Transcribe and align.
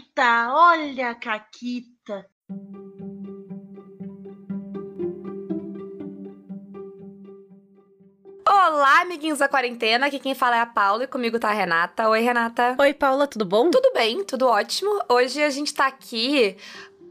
Caquita, 0.00 0.48
olha 0.52 1.10
a 1.10 1.14
Caquita. 1.14 2.26
Olá, 8.48 9.02
amiguinhos 9.02 9.38
da 9.38 9.48
quarentena. 9.48 10.06
Aqui 10.06 10.18
quem 10.18 10.34
fala 10.34 10.56
é 10.56 10.60
a 10.60 10.66
Paula 10.66 11.04
e 11.04 11.06
comigo 11.06 11.38
tá 11.38 11.50
a 11.50 11.52
Renata. 11.52 12.08
Oi, 12.08 12.20
Renata. 12.20 12.76
Oi, 12.78 12.94
Paula, 12.94 13.26
tudo 13.26 13.44
bom? 13.44 13.70
Tudo 13.70 13.92
bem, 13.92 14.24
tudo 14.24 14.46
ótimo. 14.46 14.90
Hoje 15.08 15.42
a 15.42 15.50
gente 15.50 15.74
tá 15.74 15.86
aqui 15.86 16.56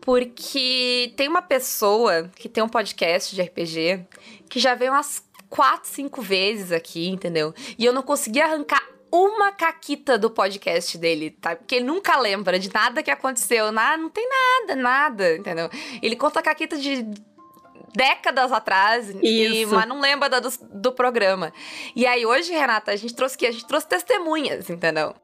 porque 0.02 1.14
tem 1.16 1.28
uma 1.28 1.42
pessoa 1.42 2.30
que 2.36 2.50
tem 2.50 2.64
um 2.64 2.70
podcast 2.70 3.36
de 3.36 3.42
RPG 3.42 4.08
que 4.50 4.60
já 4.60 4.74
veio 4.74 4.92
umas 4.92 5.24
quatro, 5.48 5.90
cinco 5.90 6.22
vezes 6.22 6.72
aqui, 6.72 7.08
entendeu? 7.08 7.54
E 7.78 7.86
eu 7.86 7.94
não 7.94 8.02
consegui 8.02 8.42
arrancar 8.42 8.82
uma 9.12 9.52
caquita 9.52 10.18
do 10.18 10.30
podcast 10.30 10.98
dele, 10.98 11.32
tá? 11.32 11.56
Porque 11.56 11.76
ele 11.76 11.86
nunca 11.86 12.18
lembra 12.18 12.60
de 12.60 12.72
nada 12.74 13.02
que 13.02 13.12
aconteceu, 13.12 13.72
nada, 13.72 13.98
não 13.98 14.10
tem 14.10 14.28
nada, 14.28 14.76
nada, 14.76 15.36
entendeu? 15.36 15.70
Ele 16.02 16.16
conta 16.16 16.40
a 16.40 16.44
caquita 16.44 16.78
de 16.78 17.06
décadas 17.94 18.52
atrás, 18.52 19.10
e, 19.22 19.66
mas 19.66 19.88
não 19.88 20.00
lembra 20.00 20.30
do, 20.42 20.50
do 20.72 20.92
programa. 20.92 21.52
E 21.96 22.06
aí 22.06 22.26
hoje, 22.26 22.52
Renata, 22.52 22.92
a 22.92 22.96
gente 22.96 23.16
trouxe 23.16 23.38
que 23.38 23.46
a 23.46 23.52
gente 23.52 23.66
trouxe 23.66 23.88
testemunhas, 23.88 24.70
entendeu? 24.70 25.16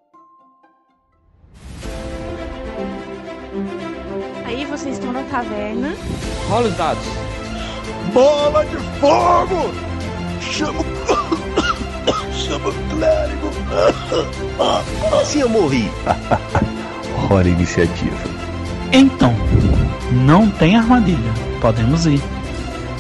Aí 4.46 4.66
vocês 4.66 4.96
estão 4.96 5.12
na 5.12 5.24
taverna. 5.24 5.96
Rola 6.50 6.68
os 6.68 6.76
dados. 6.76 7.04
Bola 8.14 8.66
de 8.66 8.78
fogo! 9.00 9.74
Chama 10.42 10.84
Chama 12.46 12.70
o 12.70 12.74
clérigo. 12.90 13.50
Assim 15.20 15.42
eu 15.42 15.50
morri. 15.50 15.92
Hora 17.32 17.50
iniciativa. 17.50 18.16
Então, 18.94 19.34
não 20.12 20.48
tem 20.52 20.76
armadilha. 20.76 21.34
Podemos 21.60 22.06
ir. 22.06 22.22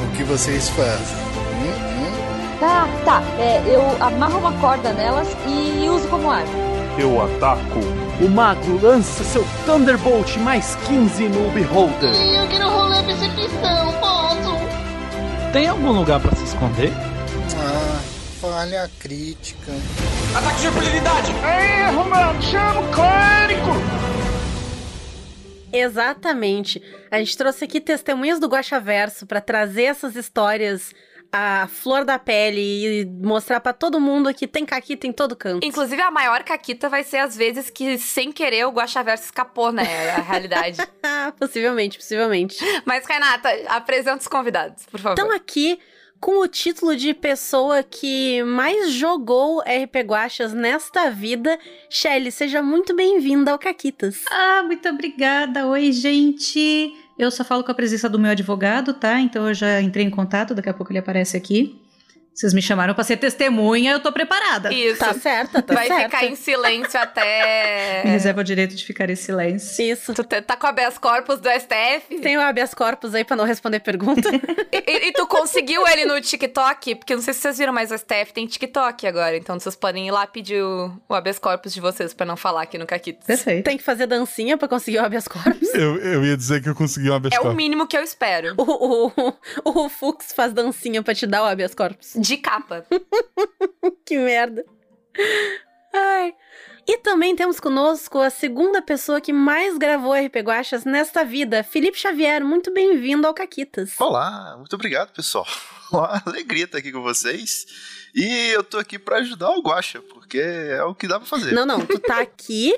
O 0.02 0.17
que 0.17 0.23
vocês 0.23 0.69
fazem? 0.69 1.17
Hum, 1.61 1.67
hum? 1.67 2.59
Tá, 2.59 2.87
tá. 3.05 3.21
É, 3.37 3.61
eu 3.67 3.81
amarro 4.03 4.39
uma 4.39 4.53
corda 4.53 4.91
nelas 4.93 5.27
e 5.45 5.87
uso 5.89 6.07
como 6.07 6.31
arma. 6.31 6.49
Eu 6.97 7.21
ataco. 7.23 7.80
O 8.19 8.27
mago 8.27 8.80
lança 8.81 9.23
seu 9.23 9.45
Thunderbolt 9.65 10.37
mais 10.37 10.75
15 10.87 11.27
no 11.30 11.52
Beholder. 11.52 12.15
Eu 12.15 12.47
quero 12.47 12.67
rolar 12.67 13.03
percepção, 13.03 13.93
posso? 13.99 14.57
Tem 15.53 15.67
algum 15.67 15.91
lugar 15.91 16.19
para 16.19 16.35
se 16.35 16.45
esconder? 16.45 16.91
Ah, 17.57 17.99
falha 18.49 18.89
crítica. 18.99 19.71
Ataque 20.38 20.61
de 20.61 20.67
impunidade! 20.67 21.31
Erro, 21.31 22.09
mano! 22.09 22.41
Chama 22.41 22.81
o 22.81 22.91
clérigo! 22.91 23.71
Exatamente. 25.73 26.81
A 27.09 27.17
gente 27.17 27.35
trouxe 27.35 27.65
aqui 27.65 27.81
testemunhas 27.81 28.39
do 28.39 28.47
Guaxa 28.47 28.79
Verso 28.79 29.25
para 29.25 29.41
trazer 29.41 29.85
essas 29.85 30.15
histórias 30.15 30.93
à 31.31 31.67
flor 31.67 32.05
da 32.05 32.19
pele 32.19 33.02
e 33.02 33.05
mostrar 33.05 33.59
para 33.59 33.73
todo 33.73 33.99
mundo 33.99 34.31
que 34.33 34.47
tem 34.47 34.63
caquita 34.63 35.07
em 35.07 35.11
todo 35.11 35.35
canto. 35.35 35.65
Inclusive, 35.65 36.02
a 36.02 36.11
maior 36.11 36.43
caquita 36.43 36.87
vai 36.87 37.03
ser 37.03 37.17
as 37.17 37.35
vezes 37.35 37.69
que, 37.69 37.97
sem 37.97 38.31
querer, 38.31 38.65
o 38.65 38.71
Guaxaverso 38.71 39.25
escapou, 39.25 39.71
né? 39.71 40.11
A 40.11 40.21
realidade. 40.21 40.77
possivelmente, 41.37 41.97
possivelmente. 41.97 42.57
Mas, 42.85 43.05
Renata, 43.05 43.49
apresenta 43.67 44.19
os 44.19 44.27
convidados, 44.27 44.85
por 44.85 44.99
favor. 44.99 45.13
Então, 45.19 45.35
aqui 45.35 45.80
com 46.19 46.41
o 46.41 46.47
título 46.47 46.95
de 46.95 47.13
pessoa 47.13 47.83
que 47.83 48.44
mais 48.44 48.91
jogou 48.91 49.59
RP 49.59 50.03
Guachas 50.05 50.53
nesta 50.53 51.09
vida. 51.09 51.58
Shelly, 51.89 52.31
seja 52.31 52.61
muito 52.61 52.95
bem-vinda 52.95 53.52
ao 53.52 53.59
Caquitas. 53.59 54.23
Ah, 54.31 54.63
muito 54.66 54.88
obrigada. 54.89 55.67
Oi, 55.67 55.91
gente. 55.91 56.93
Eu 57.17 57.31
só 57.31 57.43
falo 57.43 57.63
com 57.63 57.71
a 57.71 57.75
presença 57.75 58.09
do 58.09 58.19
meu 58.19 58.31
advogado, 58.31 58.93
tá? 58.93 59.19
Então 59.19 59.47
eu 59.47 59.53
já 59.53 59.81
entrei 59.81 60.05
em 60.05 60.09
contato, 60.09 60.53
daqui 60.53 60.70
a 60.70 60.73
pouco 60.73 60.92
ele 60.92 60.99
aparece 60.99 61.37
aqui. 61.37 61.80
Vocês 62.35 62.53
me 62.53 62.61
chamaram 62.61 62.93
para 62.93 63.03
ser 63.05 63.15
testemunha, 63.15 63.93
eu 63.93 63.99
tô 64.01 64.11
preparada. 64.11 64.73
Isso. 64.73 64.99
Tá 64.99 65.13
certa, 65.13 65.61
tá 65.61 65.73
Vai 65.73 65.87
certa. 65.87 66.03
ficar 66.03 66.25
em 66.25 66.35
silêncio 66.35 66.99
até. 66.99 68.01
Me 68.03 68.11
reserva 68.11 68.41
o 68.41 68.43
direito 68.43 68.75
de 68.75 68.83
ficar 68.83 69.09
em 69.09 69.15
silêncio. 69.15 69.81
Isso. 69.81 70.13
Tu 70.13 70.21
tá 70.23 70.57
com 70.57 70.67
habeas 70.67 70.97
corpus 70.97 71.39
do 71.39 71.47
STF? 71.49 72.19
Tem 72.21 72.35
o 72.37 72.41
habeas 72.41 72.73
corpus 72.73 73.15
aí 73.15 73.23
pra 73.23 73.37
não 73.37 73.45
responder 73.45 73.79
pergunta. 73.79 74.29
e, 74.69 75.07
e, 75.07 75.13
tu 75.13 75.25
conseguiu 75.27 75.87
ele 75.87 76.03
no 76.03 76.19
TikTok? 76.19 76.95
Porque 76.95 77.15
não 77.15 77.21
sei 77.21 77.33
se 77.33 77.39
vocês 77.39 77.57
viram, 77.57 77.71
mas 77.71 77.89
o 77.89 77.97
STF 77.97 78.33
tem 78.33 78.45
TikTok 78.45 79.07
agora. 79.07 79.37
Então 79.37 79.57
vocês 79.57 79.73
podem 79.75 80.09
ir 80.09 80.11
lá 80.11 80.27
pedir 80.27 80.61
o, 80.61 80.91
o 81.07 81.13
habeas 81.13 81.39
corpus 81.39 81.73
de 81.73 81.79
vocês 81.79 82.13
pra 82.13 82.25
não 82.25 82.35
falar 82.35 82.63
aqui 82.63 82.77
no 82.77 82.85
Caquitos. 82.85 83.25
Perfeito. 83.25 83.63
Tem 83.63 83.77
que 83.77 83.83
fazer 83.83 84.07
dancinha 84.07 84.57
pra 84.57 84.67
conseguir 84.67 84.97
o 84.97 85.05
habeas 85.05 85.25
corpus. 85.25 85.73
Eu, 85.73 85.97
eu 85.99 86.25
ia 86.25 86.35
dizer 86.35 86.61
que 86.61 86.67
eu 86.67 86.75
consegui 86.75 87.09
um 87.09 87.13
habeas 87.15 87.33
É 87.33 87.37
corpus. 87.37 87.53
o 87.53 87.55
mínimo 87.55 87.87
que 87.87 87.95
eu 87.97 88.03
espero. 88.03 88.55
O, 88.57 89.07
o, 89.07 89.33
o, 89.63 89.85
o 89.85 89.89
Fux 89.89 90.33
faz 90.35 90.52
dancinha 90.52 91.02
pra 91.02 91.15
te 91.15 91.25
dar 91.25 91.41
o 91.41 91.45
habeas 91.45 91.73
corpus. 91.73 92.24
De 92.25 92.37
capa. 92.37 92.86
que 94.03 94.17
merda. 94.17 94.65
Ai. 95.93 96.33
E 96.87 96.97
também 96.97 97.36
temos 97.36 97.59
conosco 97.59 98.19
a 98.19 98.31
segunda 98.31 98.81
pessoa 98.81 99.21
que 99.21 99.31
mais 99.31 99.77
gravou 99.77 100.13
RP 100.13 100.37
Guachas 100.37 100.85
nesta 100.85 101.23
vida, 101.23 101.64
Felipe 101.64 101.99
Xavier. 101.99 102.43
Muito 102.43 102.73
bem-vindo 102.73 103.27
ao 103.27 103.33
Caquitas. 103.33 103.93
Olá, 103.99 104.55
muito 104.58 104.73
obrigado, 104.73 105.14
pessoal. 105.14 105.45
Uma 105.91 106.21
alegria 106.25 106.65
estar 106.65 106.80
aqui 106.80 106.91
com 106.91 107.03
vocês. 107.03 107.65
E 108.15 108.49
eu 108.49 108.64
tô 108.64 108.80
aqui 108.80 108.97
para 108.97 109.17
ajudar 109.17 109.52
o 109.52 109.61
Guaxa, 109.61 110.02
porque 110.02 110.39
é 110.39 110.83
o 110.83 110.95
que 110.95 111.08
dá 111.08 111.19
pra 111.19 111.27
fazer. 111.27 111.53
Não, 111.53 111.65
não, 111.65 111.85
tu 111.85 111.99
tá 111.99 112.21
aqui 112.21 112.73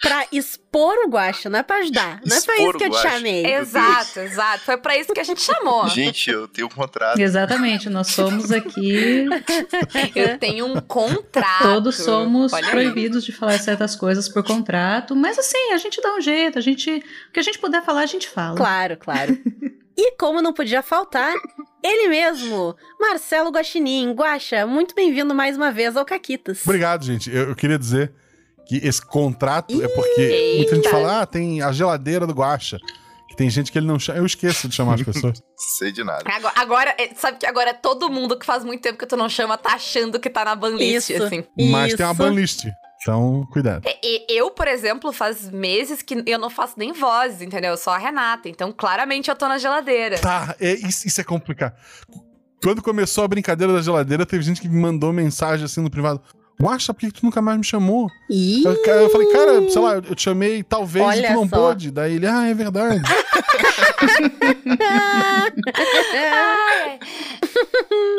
pra 0.00 0.26
expor 0.30 0.96
o 1.04 1.08
Guaxa, 1.08 1.50
não 1.50 1.58
é 1.58 1.62
pra 1.62 1.78
ajudar. 1.78 2.20
Não 2.24 2.36
é 2.36 2.40
pra 2.40 2.56
isso 2.56 2.72
que 2.72 2.84
eu 2.84 2.90
te 2.90 3.02
chamei. 3.02 3.46
Exato, 3.46 4.20
exato. 4.20 4.64
Foi 4.64 4.76
pra 4.76 4.96
isso 4.96 5.12
que 5.12 5.20
a 5.20 5.24
gente 5.24 5.42
chamou. 5.42 5.88
Gente, 5.88 6.30
eu 6.30 6.46
tenho 6.46 6.66
um 6.66 6.70
contrato. 6.70 7.18
Exatamente, 7.18 7.90
nós 7.90 8.08
somos 8.08 8.52
aqui. 8.52 9.26
Eu 10.14 10.38
tenho 10.38 10.66
um 10.66 10.80
contrato. 10.80 11.62
Todos 11.62 11.96
somos 11.96 12.52
Olha 12.52 12.64
aí. 12.64 12.70
proibidos 12.70 13.24
de 13.24 13.32
falar 13.32 13.58
certas 13.58 13.96
coisas 13.96 14.28
por 14.28 14.42
contrato, 14.42 15.14
mas 15.14 15.38
assim, 15.38 15.72
a 15.72 15.76
gente 15.76 16.00
dá 16.00 16.14
um 16.14 16.20
jeito, 16.20 16.58
a 16.58 16.60
gente. 16.60 16.90
O 17.28 17.32
que 17.32 17.40
a 17.40 17.42
gente 17.42 17.58
puder 17.58 17.82
falar, 17.84 18.02
a 18.02 18.06
gente 18.06 18.28
fala. 18.28 18.56
Claro, 18.56 18.96
claro. 18.96 19.38
e 19.96 20.12
como 20.12 20.40
não 20.42 20.52
podia 20.52 20.82
faltar, 20.82 21.34
ele 21.82 22.08
mesmo, 22.08 22.76
Marcelo 23.00 23.50
Guaxinim. 23.50 24.12
Guaxa, 24.12 24.66
muito 24.66 24.94
bem-vindo 24.94 25.34
mais 25.34 25.56
uma 25.56 25.70
vez 25.70 25.96
ao 25.96 26.04
Caquitas. 26.04 26.62
Obrigado, 26.64 27.04
gente. 27.04 27.30
Eu, 27.30 27.50
eu 27.50 27.56
queria 27.56 27.78
dizer 27.78 28.12
que 28.68 28.76
esse 28.86 29.00
contrato 29.04 29.82
é 29.82 29.88
porque 29.88 30.54
muita 30.58 30.74
gente 30.76 30.88
fala, 30.90 31.22
ah, 31.22 31.26
tem 31.26 31.62
a 31.62 31.72
geladeira 31.72 32.26
do 32.26 32.34
Guaxa. 32.34 32.78
Que 33.28 33.36
tem 33.36 33.48
gente 33.50 33.70
que 33.72 33.78
ele 33.78 33.86
não 33.86 33.98
chama. 33.98 34.18
Eu 34.18 34.26
esqueço 34.26 34.68
de 34.68 34.74
chamar 34.74 34.94
as 34.94 35.02
pessoas. 35.02 35.42
Sei 35.78 35.90
de 35.92 36.02
nada. 36.04 36.22
Agora, 36.26 36.54
agora, 36.56 36.94
é, 36.98 37.14
sabe 37.14 37.38
que 37.38 37.46
agora 37.46 37.74
todo 37.74 38.10
mundo 38.10 38.38
que 38.38 38.44
faz 38.46 38.64
muito 38.64 38.80
tempo 38.82 38.98
que 38.98 39.06
tu 39.06 39.16
não 39.16 39.28
chama 39.28 39.56
tá 39.58 39.74
achando 39.74 40.18
que 40.20 40.30
tá 40.30 40.44
na 40.44 40.54
banlist, 40.54 41.10
Isso. 41.10 41.22
assim. 41.24 41.44
Mas 41.70 41.94
tem 41.94 42.04
uma 42.06 42.12
Isso. 42.12 42.22
banlist. 42.22 42.64
Então, 43.00 43.46
cuidado. 43.52 43.86
E- 43.86 43.98
e- 44.02 44.36
Eu, 44.36 44.50
por 44.50 44.66
exemplo, 44.66 45.12
faz 45.12 45.48
meses 45.50 46.02
que 46.02 46.20
eu 46.26 46.38
não 46.38 46.50
faço 46.50 46.74
nem 46.76 46.92
voz, 46.92 47.40
entendeu? 47.40 47.70
Eu 47.70 47.76
sou 47.76 47.92
a 47.92 47.98
Renata. 47.98 48.48
Então, 48.48 48.72
claramente, 48.72 49.30
eu 49.30 49.36
tô 49.36 49.46
na 49.46 49.56
geladeira. 49.56 50.18
Tá, 50.18 50.56
é, 50.60 50.72
isso, 50.72 51.06
isso 51.06 51.20
é 51.20 51.24
complicado. 51.24 51.74
Quando 52.62 52.82
começou 52.82 53.22
a 53.22 53.28
brincadeira 53.28 53.72
da 53.72 53.80
geladeira, 53.80 54.26
teve 54.26 54.42
gente 54.42 54.60
que 54.60 54.68
me 54.68 54.80
mandou 54.80 55.12
mensagem 55.12 55.64
assim 55.64 55.80
no 55.80 55.88
privado. 55.90 56.20
Guaxa, 56.60 56.92
por 56.92 57.00
que 57.00 57.12
tu 57.12 57.24
nunca 57.24 57.40
mais 57.40 57.56
me 57.58 57.64
chamou? 57.64 58.10
Ih, 58.28 58.64
Eu, 58.64 58.72
eu 58.84 59.10
falei, 59.10 59.28
cara, 59.32 59.70
sei 59.70 59.80
lá, 59.80 59.94
eu 59.94 60.14
te 60.14 60.22
chamei 60.22 60.62
talvez 60.64 61.04
e 61.04 61.08
Olha 61.08 61.28
tu 61.28 61.34
não 61.34 61.48
só. 61.48 61.56
pôde. 61.56 61.90
Daí 61.92 62.14
ele, 62.16 62.26
ah, 62.26 62.48
é 62.48 62.54
verdade. 62.54 63.00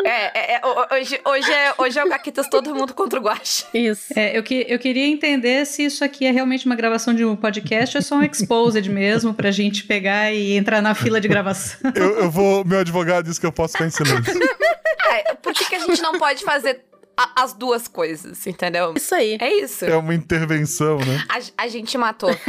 É, 0.06 0.10
é, 0.10 0.54
é, 0.56 0.62
ho- 0.66 0.88
hoje, 0.96 1.20
hoje, 1.26 1.52
é, 1.52 1.74
hoje 1.78 2.00
é 2.00 2.04
o 2.04 2.10
Caquitas 2.10 2.48
todo 2.50 2.74
mundo 2.74 2.94
contra 2.94 3.20
o 3.20 3.24
Guaxa. 3.24 3.66
Isso. 3.74 4.08
É, 4.16 4.38
eu, 4.38 4.44
que, 4.44 4.66
eu 4.68 4.80
queria 4.80 5.06
entender 5.06 5.66
se 5.66 5.84
isso 5.86 6.04
aqui 6.04 6.26
é 6.26 6.32
realmente 6.32 6.66
uma 6.66 6.76
gravação 6.76 7.14
de 7.14 7.24
um 7.26 7.35
podcast 7.35 7.96
ou 7.97 8.00
é 8.00 8.02
só 8.02 8.16
um 8.16 8.24
exposed 8.24 8.90
mesmo, 8.90 9.34
pra 9.34 9.52
gente 9.52 9.84
pegar 9.84 10.32
e 10.34 10.53
entrar 10.53 10.82
na 10.82 10.94
fila 10.96 11.22
de 11.22 11.28
gravação. 11.28 11.80
eu, 11.96 12.20
eu 12.22 12.32
vou. 12.32 12.66
Meu 12.66 12.80
advogado 12.80 13.26
disse 13.26 13.40
que 13.40 13.46
eu 13.46 13.52
posso 13.52 13.74
ficar 13.74 13.85
em 13.88 13.90
silêncio. 13.92 14.34
É, 15.12 15.34
por 15.35 15.53
que, 15.53 15.66
que 15.66 15.76
a 15.76 15.80
gente 15.80 16.02
não 16.02 16.18
pode 16.18 16.44
fazer 16.44 16.82
a- 17.22 17.44
as 17.44 17.54
duas 17.54 17.88
coisas, 17.88 18.46
entendeu? 18.48 18.94
Isso 18.96 19.14
aí. 19.14 19.38
É 19.42 19.54
isso. 19.62 19.86
É 19.86 19.96
uma 19.96 20.14
intervenção, 20.16 20.98
né? 21.00 21.24
A, 21.30 21.64
a 21.64 21.68
gente 21.68 21.98
matou. 21.98 22.30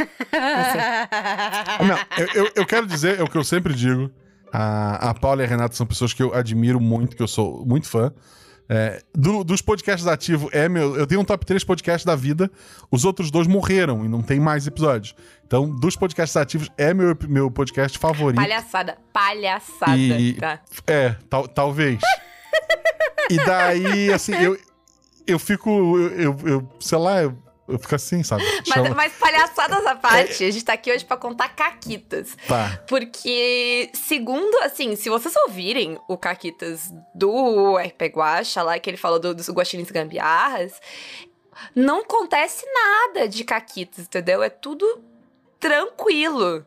Não, 1.85 1.97
eu, 2.17 2.27
eu, 2.45 2.51
eu 2.55 2.65
quero 2.65 2.85
dizer, 2.85 3.19
é 3.19 3.23
o 3.23 3.27
que 3.27 3.37
eu 3.37 3.43
sempre 3.43 3.73
digo. 3.73 4.09
A, 4.53 5.09
a 5.11 5.13
Paula 5.13 5.41
e 5.41 5.45
a 5.45 5.47
Renata 5.47 5.75
são 5.75 5.85
pessoas 5.85 6.13
que 6.13 6.21
eu 6.21 6.33
admiro 6.33 6.79
muito, 6.79 7.15
que 7.15 7.23
eu 7.23 7.27
sou 7.27 7.65
muito 7.65 7.87
fã. 7.87 8.11
É, 8.73 9.01
do- 9.13 9.43
dos 9.43 9.61
podcasts 9.61 10.07
ativos, 10.07 10.49
é 10.53 10.69
meu. 10.69 10.95
Eu 10.95 11.05
tenho 11.05 11.19
um 11.19 11.25
top 11.25 11.45
3 11.45 11.61
podcasts 11.63 12.05
da 12.05 12.15
vida. 12.15 12.49
Os 12.89 13.03
outros 13.03 13.29
dois 13.29 13.45
morreram 13.47 14.05
e 14.05 14.07
não 14.07 14.21
tem 14.21 14.39
mais 14.39 14.65
episódios. 14.65 15.13
Então, 15.45 15.69
dos 15.69 15.97
podcasts 15.97 16.37
ativos, 16.37 16.69
é 16.77 16.93
meu, 16.93 17.17
meu 17.27 17.51
podcast 17.51 17.97
favorito. 17.99 18.37
Palhaçada. 18.41 18.97
Palhaçada. 19.11 19.97
E- 19.97 20.33
Tá. 20.33 20.59
É, 20.87 21.15
tal, 21.29 21.47
talvez. 21.49 21.99
E 23.29 23.37
daí, 23.45 24.11
assim, 24.13 24.33
eu, 24.35 24.57
eu 25.27 25.39
fico. 25.39 25.69
Eu, 25.69 26.17
eu- 26.19 26.39
eu- 26.47 26.69
sei 26.79 26.97
lá, 26.97 27.21
eu, 27.21 27.37
fica 27.79 27.95
assim, 27.95 28.21
sabe? 28.23 28.43
Mas, 28.43 28.67
Chama- 28.67 28.95
mas 28.95 29.13
palhaçadas 29.13 29.85
à 29.85 29.95
parte, 29.95 30.43
a 30.43 30.51
gente 30.51 30.65
tá 30.65 30.73
aqui 30.73 30.91
hoje 30.91 31.05
pra 31.05 31.15
contar 31.17 31.49
caquitas. 31.49 32.35
Tá. 32.47 32.81
Porque, 32.87 33.89
segundo, 33.93 34.57
assim, 34.63 34.95
se 34.95 35.09
vocês 35.09 35.33
ouvirem 35.47 35.97
o 36.09 36.17
Caquitas 36.17 36.91
do 37.15 37.77
RP 37.77 38.01
Guacha 38.13 38.61
lá, 38.61 38.77
que 38.79 38.89
ele 38.89 38.97
falou 38.97 39.19
do- 39.19 39.33
dos 39.33 39.49
guaxinins 39.49 39.89
gambiarras, 39.91 40.73
não 41.75 41.99
acontece 42.01 42.65
nada 42.73 43.27
de 43.27 43.43
Caquitas, 43.45 44.05
entendeu? 44.05 44.43
É 44.43 44.49
tudo 44.49 44.85
tranquilo. 45.59 46.65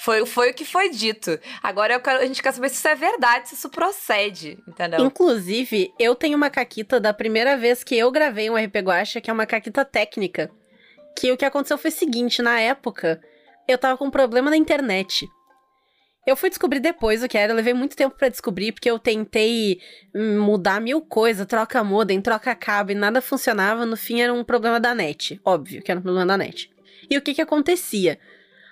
Foi, 0.00 0.24
foi 0.24 0.50
o 0.50 0.54
que 0.54 0.64
foi 0.64 0.90
dito. 0.90 1.38
Agora 1.62 1.98
quero- 1.98 2.20
a 2.22 2.26
gente 2.26 2.42
quer 2.42 2.52
saber 2.52 2.68
se 2.68 2.76
isso 2.76 2.88
é 2.88 2.94
verdade, 2.94 3.48
se 3.48 3.54
isso 3.56 3.68
procede, 3.68 4.56
entendeu? 4.66 5.00
Inclusive, 5.04 5.92
eu 5.98 6.14
tenho 6.14 6.36
uma 6.36 6.48
caquita 6.50 7.00
da 7.00 7.12
primeira 7.12 7.56
vez 7.56 7.82
que 7.82 7.96
eu 7.96 8.10
gravei 8.10 8.48
um 8.48 8.56
RP 8.56 8.76
Guacha, 8.80 9.20
que 9.20 9.28
é 9.28 9.32
uma 9.32 9.46
caquita 9.46 9.84
técnica. 9.84 10.50
Que 11.18 11.32
o 11.32 11.36
que 11.36 11.44
aconteceu 11.44 11.76
foi 11.76 11.90
o 11.90 11.94
seguinte, 11.94 12.40
na 12.40 12.60
época, 12.60 13.20
eu 13.66 13.76
tava 13.76 13.96
com 13.98 14.04
um 14.06 14.10
problema 14.10 14.50
na 14.50 14.56
internet. 14.56 15.26
Eu 16.26 16.36
fui 16.36 16.48
descobrir 16.50 16.78
depois 16.78 17.22
o 17.22 17.28
que 17.28 17.38
era, 17.38 17.52
eu 17.52 17.56
levei 17.56 17.72
muito 17.72 17.96
tempo 17.96 18.14
pra 18.16 18.28
descobrir, 18.28 18.70
porque 18.72 18.90
eu 18.90 18.98
tentei 18.98 19.80
hum, 20.14 20.40
mudar 20.40 20.80
mil 20.80 21.00
coisas, 21.00 21.46
troca 21.46 21.82
modem, 21.82 22.20
troca 22.20 22.54
cabo, 22.54 22.92
e 22.92 22.94
nada 22.94 23.20
funcionava, 23.22 23.86
no 23.86 23.96
fim 23.96 24.20
era 24.20 24.32
um 24.32 24.44
problema 24.44 24.78
da 24.78 24.94
net. 24.94 25.40
Óbvio 25.44 25.82
que 25.82 25.90
era 25.90 25.98
um 25.98 26.02
problema 26.02 26.26
da 26.26 26.36
net. 26.36 26.70
E 27.10 27.16
o 27.16 27.22
que 27.22 27.32
que 27.34 27.40
acontecia? 27.42 28.18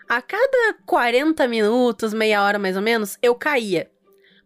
A 0.08 0.22
cada 0.22 0.74
40 0.86 1.46
minutos, 1.48 2.14
meia 2.14 2.42
hora 2.42 2.58
mais 2.58 2.76
ou 2.76 2.82
menos, 2.82 3.18
eu 3.22 3.34
caía 3.34 3.90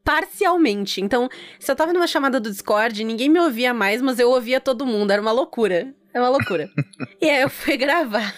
parcialmente. 0.02 1.00
Então, 1.00 1.28
se 1.58 1.70
eu 1.70 1.76
tava 1.76 1.92
numa 1.92 2.06
chamada 2.06 2.40
do 2.40 2.50
Discord, 2.50 3.04
ninguém 3.04 3.28
me 3.28 3.38
ouvia 3.38 3.72
mais, 3.74 4.00
mas 4.00 4.18
eu 4.18 4.30
ouvia 4.30 4.60
todo 4.60 4.86
mundo. 4.86 5.10
Era 5.10 5.20
uma 5.20 5.32
loucura. 5.32 5.94
Era 6.12 6.24
uma 6.24 6.30
loucura. 6.30 6.68
e 7.20 7.28
aí 7.28 7.42
eu 7.42 7.50
fui 7.50 7.76
gravar. 7.76 8.34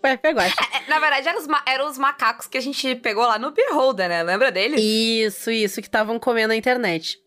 Foi 0.00 0.16
pegou. 0.16 0.42
É, 0.42 0.50
Na 0.88 0.98
verdade, 0.98 1.28
eram 1.28 1.38
os, 1.38 1.46
ma- 1.46 1.62
eram 1.66 1.88
os 1.88 1.96
macacos 1.98 2.46
que 2.46 2.58
a 2.58 2.60
gente 2.60 2.96
pegou 2.96 3.22
lá 3.24 3.38
no 3.38 3.52
Beholder, 3.52 4.08
né? 4.08 4.22
Lembra 4.22 4.50
deles? 4.50 4.80
Isso, 4.82 5.50
isso, 5.50 5.80
que 5.80 5.86
estavam 5.86 6.18
comendo 6.18 6.52
a 6.52 6.56
internet. 6.56 7.18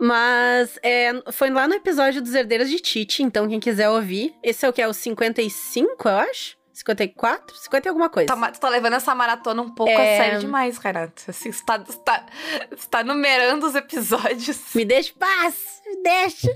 Mas 0.00 0.78
é, 0.82 1.12
foi 1.32 1.50
lá 1.50 1.66
no 1.68 1.74
episódio 1.74 2.20
dos 2.22 2.34
Herdeiros 2.34 2.68
de 2.70 2.78
Tite, 2.80 3.22
então 3.22 3.48
quem 3.48 3.60
quiser 3.60 3.88
ouvir. 3.88 4.34
Esse 4.42 4.64
é 4.66 4.68
o 4.68 4.72
que? 4.72 4.82
É 4.82 4.88
o 4.88 4.92
55, 4.92 6.08
eu 6.08 6.16
acho? 6.16 6.57
54? 6.78 7.56
50 7.56 7.86
e 7.86 7.88
alguma 7.88 8.08
coisa. 8.08 8.34
Tá, 8.34 8.50
tu 8.52 8.60
tá 8.60 8.68
levando 8.68 8.94
essa 8.94 9.14
maratona 9.14 9.62
um 9.62 9.70
pouco 9.74 9.90
É. 9.92 10.18
a 10.18 10.22
sério 10.22 10.38
demais, 10.40 10.78
Renato. 10.78 11.22
Assim, 11.28 11.50
você 11.50 11.64
tá, 11.64 11.78
você 11.78 11.98
tá, 11.98 12.24
você 12.70 12.88
tá 12.88 13.02
numerando 13.04 13.66
os 13.66 13.74
episódios. 13.74 14.58
Me 14.74 14.84
deixa 14.84 15.10
em 15.10 15.14
paz! 15.18 15.54
Me 15.86 16.02
deixa! 16.02 16.48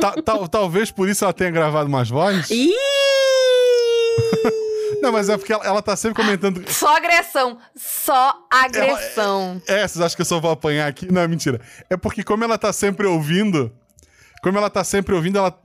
Ta- 0.00 0.20
tal- 0.22 0.48
talvez 0.48 0.90
por 0.90 1.08
isso 1.08 1.24
ela 1.24 1.32
tenha 1.32 1.50
gravado 1.50 1.88
mais 1.88 2.08
vozes. 2.10 2.50
Ih! 2.50 2.74
Não, 5.00 5.12
mas 5.12 5.28
é 5.30 5.38
porque 5.38 5.52
ela, 5.52 5.64
ela 5.64 5.80
tá 5.80 5.96
sempre 5.96 6.22
comentando. 6.22 6.62
Só 6.70 6.94
agressão. 6.96 7.58
Só 7.74 8.34
agressão. 8.50 9.62
É, 9.66 9.86
vocês 9.88 10.00
acham 10.04 10.16
que 10.16 10.20
eu 10.22 10.26
só 10.26 10.38
vou 10.40 10.50
apanhar 10.50 10.88
aqui? 10.88 11.10
Não, 11.10 11.22
é 11.22 11.28
mentira. 11.28 11.58
É 11.88 11.96
porque, 11.96 12.22
como 12.22 12.44
ela 12.44 12.58
tá 12.58 12.70
sempre 12.72 13.06
ouvindo, 13.06 13.72
como 14.42 14.58
ela 14.58 14.68
tá 14.68 14.84
sempre 14.84 15.14
ouvindo, 15.14 15.38
ela. 15.38 15.58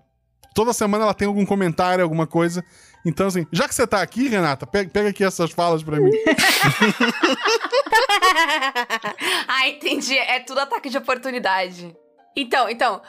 Toda 0.55 0.71
semana 0.71 1.03
ela 1.03 1.13
tem 1.13 1.27
algum 1.27 1.45
comentário, 1.45 2.01
alguma 2.01 2.25
coisa. 2.25 2.63
Então, 3.05 3.27
assim, 3.27 3.45
já 3.51 3.67
que 3.67 3.75
você 3.75 3.85
tá 3.85 4.01
aqui, 4.01 4.29
Renata, 4.29 4.65
pega, 4.65 4.89
pega 4.89 5.09
aqui 5.09 5.21
essas 5.21 5.51
falas 5.51 5.83
pra 5.83 5.99
mim. 5.99 6.09
ah, 9.49 9.67
entendi. 9.67 10.17
É 10.17 10.39
tudo 10.39 10.61
ataque 10.61 10.89
de 10.89 10.97
oportunidade. 10.97 11.93
Então, 12.35 12.69
então. 12.69 13.01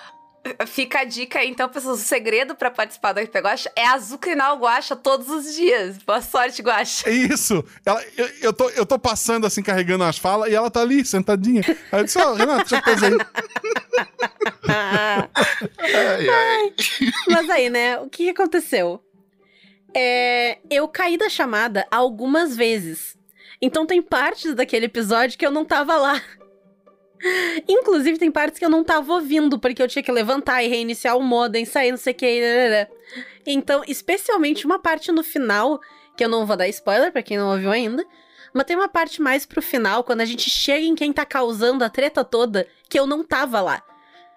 Fica 0.67 1.01
a 1.01 1.05
dica 1.05 1.41
aí, 1.41 1.49
então, 1.49 1.69
pessoas. 1.69 2.01
O 2.01 2.05
segredo 2.05 2.55
pra 2.55 2.71
participar 2.71 3.13
do 3.13 3.21
RP 3.21 3.37
Guacha 3.37 3.73
é 3.75 3.87
azucrinar 3.87 4.55
o 4.55 4.59
Guacha 4.59 4.95
todos 4.95 5.29
os 5.29 5.55
dias. 5.55 5.99
Boa 5.99 6.21
sorte, 6.21 6.63
Guacha. 6.63 7.09
É 7.09 7.13
isso. 7.13 7.65
Ela, 7.85 8.03
eu, 8.17 8.29
eu, 8.43 8.53
tô, 8.53 8.69
eu 8.71 8.87
tô 8.87 8.99
passando, 8.99 9.47
assim, 9.47 9.63
carregando 9.63 10.05
as 10.05 10.19
falas, 10.19 10.51
e 10.51 10.55
ela 10.55 10.71
tá 10.71 10.81
ali, 10.81 11.05
sentadinha. 11.05 11.63
Aí 11.91 12.01
eu 12.01 12.05
disse, 12.05 12.19
ó, 12.19 12.35
Renata, 12.35 12.69
já 12.69 12.79
aí. 12.79 13.19
Ai, 14.77 16.29
ai. 16.29 16.75
Mas 17.29 17.51
aí, 17.51 17.71
né? 17.71 17.99
O 17.99 18.09
que 18.09 18.29
aconteceu? 18.29 19.03
É, 19.95 20.59
eu 20.71 20.87
caí 20.89 21.17
da 21.17 21.29
chamada 21.29 21.87
algumas 21.91 22.57
vezes. 22.57 23.17
Então 23.61 23.87
tem 23.87 24.03
partes 24.03 24.55
daquele 24.55 24.87
episódio 24.87 25.39
que 25.39 25.47
eu 25.47 25.51
não 25.51 25.65
tava 25.65 25.97
lá. 25.97 26.21
Inclusive, 27.67 28.19
tem 28.19 28.31
partes 28.31 28.59
que 28.59 28.65
eu 28.65 28.71
não 28.71 28.85
tava 28.85 29.13
ouvindo, 29.15 29.59
porque 29.59 29.83
eu 29.83 29.89
tinha 29.89 30.03
que 30.03 30.13
levantar 30.13 30.63
e 30.63 30.69
reiniciar 30.69 31.17
o 31.17 31.23
modem, 31.23 31.65
sair, 31.65 31.91
não 31.91 31.99
sei 31.99 32.13
o 32.13 32.17
que. 32.17 32.41
rarará. 32.41 32.89
Então, 33.47 33.83
especialmente 33.87 34.67
uma 34.67 34.79
parte 34.79 35.11
no 35.11 35.25
final, 35.25 35.81
que 36.17 36.25
eu 36.25 36.29
não 36.29 36.45
vou 36.45 36.57
dar 36.57 36.69
spoiler 36.69 37.11
pra 37.11 37.23
quem 37.23 37.39
não 37.39 37.53
ouviu 37.53 37.71
ainda, 37.71 38.05
mas 38.53 38.65
tem 38.65 38.77
uma 38.77 38.89
parte 38.89 39.23
mais 39.23 39.47
pro 39.47 39.63
final, 39.63 40.05
quando 40.05 40.21
a 40.21 40.25
gente 40.25 40.51
chega 40.51 40.85
em 40.85 40.95
quem 40.95 41.13
tá 41.13 41.25
causando 41.25 41.85
a 41.85 41.89
treta 41.89 42.25
toda, 42.25 42.67
que 42.89 42.99
eu 42.99 43.07
não 43.07 43.25
tava 43.25 43.61
lá. 43.61 43.83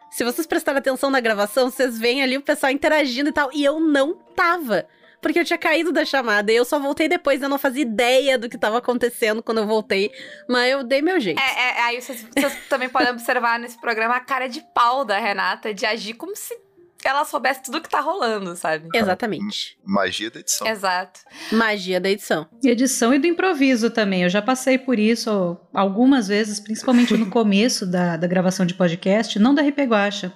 Se 0.09 0.23
vocês 0.23 0.47
prestarem 0.47 0.79
atenção 0.79 1.09
na 1.09 1.19
gravação, 1.19 1.69
vocês 1.69 1.97
veem 1.97 2.23
ali 2.23 2.38
o 2.38 2.41
pessoal 2.41 2.71
interagindo 2.71 3.29
e 3.29 3.33
tal. 3.33 3.50
E 3.53 3.63
eu 3.63 3.79
não 3.79 4.13
tava. 4.35 4.88
Porque 5.21 5.39
eu 5.39 5.45
tinha 5.45 5.57
caído 5.57 5.91
da 5.91 6.06
chamada. 6.06 6.51
E 6.51 6.56
eu 6.56 6.65
só 6.65 6.79
voltei 6.79 7.07
depois. 7.07 7.41
Eu 7.41 7.50
não 7.50 7.59
fazia 7.59 7.81
ideia 7.81 8.38
do 8.38 8.50
que 8.50 8.57
tava 8.57 8.77
acontecendo 8.77 9.44
quando 9.44 9.59
eu 9.59 9.67
voltei. 9.67 10.11
Mas 10.47 10.71
eu 10.71 10.83
dei 10.83 11.01
meu 11.01 11.19
jeito. 11.19 11.39
É, 11.39 11.69
é, 11.69 11.81
aí 11.81 12.01
vocês, 12.01 12.25
vocês 12.35 12.57
também 12.69 12.89
podem 12.89 13.11
observar 13.11 13.59
nesse 13.59 13.79
programa 13.79 14.15
a 14.15 14.19
cara 14.21 14.47
de 14.47 14.61
pau 14.73 15.03
da 15.03 15.19
Renata 15.19 15.73
de 15.73 15.85
agir 15.85 16.13
como 16.13 16.35
se 16.35 16.57
ela 17.07 17.23
soubesse 17.25 17.63
tudo 17.63 17.81
que 17.81 17.89
tá 17.89 18.01
rolando, 18.01 18.55
sabe? 18.55 18.87
Exatamente. 18.93 19.77
Magia 19.85 20.29
da 20.29 20.39
edição. 20.39 20.67
Exato. 20.67 21.21
Magia 21.51 21.99
da 21.99 22.09
edição. 22.09 22.47
E 22.63 22.69
edição 22.69 23.13
e 23.13 23.19
do 23.19 23.27
improviso 23.27 23.89
também. 23.89 24.23
Eu 24.23 24.29
já 24.29 24.41
passei 24.41 24.77
por 24.77 24.99
isso 24.99 25.57
algumas 25.73 26.27
vezes, 26.27 26.59
principalmente 26.59 27.15
no 27.15 27.27
começo 27.31 27.85
da, 27.85 28.17
da 28.17 28.27
gravação 28.27 28.65
de 28.65 28.73
podcast, 28.73 29.39
não 29.39 29.53
da 29.53 29.61
RP 29.61 29.79
Guacha, 29.87 30.33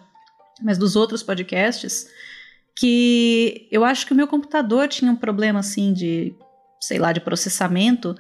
mas 0.62 0.77
dos 0.77 0.95
outros 0.95 1.21
podcasts, 1.21 2.07
que 2.75 3.68
eu 3.71 3.83
acho 3.83 4.06
que 4.06 4.13
o 4.13 4.15
meu 4.15 4.27
computador 4.27 4.88
tinha 4.88 5.12
um 5.12 5.15
problema 5.15 5.60
assim 5.60 5.94
de, 5.94 6.36
sei 6.81 6.98
lá, 6.98 7.12
de 7.12 7.19
processamento, 7.19 8.15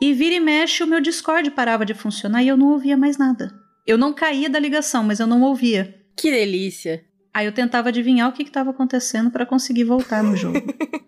e 0.00 0.12
vira 0.12 0.34
e 0.34 0.40
mexe 0.40 0.82
o 0.82 0.86
meu 0.86 1.00
Discord 1.00 1.48
parava 1.52 1.86
de 1.86 1.94
funcionar 1.94 2.42
e 2.42 2.48
eu 2.48 2.56
não 2.56 2.72
ouvia 2.72 2.96
mais 2.96 3.16
nada. 3.16 3.54
Eu 3.86 3.96
não 3.96 4.12
caía 4.12 4.50
da 4.50 4.58
ligação, 4.58 5.04
mas 5.04 5.20
eu 5.20 5.26
não 5.26 5.42
ouvia. 5.42 5.94
Que 6.16 6.30
delícia. 6.30 7.04
Aí 7.34 7.46
eu 7.46 7.52
tentava 7.52 7.88
adivinhar 7.88 8.28
o 8.28 8.32
que 8.32 8.42
estava 8.42 8.70
acontecendo 8.70 9.30
para 9.30 9.46
conseguir 9.46 9.84
voltar 9.84 10.22
no 10.22 10.36
jogo. 10.36 10.58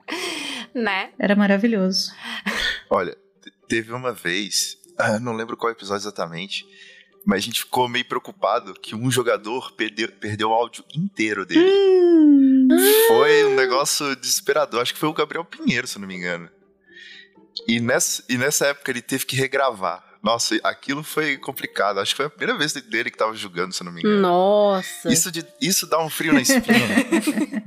Né? 0.75 1.11
Era 1.21 1.37
maravilhoso. 1.37 2.11
Olha, 2.91 3.17
te- 3.41 3.53
teve 3.69 3.93
uma 3.93 4.13
vez, 4.13 4.77
ah, 4.99 5.21
não 5.21 5.33
lembro 5.33 5.57
qual 5.57 5.71
episódio 5.71 6.03
exatamente, 6.03 6.67
mas 7.25 7.39
a 7.39 7.41
gente 7.43 7.61
ficou 7.61 7.89
meio 7.89 8.05
preocupado 8.05 8.75
que 8.75 8.93
um 8.93 9.09
jogador 9.09 9.71
perdeu, 9.77 10.11
perdeu 10.11 10.49
o 10.49 10.53
áudio 10.53 10.85
inteiro 10.93 11.47
dele. 11.47 11.65
Foi 13.07 13.45
um 13.45 13.55
negócio 13.55 14.17
desesperador. 14.17 14.81
Acho 14.83 14.93
que 14.95 14.99
foi 14.99 15.09
o 15.09 15.13
Gabriel 15.15 15.45
Pinheiro, 15.45 15.87
se 15.87 15.97
não 15.99 16.09
me 16.09 16.17
engano. 16.17 16.51
E 17.69 17.79
nessa, 17.79 18.25
e 18.29 18.37
nessa 18.37 18.67
época 18.67 18.91
ele 18.91 19.01
teve 19.01 19.25
que 19.27 19.37
regravar. 19.37 20.05
Nossa, 20.25 20.59
aquilo 20.65 21.03
foi 21.03 21.37
complicado. 21.37 22.01
Acho 22.01 22.13
que 22.13 22.17
foi 22.17 22.27
a 22.27 22.31
primeira 22.31 22.59
vez 22.59 22.73
dele 22.73 23.11
que 23.11 23.19
tava 23.19 23.35
jogando, 23.35 23.75
se 23.75 23.83
eu 23.83 23.85
não 23.85 23.93
me 23.93 24.01
engano. 24.01 24.23
Nossa. 24.23 25.13
Isso, 25.13 25.31
de, 25.31 25.45
isso 25.61 25.87
dá 25.87 26.03
um 26.03 26.09
frio 26.09 26.33
na 26.33 26.41
espinha. 26.41 26.65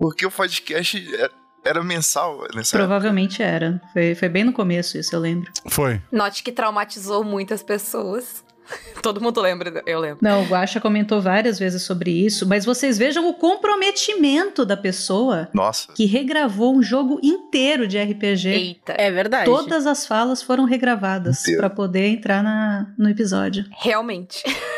Porque 0.00 0.24
o 0.24 0.30
podcast 0.30 1.14
era, 1.14 1.32
era 1.64 1.84
mensal 1.84 2.46
nessa 2.54 2.78
Provavelmente 2.78 3.42
era. 3.42 3.78
Foi, 3.92 4.14
foi 4.14 4.28
bem 4.30 4.44
no 4.44 4.54
começo 4.54 4.96
isso, 4.96 5.14
eu 5.14 5.20
lembro. 5.20 5.52
Foi. 5.68 6.00
Note 6.10 6.42
que 6.42 6.50
traumatizou 6.50 7.22
muitas 7.22 7.62
pessoas. 7.62 8.42
Todo 9.02 9.20
mundo 9.20 9.40
lembra, 9.40 9.82
eu 9.86 10.00
lembro. 10.00 10.18
Não, 10.20 10.42
o 10.42 10.46
Guaxa 10.46 10.80
comentou 10.80 11.20
várias 11.20 11.58
vezes 11.58 11.82
sobre 11.82 12.10
isso, 12.10 12.46
mas 12.46 12.64
vocês 12.64 12.98
vejam 12.98 13.28
o 13.28 13.34
comprometimento 13.34 14.64
da 14.64 14.76
pessoa 14.76 15.48
Nossa. 15.52 15.92
que 15.92 16.06
regravou 16.06 16.76
um 16.76 16.82
jogo 16.82 17.20
inteiro 17.22 17.86
de 17.86 18.00
RPG. 18.00 18.48
Eita. 18.48 18.94
É 18.98 19.10
verdade. 19.10 19.44
Todas 19.44 19.86
as 19.86 20.06
falas 20.06 20.42
foram 20.42 20.64
regravadas 20.64 21.42
para 21.56 21.70
poder 21.70 22.08
entrar 22.08 22.42
na, 22.42 22.92
no 22.98 23.08
episódio. 23.08 23.64
Realmente. 23.70 24.42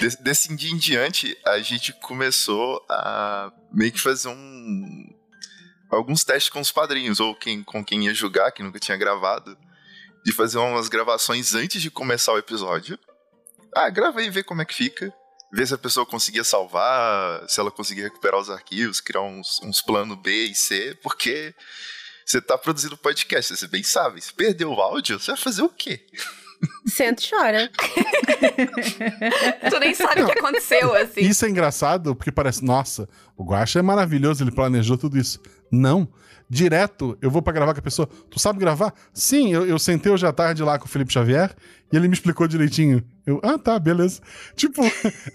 Desse, 0.00 0.22
desse 0.22 0.56
dia 0.56 0.70
em 0.70 0.76
diante, 0.76 1.36
a 1.44 1.58
gente 1.58 1.92
começou 1.94 2.80
a 2.88 3.50
meio 3.72 3.90
que 3.90 4.00
fazer 4.00 4.28
um. 4.28 5.12
Alguns 5.90 6.22
testes 6.22 6.50
com 6.50 6.60
os 6.60 6.70
padrinhos, 6.70 7.18
ou 7.18 7.34
quem, 7.34 7.64
com 7.64 7.84
quem 7.84 8.04
ia 8.04 8.14
jogar, 8.14 8.52
que 8.52 8.62
nunca 8.62 8.78
tinha 8.78 8.96
gravado, 8.96 9.56
de 10.26 10.32
fazer 10.32 10.58
umas 10.58 10.88
gravações 10.88 11.54
antes 11.54 11.80
de 11.80 11.88
começar 11.88 12.32
o 12.32 12.38
episódio. 12.38 12.98
Ah, 13.72 13.88
grava 13.88 14.18
aí 14.18 14.26
e 14.26 14.30
vê 14.30 14.42
como 14.42 14.60
é 14.60 14.64
que 14.64 14.74
fica. 14.74 15.14
Ver 15.52 15.68
se 15.68 15.74
a 15.74 15.78
pessoa 15.78 16.04
conseguia 16.04 16.42
salvar, 16.42 17.48
se 17.48 17.60
ela 17.60 17.70
conseguia 17.70 18.02
recuperar 18.02 18.40
os 18.40 18.50
arquivos, 18.50 19.00
criar 19.00 19.22
uns, 19.22 19.60
uns 19.62 19.80
planos 19.80 20.18
B 20.18 20.46
e 20.46 20.54
C, 20.56 20.98
porque 21.00 21.54
você 22.24 22.40
tá 22.40 22.58
produzindo 22.58 22.96
podcast, 22.96 23.56
você 23.56 23.68
bem 23.68 23.84
sabe. 23.84 24.20
Se 24.20 24.34
perder 24.34 24.64
o 24.64 24.72
áudio, 24.72 25.20
você 25.20 25.30
vai 25.30 25.40
fazer 25.40 25.62
o 25.62 25.68
quê? 25.68 26.04
Senta 26.88 27.22
e 27.22 27.30
chora. 27.30 27.70
tu 29.70 29.78
nem 29.78 29.94
sabe 29.94 30.22
o 30.22 30.26
que 30.26 30.38
aconteceu, 30.40 30.92
assim. 30.92 31.20
Isso 31.20 31.46
é 31.46 31.48
engraçado 31.48 32.16
porque 32.16 32.32
parece, 32.32 32.64
nossa, 32.64 33.08
o 33.36 33.44
Guaxa 33.44 33.78
é 33.78 33.82
maravilhoso, 33.82 34.42
ele 34.42 34.50
planejou 34.50 34.98
tudo 34.98 35.16
isso. 35.16 35.40
Não. 35.70 36.08
Direto, 36.48 37.18
eu 37.20 37.28
vou 37.28 37.42
pra 37.42 37.52
gravar 37.52 37.74
com 37.74 37.80
a 37.80 37.82
pessoa. 37.82 38.08
Tu 38.30 38.38
sabe 38.38 38.60
gravar? 38.60 38.94
Sim, 39.12 39.52
eu, 39.52 39.66
eu 39.66 39.78
sentei 39.80 40.12
hoje 40.12 40.24
à 40.24 40.32
tarde 40.32 40.62
lá 40.62 40.78
com 40.78 40.86
o 40.86 40.88
Felipe 40.88 41.12
Xavier 41.12 41.52
e 41.92 41.96
ele 41.96 42.06
me 42.06 42.14
explicou 42.14 42.46
direitinho. 42.46 43.02
Eu, 43.26 43.40
ah, 43.42 43.58
tá, 43.58 43.76
beleza. 43.80 44.20
Tipo, 44.54 44.82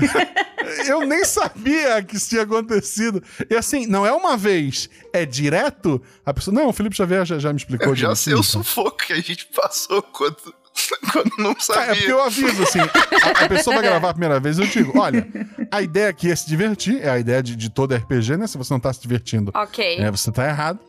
eu 0.87 1.05
nem 1.05 1.25
sabia 1.25 2.01
que 2.01 2.15
isso 2.15 2.29
tinha 2.29 2.43
acontecido. 2.43 3.21
E 3.49 3.55
assim, 3.55 3.85
não 3.87 4.05
é 4.05 4.11
uma 4.13 4.37
vez, 4.37 4.89
é 5.11 5.25
direto. 5.25 6.01
A 6.25 6.33
pessoa, 6.33 6.55
não, 6.55 6.67
o 6.69 6.73
Felipe 6.73 6.95
Xavier 6.95 7.25
já, 7.25 7.37
já 7.39 7.51
me 7.51 7.57
explicou 7.57 7.89
Eu 7.89 7.95
já 7.95 8.15
sei 8.15 8.33
o 8.33 8.37
direitinho. 8.37 8.63
sufoco 8.63 8.97
que 9.05 9.11
a 9.11 9.19
gente 9.21 9.47
passou 9.53 10.01
quando, 10.01 10.37
quando 11.11 11.31
não 11.37 11.59
sabia. 11.59 11.91
É 11.91 11.95
porque 11.95 12.11
eu 12.11 12.21
aviso, 12.23 12.63
assim, 12.63 12.79
a, 12.79 13.45
a 13.45 13.49
pessoa 13.49 13.75
vai 13.75 13.85
gravar 13.85 14.09
a 14.09 14.13
primeira 14.13 14.39
vez, 14.39 14.57
eu 14.57 14.65
digo, 14.67 14.97
olha, 14.99 15.27
a 15.69 15.81
ideia 15.81 16.09
aqui 16.09 16.31
é 16.31 16.35
se 16.35 16.47
divertir, 16.47 17.01
é 17.01 17.09
a 17.09 17.19
ideia 17.19 17.41
de, 17.43 17.55
de 17.55 17.69
todo 17.69 17.93
RPG, 17.95 18.37
né? 18.37 18.47
Se 18.47 18.57
você 18.57 18.73
não 18.73 18.79
tá 18.79 18.91
se 18.93 19.01
divertindo, 19.01 19.51
Ok. 19.55 19.97
é, 19.99 20.09
você 20.09 20.31
tá 20.31 20.47
errado. 20.47 20.79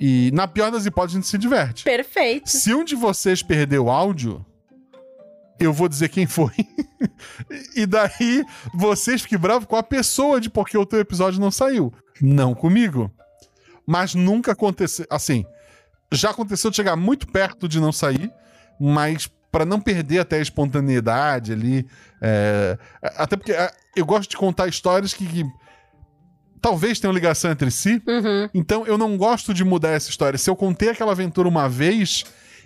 E 0.00 0.30
na 0.32 0.48
pior 0.48 0.70
das 0.70 0.84
hipóteses, 0.84 1.16
a 1.16 1.20
gente 1.20 1.28
se 1.28 1.38
diverte. 1.38 1.84
Perfeito. 1.84 2.48
Se 2.50 2.74
um 2.74 2.82
de 2.84 2.96
vocês 2.96 3.42
perder 3.42 3.78
o 3.78 3.88
áudio, 3.88 4.44
eu 5.60 5.72
vou 5.72 5.88
dizer 5.88 6.08
quem 6.08 6.26
foi. 6.26 6.52
e 7.76 7.86
daí, 7.86 8.44
vocês 8.74 9.22
fiquem 9.22 9.38
bravos 9.38 9.66
com 9.68 9.76
a 9.76 9.82
pessoa 9.82 10.40
de 10.40 10.50
porque 10.50 10.76
o 10.76 10.84
teu 10.86 10.98
episódio 10.98 11.40
não 11.40 11.50
saiu. 11.52 11.92
Não 12.20 12.54
comigo. 12.54 13.12
Mas 13.86 14.14
nunca 14.14 14.52
aconteceu. 14.52 15.06
Assim, 15.08 15.44
já 16.10 16.30
aconteceu 16.30 16.70
de 16.70 16.76
chegar 16.76 16.96
muito 16.96 17.26
perto 17.28 17.68
de 17.68 17.78
não 17.78 17.92
sair, 17.92 18.30
mas 18.80 19.30
para 19.50 19.66
não 19.66 19.78
perder 19.78 20.20
até 20.20 20.38
a 20.38 20.42
espontaneidade 20.42 21.52
ali. 21.52 21.86
é, 22.20 22.78
Até 23.02 23.36
porque 23.36 23.52
é, 23.52 23.70
eu 23.94 24.06
gosto 24.06 24.30
de 24.30 24.36
contar 24.36 24.66
histórias 24.66 25.12
que, 25.12 25.26
que 25.26 25.44
talvez 26.60 26.98
tenham 26.98 27.12
ligação 27.12 27.50
entre 27.50 27.70
si. 27.70 28.02
Uhum. 28.06 28.48
Então 28.54 28.86
eu 28.86 28.96
não 28.96 29.16
gosto 29.18 29.52
de 29.52 29.62
mudar 29.62 29.90
essa 29.90 30.08
história. 30.08 30.38
Se 30.38 30.48
eu 30.48 30.56
contei 30.56 30.88
aquela 30.88 31.12
aventura 31.12 31.46
uma 31.46 31.68
vez, 31.68 32.24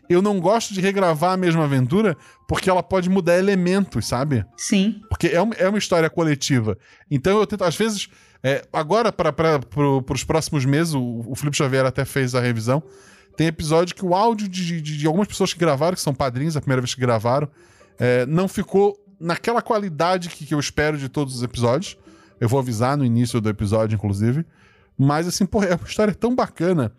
eu 0.08 0.22
não 0.22 0.38
gosto 0.38 0.72
de 0.72 0.80
regravar 0.80 1.32
a 1.32 1.36
mesma 1.36 1.64
aventura 1.64 2.16
porque 2.46 2.70
ela 2.70 2.82
pode 2.82 3.10
mudar 3.10 3.36
elementos, 3.36 4.06
sabe? 4.06 4.44
Sim. 4.56 5.00
Porque 5.08 5.26
é 5.26 5.40
uma, 5.40 5.54
é 5.54 5.68
uma 5.68 5.78
história 5.78 6.08
coletiva. 6.08 6.78
Então 7.10 7.38
eu 7.38 7.46
tento, 7.46 7.64
às 7.64 7.74
vezes, 7.74 8.08
é, 8.44 8.62
agora 8.72 9.10
para 9.10 9.32
pro, 9.58 10.04
os 10.08 10.22
próximos 10.22 10.64
meses, 10.64 10.94
o, 10.94 11.24
o 11.26 11.34
Felipe 11.34 11.56
Xavier 11.56 11.84
até 11.84 12.04
fez 12.04 12.34
a 12.34 12.40
revisão. 12.40 12.80
Tem 13.36 13.46
episódio 13.46 13.94
que 13.94 14.04
o 14.04 14.14
áudio 14.14 14.48
de, 14.48 14.80
de, 14.80 14.96
de 14.98 15.06
algumas 15.06 15.28
pessoas 15.28 15.52
que 15.52 15.58
gravaram, 15.58 15.94
que 15.94 16.00
são 16.00 16.14
padrinhos, 16.14 16.56
a 16.56 16.60
primeira 16.60 16.80
vez 16.80 16.94
que 16.94 17.00
gravaram, 17.00 17.48
é, 17.98 18.24
não 18.26 18.48
ficou 18.48 18.98
naquela 19.20 19.60
qualidade 19.60 20.28
que, 20.28 20.46
que 20.46 20.54
eu 20.54 20.60
espero 20.60 20.96
de 20.96 21.08
todos 21.08 21.36
os 21.36 21.42
episódios. 21.42 21.96
Eu 22.40 22.48
vou 22.48 22.58
avisar 22.58 22.96
no 22.96 23.04
início 23.04 23.40
do 23.40 23.48
episódio, 23.48 23.94
inclusive. 23.94 24.44
Mas, 24.96 25.26
assim, 25.26 25.44
porra, 25.44 25.66
é 25.66 25.74
uma 25.74 25.86
história 25.86 26.14
tão 26.14 26.34
bacana. 26.34 26.92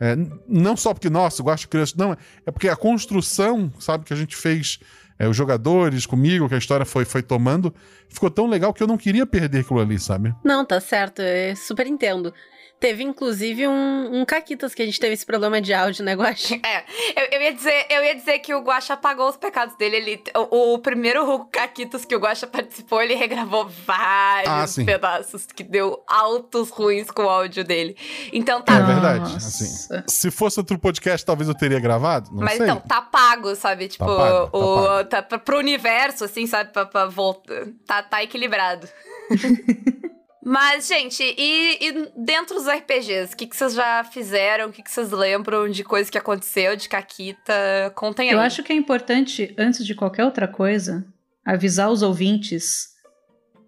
É, 0.00 0.16
não 0.48 0.76
só 0.76 0.92
porque, 0.92 1.08
nossa, 1.08 1.40
eu 1.40 1.44
gosto 1.44 1.62
de 1.62 1.68
criança. 1.68 1.94
Não, 1.96 2.16
é 2.46 2.50
porque 2.50 2.68
a 2.68 2.76
construção, 2.76 3.72
sabe, 3.78 4.04
que 4.04 4.12
a 4.12 4.16
gente 4.16 4.36
fez, 4.36 4.78
é, 5.18 5.28
os 5.28 5.36
jogadores 5.36 6.06
comigo, 6.06 6.48
que 6.48 6.54
a 6.54 6.58
história 6.58 6.84
foi, 6.84 7.04
foi 7.04 7.22
tomando, 7.22 7.74
ficou 8.08 8.30
tão 8.30 8.46
legal 8.46 8.72
que 8.72 8.82
eu 8.82 8.86
não 8.86 8.96
queria 8.96 9.26
perder 9.26 9.60
aquilo 9.60 9.80
ali, 9.80 9.98
sabe? 9.98 10.34
Não, 10.44 10.64
tá 10.64 10.80
certo, 10.80 11.22
eu 11.22 11.54
super 11.56 11.86
entendo. 11.86 12.32
Teve, 12.80 13.02
inclusive, 13.02 13.66
um, 13.66 14.20
um 14.20 14.24
Caquitas 14.26 14.74
que 14.74 14.82
a 14.82 14.84
gente 14.84 15.00
teve 15.00 15.14
esse 15.14 15.24
problema 15.24 15.58
de 15.60 15.72
áudio, 15.72 16.04
né, 16.04 16.14
Guaxa? 16.14 16.58
É, 16.64 16.84
eu, 17.16 17.28
eu 17.32 17.42
ia 17.42 17.52
dizer, 17.54 17.86
eu 17.88 18.04
ia 18.04 18.14
dizer 18.14 18.38
que 18.40 18.54
o 18.54 18.60
Guaxa 18.60 18.94
apagou 18.94 19.28
os 19.28 19.36
pecados 19.36 19.76
dele. 19.76 19.96
Ele, 19.96 20.22
o, 20.50 20.74
o 20.74 20.78
primeiro 20.78 21.44
Caquitos 21.50 22.04
que 22.04 22.14
o 22.14 22.18
Guaxa 22.18 22.46
participou, 22.46 23.00
ele 23.00 23.14
regravou 23.14 23.68
vários 23.86 24.78
Ah, 24.78 24.84
pedaços 24.84 25.46
que 25.46 25.62
deu 25.62 26.02
altos 26.06 26.68
ruins 26.70 27.10
com 27.10 27.22
o 27.24 27.28
áudio 27.28 27.64
dele. 27.64 27.96
Então 28.32 28.60
tá. 28.60 28.74
É 28.78 28.82
verdade. 28.82 29.36
Assim, 29.36 30.02
se 30.06 30.30
fosse 30.30 30.58
outro 30.60 30.78
podcast, 30.78 31.24
talvez 31.24 31.48
eu 31.48 31.54
teria 31.54 31.80
gravado. 31.80 32.30
Não 32.32 32.40
Mas 32.42 32.56
sei. 32.56 32.66
então, 32.66 32.80
tá 32.80 33.00
pago, 33.00 33.54
sabe? 33.54 33.88
Tipo, 33.88 34.04
pago, 34.04 34.18
tá 34.50 34.58
o, 34.58 34.84
pago. 34.86 35.08
tá 35.08 35.22
pro 35.38 35.58
universo, 35.58 36.24
assim, 36.24 36.46
sabe? 36.46 36.72
Pra, 36.72 36.84
pra 36.84 37.06
volta. 37.06 37.72
Tá, 37.86 38.02
tá 38.02 38.22
equilibrado. 38.22 38.86
Mas, 40.44 40.86
gente, 40.86 41.22
e, 41.22 41.78
e 41.80 42.12
dentro 42.16 42.54
dos 42.54 42.68
RPGs, 42.68 43.32
o 43.32 43.36
que, 43.36 43.46
que 43.46 43.56
vocês 43.56 43.74
já 43.74 44.04
fizeram? 44.04 44.68
O 44.68 44.72
que, 44.72 44.82
que 44.82 44.90
vocês 44.90 45.10
lembram 45.10 45.68
de 45.68 45.82
coisa 45.82 46.10
que 46.10 46.18
aconteceu, 46.18 46.76
de 46.76 46.88
Caquita? 46.88 47.90
Contem 47.94 48.28
aí. 48.28 48.34
Eu 48.34 48.40
acho 48.40 48.62
que 48.62 48.72
é 48.72 48.76
importante, 48.76 49.54
antes 49.56 49.86
de 49.86 49.94
qualquer 49.94 50.24
outra 50.24 50.46
coisa, 50.46 51.06
avisar 51.44 51.90
os 51.90 52.02
ouvintes 52.02 52.88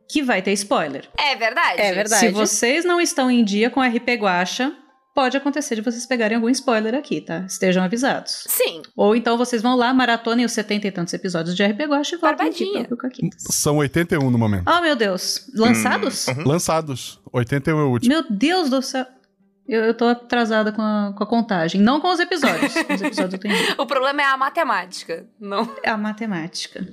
que 0.08 0.22
vai 0.22 0.42
ter 0.42 0.52
spoiler. 0.52 1.08
É 1.18 1.34
verdade. 1.34 1.80
É 1.80 1.92
verdade. 1.92 2.20
Se 2.20 2.28
vocês 2.30 2.84
não 2.84 3.00
estão 3.00 3.30
em 3.30 3.42
dia 3.42 3.70
com 3.70 3.80
RP 3.80 4.10
Guacha, 4.18 4.76
pode 5.16 5.34
acontecer 5.34 5.74
de 5.76 5.80
vocês 5.80 6.04
pegarem 6.04 6.36
algum 6.36 6.50
spoiler 6.50 6.94
aqui, 6.94 7.22
tá? 7.22 7.38
Estejam 7.48 7.82
avisados. 7.82 8.44
Sim. 8.46 8.82
Ou 8.94 9.16
então 9.16 9.38
vocês 9.38 9.62
vão 9.62 9.74
lá, 9.74 9.94
maratonem 9.94 10.44
os 10.44 10.52
70 10.52 10.88
e 10.88 10.90
tantos 10.92 11.14
episódios 11.14 11.56
de 11.56 11.64
RP 11.64 11.80
Guacha 11.88 12.16
e 12.16 12.18
voltem 12.18 12.48
aqui 12.48 12.64
Barbadinha. 12.64 12.84
pro 12.84 12.98
Caquitas. 12.98 13.42
São 13.50 13.78
81 13.78 14.30
no 14.30 14.36
momento. 14.36 14.70
Oh, 14.70 14.82
meu 14.82 14.94
Deus. 14.94 15.50
Lançados? 15.54 16.28
Uhum. 16.28 16.46
Lançados. 16.46 17.18
81 17.32 17.78
é 17.78 17.82
o 17.82 17.90
último. 17.92 18.12
Meu 18.12 18.24
Deus 18.28 18.68
do 18.68 18.82
céu. 18.82 19.06
Eu, 19.66 19.84
eu 19.84 19.94
tô 19.94 20.04
atrasada 20.04 20.70
com 20.70 20.82
a, 20.82 21.14
com 21.16 21.24
a 21.24 21.26
contagem. 21.26 21.80
Não 21.80 21.98
com 21.98 22.12
os 22.12 22.20
episódios. 22.20 22.74
Com 22.74 22.92
os 22.92 23.00
episódios 23.00 23.32
eu 23.32 23.38
tenho. 23.40 23.56
O 23.78 23.86
problema 23.86 24.20
é 24.20 24.26
a 24.26 24.36
matemática. 24.36 25.26
Não. 25.40 25.74
É 25.82 25.88
a 25.88 25.96
matemática. 25.96 26.86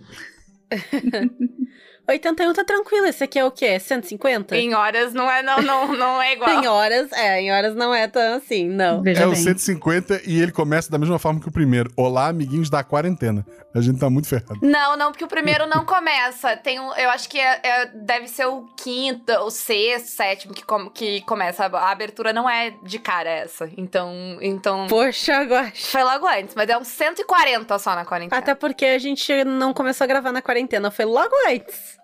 81 2.07 2.53
tá 2.53 2.63
tranquilo, 2.65 3.05
esse 3.07 3.23
aqui 3.23 3.39
é 3.39 3.45
o 3.45 3.51
quê? 3.51 3.79
150? 3.79 4.57
Em 4.57 4.73
horas 4.73 5.13
não 5.13 5.29
é, 5.31 5.41
não, 5.41 5.61
não, 5.61 5.87
não 5.95 6.21
é 6.21 6.33
igual. 6.33 6.49
Em 6.63 6.67
horas, 6.67 7.11
é, 7.13 7.41
em 7.41 7.51
horas 7.51 7.73
não 7.75 7.93
é 7.93 8.07
tão 8.07 8.35
assim, 8.35 8.67
não. 8.67 9.01
Veja 9.01 9.23
É 9.23 9.27
o 9.27 9.31
bem. 9.31 9.39
150 9.41 10.21
e 10.25 10.41
ele 10.41 10.51
começa 10.51 10.91
da 10.91 10.97
mesma 10.97 11.17
forma 11.17 11.39
que 11.39 11.47
o 11.47 11.51
primeiro. 11.51 11.89
Olá, 11.95 12.27
amiguinhos 12.27 12.69
da 12.69 12.83
quarentena. 12.83 13.45
A 13.73 13.81
gente 13.81 13.99
tá 13.99 14.09
muito 14.09 14.27
ferrado. 14.27 14.59
Não, 14.61 14.95
não, 14.97 15.11
porque 15.11 15.23
o 15.23 15.27
primeiro 15.27 15.65
não 15.65 15.83
começa. 15.85 16.55
Tem 16.57 16.79
um, 16.79 16.93
eu 16.95 17.09
acho 17.09 17.27
que 17.29 17.39
é- 17.39 17.59
é- 17.63 17.85
deve 17.87 18.27
ser 18.27 18.45
o 18.45 18.67
quinto, 18.77 19.31
o 19.39 19.49
sexto, 19.49 20.07
sétimo 20.09 20.53
que, 20.53 20.63
com- 20.63 20.89
que 20.89 21.21
começa. 21.21 21.65
A 21.65 21.89
abertura 21.91 22.31
não 22.33 22.47
é 22.49 22.71
de 22.83 22.99
cara 22.99 23.29
essa. 23.29 23.69
Então, 23.77 24.37
então 24.41 24.87
Poxa, 24.87 25.41
Guaxa. 25.43 25.87
foi 25.91 26.03
logo 26.03 26.27
antes, 26.27 26.53
mas 26.53 26.69
é 26.69 26.77
uns 26.77 26.87
140 26.89 27.79
só 27.79 27.95
na 27.95 28.05
quarentena. 28.05 28.37
Até 28.39 28.53
porque 28.53 28.85
a 28.85 28.99
gente 28.99 29.43
não 29.45 29.73
começou 29.73 30.03
a 30.03 30.07
gravar 30.07 30.31
na 30.31 30.41
quarentena, 30.41 30.91
foi 30.91 31.05
logo 31.05 31.33
antes. 31.47 31.97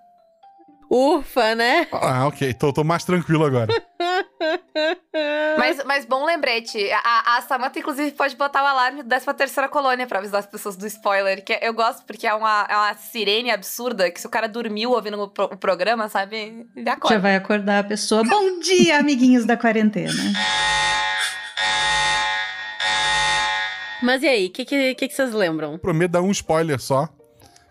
Ufa, 0.89 1.53
né? 1.53 1.88
Ah, 1.91 2.25
ok. 2.27 2.53
Tô, 2.55 2.74
tô 2.74 2.84
mais 2.84 3.03
tranquilo 3.03 3.46
agora. 3.46 3.67
Mas, 5.58 5.84
mas 5.84 6.05
bom 6.05 6.25
lembrete. 6.25 6.79
A, 7.03 7.38
a 7.38 7.41
Samantha, 7.41 7.77
inclusive, 7.79 8.12
pode 8.12 8.36
botar 8.38 8.63
o 8.63 8.65
alarme 8.65 9.03
da 9.03 9.19
13 9.19 9.38
terceira 9.38 9.67
colônia 9.67 10.08
pra 10.08 10.19
avisar 10.19 10.39
as 10.39 10.46
pessoas 10.48 10.77
do 10.77 10.88
spoiler. 10.88 11.43
Que 11.43 11.60
eu 11.62 11.74
gosto, 11.74 12.05
porque 12.05 12.25
é 12.25 12.34
uma, 12.34 12.65
é 12.69 12.75
uma 12.75 12.93
sirene 12.96 13.51
absurda 13.51 14.10
que 14.10 14.19
se 14.22 14.25
o 14.25 14.29
cara 14.29 14.48
dormiu 14.48 14.91
ouvindo 14.91 15.22
o, 15.22 15.27
pro- 15.27 15.46
o 15.46 15.58
programa, 15.58 16.08
sabe? 16.08 16.65
Ele 16.75 16.89
acorda. 16.89 17.15
Já 17.15 17.22
vai 17.22 17.36
acordar 17.36 17.79
a 17.79 17.84
pessoa. 17.84 18.24
Bom 18.24 18.60
dia, 18.60 18.98
amiguinhos 19.00 19.46
da 19.46 19.58
quarentena. 19.58 20.13
Mas 24.01 24.24
e 24.24 24.27
aí, 24.27 24.46
o 24.48 24.51
que, 24.51 24.63
que, 24.65 24.96
que, 24.96 25.08
que 25.10 25.13
vocês 25.13 25.34
lembram? 25.34 25.77
Prometo 25.77 26.12
dar 26.12 26.22
um 26.22 26.31
spoiler 26.31 26.79
só 26.79 27.10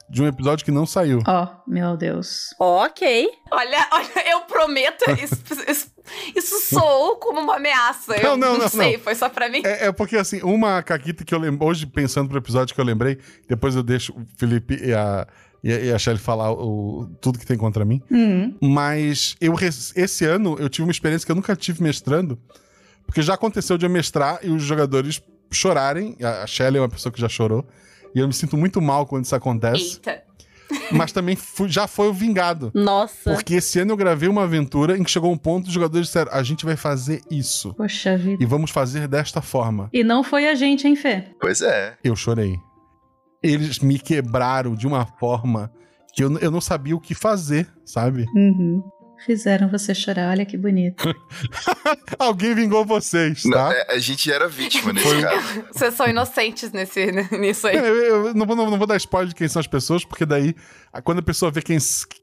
de 0.09 0.23
um 0.23 0.27
episódio 0.27 0.65
que 0.65 0.71
não 0.71 0.87
saiu. 0.87 1.23
Ó, 1.27 1.49
meu 1.67 1.97
Deus. 1.97 2.55
Ok. 2.59 3.29
Olha, 3.51 3.89
olha, 3.93 4.31
eu 4.31 4.41
prometo, 4.43 5.05
isso, 5.23 5.37
isso, 5.69 5.91
isso 6.35 6.61
soou 6.75 7.17
como 7.17 7.41
uma 7.41 7.57
ameaça. 7.57 8.15
Não, 8.15 8.31
eu 8.31 8.37
não, 8.37 8.53
não, 8.53 8.59
não, 8.61 8.69
sei, 8.69 8.95
não. 8.97 9.01
foi 9.01 9.15
só 9.15 9.29
pra 9.29 9.49
mim. 9.49 9.63
É, 9.65 9.87
é 9.87 9.93
porque, 9.93 10.17
assim, 10.17 10.41
uma 10.43 10.83
caquita 10.83 11.25
que 11.25 11.35
eu 11.35 11.39
lembro. 11.39 11.67
Hoje, 11.67 11.87
pensando 11.87 12.29
pro 12.29 12.39
episódio 12.39 12.75
que 12.75 12.81
eu 12.81 12.85
lembrei, 12.85 13.19
depois 13.47 13.77
eu 13.77 13.83
deixo 13.83 14.13
o 14.13 14.27
Felipe 14.39 14.81
e 14.83 14.95
a, 14.95 15.27
e 15.63 15.73
a, 15.73 15.81
e 15.81 15.93
a 15.93 15.99
Shelly 15.99 16.19
falar 16.19 16.53
o, 16.53 17.07
tudo 17.21 17.39
que 17.39 17.47
tem 17.47 17.59
contra 17.59 17.85
mim. 17.85 18.03
Hum. 18.11 18.55
Mas 18.63 19.37
eu 19.41 19.55
esse 19.95 20.25
ano 20.25 20.57
eu 20.59 20.69
tive 20.69 20.87
uma 20.87 20.93
experiência 20.93 21.27
que 21.27 21.33
eu 21.33 21.37
nunca 21.37 21.55
tive 21.55 21.83
mestrando. 21.83 22.39
Porque 23.05 23.23
já 23.23 23.35
aconteceu 23.35 23.79
de 23.79 23.87
eu 23.87 23.91
mestrar 23.91 24.39
e 24.43 24.51
os 24.51 24.63
jogadores 24.63 25.23
chorarem. 25.51 26.17
A 26.23 26.43
a 26.43 26.47
Shelly 26.47 26.79
é 26.79 26.81
uma 26.81 26.89
pessoa 26.89 27.13
que 27.13 27.21
já 27.21 27.29
chorou. 27.29 27.67
E 28.15 28.19
eu 28.21 28.27
me 28.27 28.33
sinto 28.35 28.57
muito 28.57 28.81
mal 28.81 29.07
quando 29.07 29.25
isso 29.25 29.35
acontece. 29.37 29.95
Eita. 30.05 30.23
Mas 30.93 31.13
também 31.13 31.35
fui- 31.35 31.69
já 31.69 31.87
foi 31.87 32.09
o 32.09 32.13
vingado. 32.13 32.71
Nossa. 32.75 33.33
Porque 33.33 33.55
esse 33.55 33.79
ano 33.81 33.93
eu 33.93 33.97
gravei 33.97 34.29
uma 34.29 34.43
aventura 34.43 34.99
em 34.99 35.03
que 35.03 35.11
chegou 35.11 35.33
um 35.33 35.37
ponto 35.39 35.67
os 35.69 35.73
jogadores 35.73 36.09
disseram: 36.09 36.31
a 36.33 36.43
gente 36.43 36.65
vai 36.67 36.77
fazer 36.77 37.23
isso. 37.31 37.73
Poxa 37.75 38.17
vida. 38.19 38.43
E 38.43 38.47
vamos 38.47 38.71
fazer 38.71 39.09
desta 39.09 39.41
forma. 39.41 39.89
E 39.93 40.05
não 40.05 40.23
foi 40.23 40.47
a 40.47 40.55
gente, 40.55 40.87
hein, 40.87 40.95
Fê? 40.95 41.25
Pois 41.41 41.63
é. 41.63 41.97
Eu 42.05 42.15
chorei. 42.15 42.59
Eles 43.43 43.79
me 43.79 43.99
quebraram 43.99 44.75
de 44.75 44.87
uma 44.87 45.07
forma 45.07 45.73
que 46.13 46.23
eu, 46.23 46.39
eu 46.39 46.51
não 46.51 46.61
sabia 46.61 46.95
o 46.97 47.01
que 47.01 47.15
fazer, 47.15 47.67
sabe? 47.87 48.27
Uhum. 48.35 48.83
Fizeram 49.27 49.69
você 49.69 49.95
chorar, 49.95 50.31
olha 50.31 50.47
que 50.47 50.57
bonito. 50.57 51.05
Alguém 52.19 52.55
vingou 52.55 52.85
vocês, 52.85 53.43
tá? 53.43 53.49
Não, 53.51 53.73
é, 53.73 53.87
a 53.91 53.99
gente 53.99 54.31
era 54.31 54.49
vítima 54.49 54.93
nesse 54.93 55.07
Foi- 55.07 55.23
caso. 55.23 55.65
Vocês 55.73 55.95
são 55.95 56.07
inocentes 56.09 56.73
nesse, 56.73 57.07
nisso 57.39 57.67
aí. 57.67 57.77
É, 57.77 57.89
Eu, 57.89 58.27
eu 58.27 58.35
não, 58.35 58.47
vou, 58.47 58.57
não 58.57 58.79
vou 58.79 58.87
dar 58.87 58.97
spoiler 58.97 59.29
de 59.29 59.35
quem 59.35 59.49
são 59.49 59.61
as 59.61 59.67
pessoas, 59.67 60.05
porque 60.05 60.25
daí, 60.25 60.55
quando 61.05 61.19
a 61.19 61.23
pessoa 61.23 61.51
vê 61.51 61.61
quem, 61.63 61.79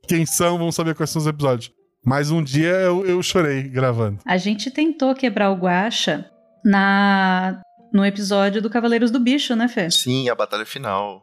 quem 0.08 0.26
são, 0.26 0.58
vão 0.58 0.72
saber 0.72 0.96
quais 0.96 1.10
são 1.10 1.22
os 1.22 1.28
episódios. 1.28 1.72
Mas 2.04 2.30
um 2.32 2.44
dia 2.44 2.70
eu, 2.72 3.06
eu 3.06 3.22
chorei 3.24 3.64
gravando. 3.64 4.20
A 4.26 4.38
gente 4.38 4.70
tentou 4.72 5.14
quebrar 5.16 5.52
o 5.52 5.56
Guacha 5.56 6.30
na 6.64 7.62
no 7.94 8.06
episódio 8.06 8.62
do 8.62 8.70
Cavaleiros 8.70 9.10
do 9.12 9.20
Bicho, 9.20 9.56
né, 9.56 9.68
Fê? 9.68 9.90
Sim, 9.90 10.30
a 10.30 10.36
batalha 10.36 10.66
final. 10.66 11.22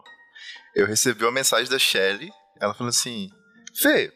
Eu 0.74 0.86
recebi 0.86 1.22
uma 1.24 1.32
mensagem 1.32 1.70
da 1.70 1.78
Shelly, 1.78 2.30
ela 2.60 2.72
falou 2.74 2.88
assim: 2.88 3.28
Fê, 3.76 4.10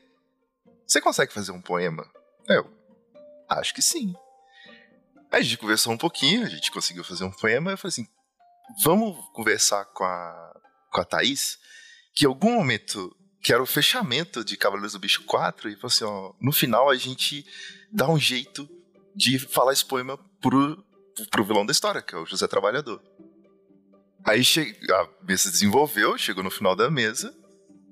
você 0.87 1.01
consegue 1.01 1.33
fazer 1.33 1.53
um 1.53 1.61
poema? 1.61 2.09
Eu, 2.49 2.71
acho 3.49 3.75
que 3.75 3.83
sim. 3.83 4.15
Aí 5.31 5.41
a 5.41 5.43
gente 5.43 5.59
conversou 5.59 5.93
um 5.93 5.99
pouquinho, 5.99 6.45
a 6.45 6.49
gente 6.49 6.71
conseguiu 6.71 7.03
fazer 7.03 7.25
um 7.25 7.31
poema, 7.31 7.73
eu 7.73 7.79
falei 7.79 7.91
assim: 7.91 8.09
vamos 8.83 9.17
conversar 9.33 9.85
com 9.87 10.05
a, 10.05 10.61
com 10.91 11.01
a 11.01 11.05
Thaís, 11.05 11.59
que 12.15 12.25
em 12.25 12.29
algum 12.29 12.53
momento, 12.53 13.15
que 13.43 13.53
era 13.53 13.63
o 13.63 13.67
fechamento 13.67 14.45
de 14.45 14.57
Cavaleiros 14.57 14.93
do 14.93 14.99
Bicho 14.99 15.25
4, 15.25 15.69
e 15.69 15.75
falou 15.75 15.87
assim: 15.87 16.05
ó, 16.05 16.33
no 16.41 16.53
final 16.53 16.89
a 16.89 16.97
gente 16.97 17.45
dá 17.91 18.09
um 18.09 18.19
jeito 18.19 18.69
de 19.15 19.39
falar 19.39 19.73
esse 19.73 19.85
poema 19.85 20.19
pro, 20.41 20.85
pro 21.31 21.45
vilão 21.45 21.67
da 21.67 21.73
história, 21.73 22.03
que 22.03 22.15
é 22.15 22.19
o 22.19 22.27
José 22.27 22.47
Trabalhador. 22.47 23.03
Aí 24.25 24.43
a 24.91 25.09
mesa 25.25 25.45
se 25.45 25.51
desenvolveu, 25.53 26.19
chegou 26.19 26.43
no 26.43 26.51
final 26.51 26.75
da 26.75 26.91
mesa. 26.91 27.33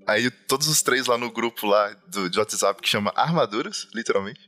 Aí 0.07 0.31
todos 0.31 0.69
os 0.69 0.83
três 0.83 1.07
lá 1.07 1.17
no 1.17 1.31
grupo 1.31 1.67
lá 1.67 1.95
do, 2.07 2.29
de 2.29 2.39
WhatsApp 2.39 2.81
que 2.83 2.89
chama 2.89 3.13
Armaduras, 3.17 3.89
literalmente. 3.95 4.41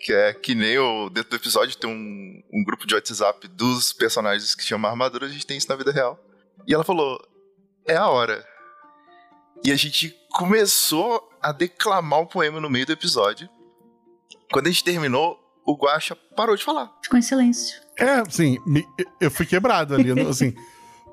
Que 0.00 0.12
é 0.12 0.32
que 0.34 0.54
nem 0.54 0.76
o. 0.78 1.08
Dentro 1.08 1.30
do 1.30 1.36
episódio 1.36 1.76
tem 1.76 1.88
um, 1.88 2.42
um 2.52 2.64
grupo 2.64 2.86
de 2.86 2.94
WhatsApp 2.94 3.46
dos 3.48 3.92
personagens 3.92 4.54
que 4.54 4.62
chama 4.64 4.88
Armaduras, 4.88 5.30
a 5.30 5.32
gente 5.32 5.46
tem 5.46 5.56
isso 5.56 5.68
na 5.68 5.76
vida 5.76 5.92
real. 5.92 6.18
E 6.66 6.74
ela 6.74 6.84
falou: 6.84 7.18
é 7.86 7.96
a 7.96 8.08
hora. 8.08 8.44
E 9.64 9.72
a 9.72 9.76
gente 9.76 10.14
começou 10.30 11.26
a 11.40 11.52
declamar 11.52 12.20
o 12.20 12.26
poema 12.26 12.60
no 12.60 12.68
meio 12.68 12.84
do 12.84 12.92
episódio. 12.92 13.48
Quando 14.52 14.66
a 14.66 14.70
gente 14.70 14.84
terminou, 14.84 15.38
o 15.64 15.74
Guaxa 15.74 16.14
parou 16.36 16.54
de 16.54 16.62
falar. 16.64 16.92
Ficou 17.02 17.18
em 17.18 17.22
silêncio. 17.22 17.80
É, 17.98 18.14
assim, 18.28 18.58
me- 18.66 18.86
eu 19.20 19.30
fui 19.30 19.46
quebrado 19.46 19.94
ali, 19.94 20.10
assim. 20.28 20.54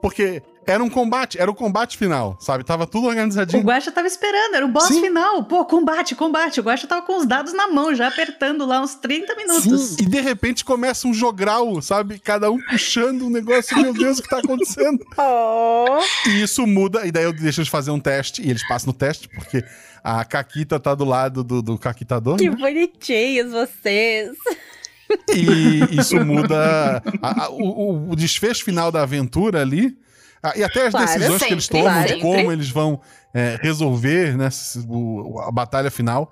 Porque 0.02 0.42
era 0.66 0.84
um 0.84 0.90
combate, 0.90 1.40
era 1.40 1.50
o 1.50 1.56
combate 1.56 1.98
final, 1.98 2.38
sabe? 2.40 2.64
Tava 2.64 2.86
tudo 2.86 3.06
O 3.06 3.10
organizadinho. 3.10 3.64
Guacha 3.64 3.92
tava 3.92 4.08
esperando, 4.08 4.56
era 4.56 4.66
o 4.66 4.70
boss 4.70 4.88
Sim. 4.88 5.02
final. 5.02 5.44
Pô, 5.44 5.66
combate, 5.66 6.16
combate. 6.16 6.60
O 6.60 6.64
Guacha 6.64 6.88
tava 6.88 7.02
com 7.02 7.18
os 7.18 7.26
dados 7.26 7.54
na 7.54 7.68
mão, 7.68 7.94
já 7.96 8.08
apertando 8.08 8.66
lá 8.66 8.82
uns 8.82 8.96
30 8.96 9.36
minutos. 9.36 9.82
Sim, 9.82 10.04
e 10.04 10.06
de 10.06 10.22
repente 10.22 10.64
começa 10.64 11.08
um 11.08 11.14
jogral, 11.14 11.82
sabe? 11.82 12.20
Cada 12.20 12.52
um 12.52 12.60
puxando 12.70 13.26
um 13.26 13.30
negócio, 13.30 13.78
meu 13.78 13.94
Deus, 13.94 14.20
o 14.20 14.24
que 14.24 14.30
tá 14.30 14.40
acontecendo? 14.40 15.06
Oh. 15.18 16.00
E 16.28 16.42
isso 16.42 16.66
muda, 16.66 17.06
e 17.06 17.12
daí 17.12 17.24
eu 17.24 17.34
deixo 17.34 17.60
eles 17.60 17.70
fazer 17.70 17.92
um 17.92 18.00
teste, 18.00 18.42
e 18.42 18.50
eles 18.50 18.66
passam 18.68 18.88
no 18.88 18.94
teste, 18.94 19.30
porque 19.30 19.64
a 20.04 20.24
Caquita 20.26 20.80
tá 20.80 20.96
do 20.96 21.06
lado 21.06 21.44
do, 21.44 21.62
do 21.62 21.78
Caquitador. 21.78 22.38
Que 22.38 22.50
né? 22.50 22.56
bonitinhos 22.56 23.52
vocês. 23.52 24.32
E 25.34 25.98
isso 26.00 26.20
muda 26.26 27.02
a- 27.22 27.46
a- 27.46 27.50
o, 27.50 28.12
o 28.12 28.16
desfecho 28.16 28.64
final 28.64 28.92
da 28.92 29.02
aventura 29.04 29.62
ali. 29.62 29.98
ah, 30.44 30.54
E 30.56 30.64
até 30.64 30.88
as 30.88 30.92
Claro, 30.92 31.08
decisões 31.08 31.34
que 31.34 31.40
sempre, 31.40 31.54
eles 31.56 31.68
tomam, 31.68 31.86
claro. 31.86 32.08
de 32.08 32.20
como 32.22 32.52
eles 32.52 32.70
vão 32.70 33.02
é, 33.34 33.58
resolver 33.62 34.38
né, 34.38 34.50
o- 34.88 35.40
a 35.40 35.52
batalha 35.52 35.90
final, 35.90 36.32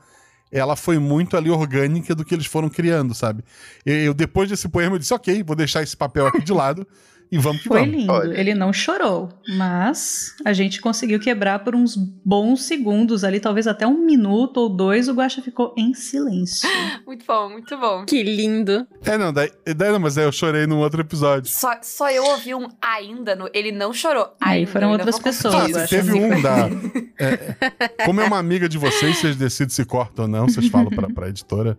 ela 0.51 0.75
foi 0.75 0.97
muito 0.99 1.37
ali 1.37 1.49
orgânica 1.49 2.13
do 2.15 2.25
que 2.25 2.33
eles 2.35 2.45
foram 2.45 2.67
criando, 2.69 3.13
sabe? 3.13 3.43
Eu, 3.85 3.95
eu, 3.97 4.13
depois 4.13 4.49
desse 4.49 4.67
poema, 4.67 4.95
eu 4.95 4.99
disse, 4.99 5.13
ok, 5.13 5.43
vou 5.43 5.55
deixar 5.55 5.81
esse 5.83 5.95
papel 5.95 6.27
aqui 6.27 6.43
de 6.43 6.51
lado 6.51 6.85
e 7.31 7.37
vamos 7.37 7.61
que 7.61 7.67
Foi 7.67 7.81
vamos. 7.81 7.95
lindo. 7.95 8.11
Olha. 8.11 8.39
Ele 8.39 8.53
não 8.55 8.73
chorou, 8.73 9.29
mas 9.57 10.35
a 10.43 10.51
gente 10.51 10.81
conseguiu 10.81 11.19
quebrar 11.19 11.59
por 11.59 11.75
uns 11.75 11.95
bons 11.95 12.63
segundos 12.63 13.23
ali, 13.23 13.39
talvez 13.39 13.67
até 13.67 13.85
um 13.85 14.03
minuto 14.05 14.57
ou 14.57 14.69
dois, 14.69 15.07
o 15.07 15.13
Guacha 15.13 15.41
ficou 15.41 15.73
em 15.77 15.93
silêncio. 15.93 16.67
Muito 17.05 17.25
bom, 17.25 17.49
muito 17.49 17.77
bom. 17.77 18.05
Que 18.05 18.21
lindo. 18.23 18.87
É, 19.03 19.17
não, 19.17 19.33
daí, 19.33 19.51
daí 19.75 19.91
não, 19.91 19.99
mas 19.99 20.17
aí 20.17 20.25
eu 20.25 20.31
chorei 20.31 20.67
num 20.67 20.77
outro 20.77 21.01
episódio. 21.01 21.49
Só, 21.51 21.71
só 21.81 22.09
eu 22.11 22.23
ouvi 22.23 22.53
um 22.53 22.67
ainda 22.81 23.35
no. 23.35 23.49
Ele 23.53 23.71
não 23.71 23.91
chorou. 23.93 24.35
Aí 24.39 24.65
foram 24.65 24.91
outras 24.91 25.17
pessoas, 25.19 25.75
Ah, 25.75 25.87
teve 25.87 26.13
um 26.13 26.39
da. 26.41 26.69
é, 27.19 28.05
como 28.05 28.21
é 28.21 28.25
uma 28.25 28.37
amiga 28.37 28.69
de 28.69 28.77
vocês, 28.77 29.17
vocês 29.17 29.35
decidem 29.35 29.69
se 29.73 29.83
corta 29.85 30.23
ou 30.23 30.27
não, 30.27 30.47
vocês 30.47 30.67
falam 30.67 30.89
pra, 30.89 31.07
pra 31.09 31.29
editora. 31.29 31.77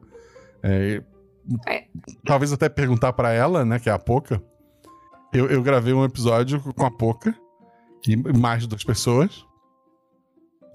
É, 0.62 1.00
É. 1.68 1.84
Talvez 2.24 2.52
até 2.52 2.68
perguntar 2.68 3.12
pra 3.12 3.32
ela, 3.32 3.64
né, 3.64 3.78
que 3.78 3.88
é 3.88 3.92
a 3.92 3.98
Poca. 3.98 4.42
Eu, 5.32 5.48
eu 5.48 5.62
gravei 5.62 5.92
um 5.92 6.04
episódio 6.04 6.60
com 6.74 6.84
a 6.86 6.90
Poca 6.90 7.34
e 8.06 8.16
mais 8.16 8.66
duas 8.66 8.82
pessoas. 8.84 9.44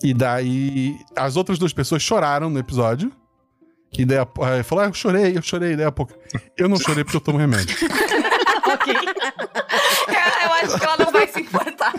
E 0.03 0.13
daí 0.13 0.97
as 1.15 1.35
outras 1.35 1.57
duas 1.57 1.73
pessoas 1.73 2.01
choraram 2.01 2.49
no 2.49 2.59
episódio. 2.59 3.11
E 3.97 4.05
daí 4.05 4.17
a, 4.17 4.63
falou: 4.63 4.83
Ah, 4.83 4.87
eu 4.87 4.93
chorei, 4.93 5.37
eu 5.37 5.41
chorei. 5.41 5.75
Daí 5.75 5.85
a 5.85 5.91
Poca. 5.91 6.15
Eu 6.57 6.69
não 6.69 6.77
chorei 6.77 7.03
porque 7.03 7.17
eu 7.17 7.21
tomo 7.21 7.37
remédio. 7.37 7.75
ok. 8.71 8.93
Eu 8.95 10.51
acho 10.53 10.79
que 10.79 10.85
ela 10.85 10.97
não 10.97 11.11
vai 11.11 11.27
se 11.27 11.41
importar. 11.41 11.93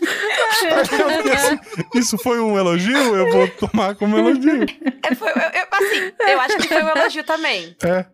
Eu 0.00 2.00
Isso 2.00 2.16
foi 2.18 2.40
um 2.40 2.56
elogio? 2.58 2.96
Eu 2.96 3.30
vou 3.30 3.48
tomar 3.48 3.94
como 3.96 4.16
elogio. 4.18 4.64
É, 5.04 5.14
foi- 5.14 5.30
eu- 5.30 5.34
eu- 5.34 5.66
assim, 5.72 6.12
eu 6.32 6.40
acho 6.40 6.56
que 6.58 6.68
foi 6.68 6.82
um 6.82 6.88
elogio 6.88 7.24
também. 7.24 7.76
É. 7.82 8.06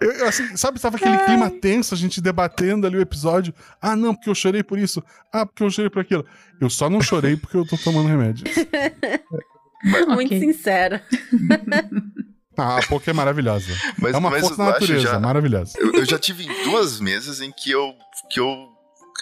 Eu, 0.00 0.10
eu, 0.12 0.26
assim, 0.28 0.56
sabe, 0.56 0.80
tava 0.80 0.96
aquele 0.96 1.16
clima 1.18 1.48
tenso, 1.50 1.94
a 1.94 1.96
gente 1.96 2.20
debatendo 2.20 2.86
ali 2.86 2.96
o 2.96 3.00
episódio. 3.00 3.54
Ah, 3.80 3.94
não, 3.96 4.14
porque 4.14 4.28
eu 4.30 4.34
chorei 4.34 4.62
por 4.62 4.78
isso. 4.78 5.02
Ah, 5.32 5.46
porque 5.46 5.62
eu 5.62 5.70
chorei 5.70 5.90
por 5.90 6.00
aquilo. 6.02 6.26
Eu 6.60 6.68
só 6.68 6.90
não 6.90 7.00
chorei 7.00 7.36
porque 7.36 7.56
eu 7.56 7.66
tô 7.66 7.76
tomando 7.78 8.08
remédio. 8.08 8.44
Muito 10.08 10.32
Ok. 10.34 10.40
sincero. 10.40 10.98
Ah, 12.56 12.78
a 12.82 12.86
Poca 12.86 13.10
é 13.10 13.14
maravilhosa. 13.14 13.68
Mas, 13.98 14.14
é 14.14 14.18
uma 14.18 14.30
mas 14.30 14.40
força 14.40 14.54
eu 14.62 14.66
da 14.66 14.72
natureza, 14.72 15.00
já- 15.02 15.20
maravilhosa. 15.20 15.72
Eu, 15.78 15.92
eu 15.92 16.04
já 16.04 16.18
tive 16.18 16.46
duas 16.64 17.00
mesas 17.00 17.40
em 17.40 17.52
que 17.52 17.70
eu, 17.70 17.92
que 18.30 18.40
eu, 18.40 18.68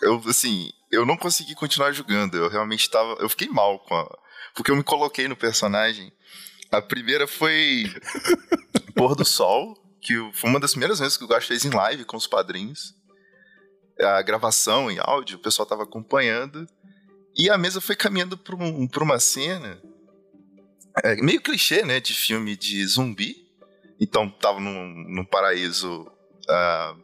eu, 0.03 0.23
assim, 0.29 0.71
eu 0.91 1.05
não 1.05 1.17
consegui 1.17 1.55
continuar 1.55 1.93
jogando. 1.93 2.37
Eu 2.37 2.49
realmente 2.49 2.89
tava, 2.91 3.15
eu 3.21 3.29
fiquei 3.29 3.49
mal 3.49 3.79
com 3.81 3.95
a, 3.97 4.09
porque 4.55 4.71
eu 4.71 4.77
me 4.77 4.83
coloquei 4.85 5.27
no 5.29 5.37
personagem. 5.37 6.13
A 6.71 6.81
primeira 6.81 7.27
foi 7.27 7.85
Pôr 8.95 9.15
do 9.17 9.25
Sol, 9.25 9.77
que 10.03 10.15
foi 10.35 10.51
uma 10.51 10.59
das 10.61 10.73
primeiras 10.73 10.99
vezes 10.99 11.17
que 11.17 11.25
o 11.25 11.29
Gato 11.29 11.47
fez 11.47 11.65
em 11.65 11.71
live 11.71 12.05
com 12.05 12.17
os 12.17 12.27
padrinhos. 12.27 12.95
A 14.01 14.21
gravação 14.23 14.91
em 14.91 14.99
áudio, 15.01 15.37
o 15.39 15.41
pessoal 15.41 15.65
tava 15.65 15.85
acompanhando. 15.85 16.67
E 17.37 17.49
a 17.49 17.57
mesa 17.57 17.81
foi 17.81 17.95
caminhando 17.97 18.37
pra, 18.37 18.57
um, 18.57 18.89
uma 19.01 19.21
cena 19.21 19.81
é, 21.03 21.15
meio 21.23 21.41
clichê, 21.41 21.83
né, 21.85 22.01
de 22.01 22.13
filme 22.13 22.57
de 22.57 22.85
zumbi. 22.87 23.37
Então 24.01 24.29
tava 24.29 24.59
num, 24.61 24.89
num 25.09 25.25
paraíso 25.25 26.11
ah, 26.49 26.95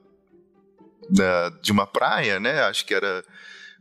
da- 1.09 1.51
de 1.63 1.71
uma 1.73 1.87
praia, 1.87 2.41
né? 2.41 2.63
Acho 2.65 2.85
que 2.85 2.93
era 2.93 3.25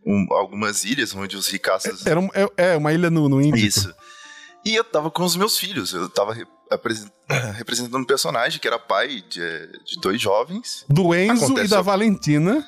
um- 0.06 0.27
algumas 0.32 0.84
ilhas 0.86 1.13
onde 1.15 1.36
os 1.36 1.47
ricaços. 1.47 2.06
Era 2.06 2.19
um- 2.19 2.30
é, 2.34 2.71
é, 2.73 2.77
uma 2.77 2.93
ilha 2.93 3.10
no, 3.10 3.27
no 3.27 3.41
Índico. 3.41 3.58
Isso. 3.58 3.93
E 4.67 4.75
eu 4.75 4.84
tava 4.84 5.10
com 5.10 5.23
os 5.23 5.36
meus 5.36 5.58
filhos. 5.58 5.93
Eu 5.93 6.10
tava 6.10 6.34
representando 7.56 8.01
um 8.01 8.06
personagem 8.06 8.60
que 8.60 8.67
era 8.67 8.77
pai 8.77 9.21
de, 9.30 9.67
de 9.86 9.99
dois 10.01 10.19
jovens. 10.21 10.86
Do 10.89 11.15
Enzo 11.15 11.45
Acontece- 11.45 11.67
e 11.67 11.69
da 11.69 11.82
Valentina. 11.82 12.65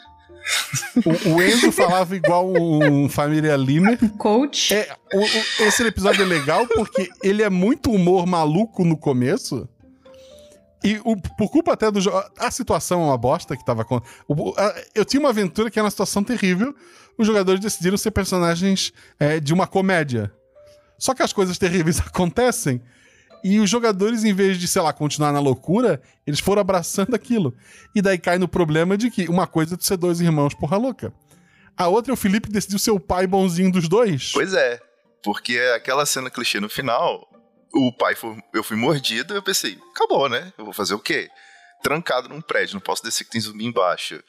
O, 1.06 1.36
o 1.36 1.44
Enzo 1.44 1.72
falava 1.72 2.16
igual 2.16 2.50
um 2.52 3.10
família 3.10 3.56
Limer. 3.58 4.00
Coach. 4.18 4.74
É, 4.74 4.96
o- 5.14 5.20
o- 5.20 5.66
esse 5.68 5.84
episódio 5.84 6.24
é 6.24 6.26
legal 6.26 6.66
porque 6.68 7.10
ele 7.22 7.44
é 7.44 7.50
muito 7.50 7.92
humor 7.92 8.26
maluco 8.26 8.86
no 8.86 8.98
começo. 8.98 9.68
E 10.82 11.00
o- 11.04 11.18
por 11.38 11.52
culpa 11.52 11.74
até 11.74 11.92
do 11.92 12.00
jogo. 12.00 12.24
A 12.38 12.50
situação 12.50 13.02
é 13.02 13.06
uma 13.08 13.18
bosta 13.18 13.58
que 13.58 13.66
tava 13.66 13.84
com. 13.84 14.02
o- 14.30 14.54
a- 14.58 14.74
eu 14.96 15.04
tinha 15.04 15.20
uma 15.20 15.30
aventura 15.30 15.70
que 15.70 15.78
era 15.78 15.84
uma 15.84 15.92
situação 15.92 16.24
terrível. 16.24 16.74
Os 17.18 17.28
jogadores 17.28 17.60
decidiram 17.60 17.98
ser 17.98 18.12
personagens 18.12 18.94
é, 19.20 19.42
de 19.42 19.54
uma 19.54 19.68
comédia. 19.68 20.34
Só 21.00 21.16
que 21.16 21.24
as 21.24 21.34
coisas 21.34 21.58
terríveis 21.58 22.00
acontecem. 22.06 22.82
E 23.44 23.60
os 23.60 23.70
jogadores, 23.70 24.26
em 24.26 24.34
vez 24.34 24.58
de, 24.60 24.68
sei 24.68 24.82
lá, 24.82 24.92
continuar 24.92 25.32
na 25.32 25.40
loucura, 25.40 26.02
eles 26.28 26.42
foram 26.42 26.60
abraçando 26.60 27.16
aquilo. 27.16 27.56
E 27.96 28.02
daí 28.02 28.18
cai 28.18 28.38
no 28.38 28.50
problema 28.50 28.98
de 28.98 29.10
que 29.10 29.30
uma 29.30 29.48
coisa 29.48 29.76
é 29.76 29.78
tu 29.78 29.86
ser 29.86 29.96
dois 29.98 30.20
irmãos 30.20 30.54
porra 30.54 30.78
louca. 30.78 31.14
A 31.78 31.88
outra 31.88 32.12
é 32.12 32.14
o 32.14 32.18
Felipe 32.18 32.50
decidiu 32.50 32.78
ser 32.78 32.92
o 32.92 33.00
pai 33.00 33.26
bonzinho 33.26 33.72
dos 33.72 33.88
dois. 33.88 34.32
Pois 34.34 34.54
é. 34.54 34.82
Porque 35.24 35.58
aquela 35.74 36.06
cena 36.06 36.30
clichê 36.30 36.60
no 36.60 36.70
final, 36.70 37.26
o 37.74 37.94
pai 37.94 38.16
foi, 38.16 38.38
eu 38.54 38.64
fui 38.64 38.76
mordido, 38.76 39.34
eu 39.34 39.42
pensei, 39.42 39.78
acabou, 39.96 40.28
né? 40.28 40.52
Eu 40.58 40.66
vou 40.66 40.74
fazer 40.74 40.94
o 40.94 41.00
quê? 41.00 41.30
Trancado 41.82 42.28
num 42.28 42.42
prédio, 42.42 42.74
não 42.74 42.82
posso 42.82 43.04
descer 43.04 43.24
que 43.24 43.32
tem 43.32 43.40
zumbi 43.40 43.66
embaixo. 43.66 44.22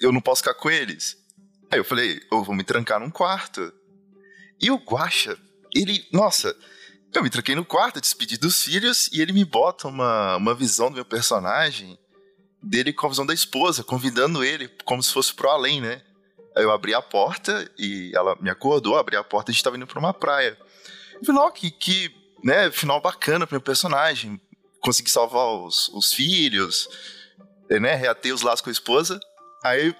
Eu 0.00 0.12
não 0.12 0.20
posso 0.20 0.42
ficar 0.42 0.54
com 0.54 0.70
eles. 0.70 1.16
Aí 1.70 1.78
eu 1.78 1.84
falei, 1.84 2.20
eu 2.30 2.42
vou 2.42 2.54
me 2.54 2.64
trancar 2.64 3.00
num 3.00 3.10
quarto. 3.10 3.72
E 4.62 4.70
o 4.70 4.76
Guaxa, 4.76 5.36
ele, 5.74 6.06
nossa, 6.12 6.56
Eu 7.14 7.22
me 7.22 7.28
tranquei 7.28 7.54
no 7.54 7.64
quarto, 7.64 8.00
despedi 8.00 8.38
dos 8.38 8.62
filhos, 8.62 9.10
e 9.12 9.20
ele 9.20 9.34
me 9.34 9.44
bota 9.44 9.86
uma, 9.86 10.36
uma 10.36 10.54
visão 10.54 10.88
do 10.88 10.94
meu 10.94 11.04
personagem, 11.04 11.98
dele 12.62 12.90
com 12.90 13.04
a 13.04 13.10
visão 13.10 13.26
da 13.26 13.34
esposa, 13.34 13.84
convidando 13.84 14.42
ele 14.42 14.66
como 14.84 15.02
se 15.02 15.12
fosse 15.12 15.34
pro 15.34 15.50
além, 15.50 15.78
né? 15.78 16.00
Aí 16.56 16.62
eu 16.62 16.70
abri 16.70 16.94
a 16.94 17.02
porta 17.02 17.70
e 17.78 18.12
ela 18.14 18.34
me 18.40 18.48
acordou, 18.48 18.96
abri 18.96 19.16
a 19.16 19.24
porta 19.24 19.50
e 19.50 19.52
a 19.52 19.54
gente 19.54 19.64
tava 19.64 19.76
indo 19.76 19.86
pra 19.86 19.98
uma 19.98 20.14
praia. 20.14 20.56
Eu 21.14 21.24
falei, 21.24 21.42
ó, 21.42 21.50
que, 21.50 21.70
que 21.70 22.14
né, 22.42 22.70
final 22.70 23.00
bacana 23.00 23.46
pro 23.46 23.56
meu 23.56 23.60
personagem. 23.60 24.40
Consegui 24.80 25.10
salvar 25.10 25.46
os, 25.48 25.88
os 25.90 26.14
filhos, 26.14 26.88
né? 27.68 27.94
Reatei 27.94 28.32
os 28.32 28.42
laços 28.42 28.62
com 28.62 28.70
a 28.70 28.72
esposa. 28.72 29.20
Aí 29.62 29.94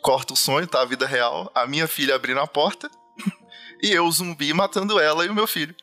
corta 0.00 0.32
o 0.32 0.36
sonho, 0.36 0.66
tá? 0.66 0.82
A 0.82 0.86
vida 0.86 1.06
real. 1.06 1.52
A 1.54 1.66
minha 1.66 1.86
filha 1.86 2.16
abrindo 2.16 2.40
a 2.40 2.46
porta 2.46 2.90
e 3.82 3.90
eu, 3.90 4.10
zumbi, 4.10 4.52
matando 4.54 5.00
ela 5.00 5.24
e 5.24 5.28
o 5.28 5.34
meu 5.34 5.46
filho. 5.46 5.74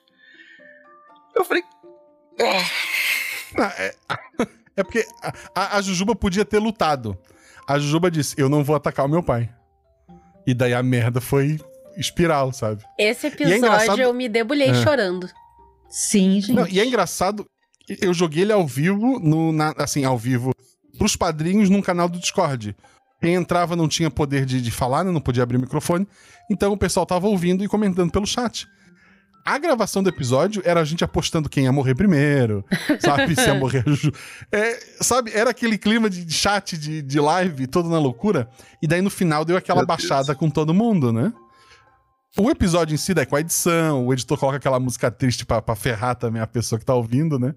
Eu 1.35 1.43
falei. 1.43 1.63
É, 2.39 3.85
é, 3.85 3.95
é 4.77 4.83
porque 4.83 5.05
a, 5.53 5.77
a, 5.77 5.81
Jujuba 5.81 6.15
podia 6.15 6.45
ter 6.45 6.59
lutado. 6.59 7.17
A 7.67 7.77
Jujuba 7.77 8.09
disse: 8.09 8.35
Eu 8.37 8.47
não 8.47 8.63
vou 8.63 8.75
atacar 8.75 9.05
o 9.05 9.09
meu 9.09 9.21
pai. 9.21 9.49
E 10.47 10.53
daí 10.53 10.73
a 10.73 10.81
merda 10.81 11.19
foi 11.19 11.59
espiral, 11.97 12.53
sabe? 12.53 12.83
Esse 12.97 13.27
episódio 13.27 14.01
é 14.01 14.05
eu 14.05 14.13
me 14.13 14.29
debulhei 14.29 14.69
é. 14.69 14.83
chorando. 14.83 15.29
Sim, 15.89 16.39
gente. 16.39 16.53
Não, 16.53 16.67
e 16.67 16.79
é 16.79 16.85
engraçado, 16.85 17.45
eu 18.01 18.13
joguei 18.13 18.43
ele 18.43 18.53
ao 18.53 18.65
vivo, 18.65 19.19
no, 19.19 19.51
na, 19.51 19.73
assim, 19.77 20.05
ao 20.05 20.17
vivo, 20.17 20.53
pros 20.97 21.15
padrinhos 21.15 21.69
num 21.69 21.81
canal 21.81 22.07
do 22.07 22.19
Discord. 22.19 22.75
Quem 23.21 23.33
entrava 23.33 23.75
não 23.75 23.87
tinha 23.87 24.09
poder 24.09 24.45
de, 24.45 24.61
de 24.61 24.71
falar, 24.71 25.03
né? 25.03 25.11
não 25.11 25.21
podia 25.21 25.43
abrir 25.43 25.57
o 25.57 25.61
microfone. 25.61 26.07
Então 26.49 26.71
o 26.71 26.77
pessoal 26.77 27.05
tava 27.05 27.27
ouvindo 27.27 27.63
e 27.63 27.67
comentando 27.67 28.11
pelo 28.11 28.25
chat. 28.25 28.67
A 29.45 29.57
gravação 29.57 30.03
do 30.03 30.09
episódio 30.09 30.61
era 30.65 30.79
a 30.79 30.83
gente 30.83 31.03
apostando 31.03 31.49
quem 31.49 31.63
ia 31.63 31.71
morrer 31.71 31.95
primeiro, 31.95 32.63
sabe? 32.99 33.35
Se 33.35 33.47
ia 33.47 33.55
morrer. 33.55 33.83
É, 34.51 34.79
sabe? 35.01 35.31
Era 35.33 35.49
aquele 35.49 35.77
clima 35.77 36.09
de 36.09 36.31
chat, 36.31 36.77
de, 36.77 37.01
de 37.01 37.19
live, 37.19 37.67
todo 37.67 37.89
na 37.89 37.99
loucura. 37.99 38.49
E 38.81 38.87
daí 38.87 39.01
no 39.01 39.09
final 39.09 39.43
deu 39.43 39.57
aquela 39.57 39.79
Meu 39.79 39.87
baixada 39.87 40.27
Deus. 40.27 40.37
com 40.37 40.49
todo 40.49 40.73
mundo, 40.73 41.11
né? 41.11 41.33
O 42.37 42.49
episódio 42.49 42.93
em 42.93 42.97
si, 42.97 43.13
daí 43.13 43.25
com 43.25 43.35
a 43.35 43.39
edição, 43.41 44.05
o 44.05 44.13
editor 44.13 44.37
coloca 44.37 44.57
aquela 44.57 44.79
música 44.79 45.09
triste 45.09 45.45
pra, 45.45 45.61
pra 45.61 45.75
ferrar 45.75 46.15
também 46.15 46.41
a 46.41 46.47
pessoa 46.47 46.77
que 46.77 46.85
tá 46.85 46.93
ouvindo, 46.93 47.39
né? 47.39 47.55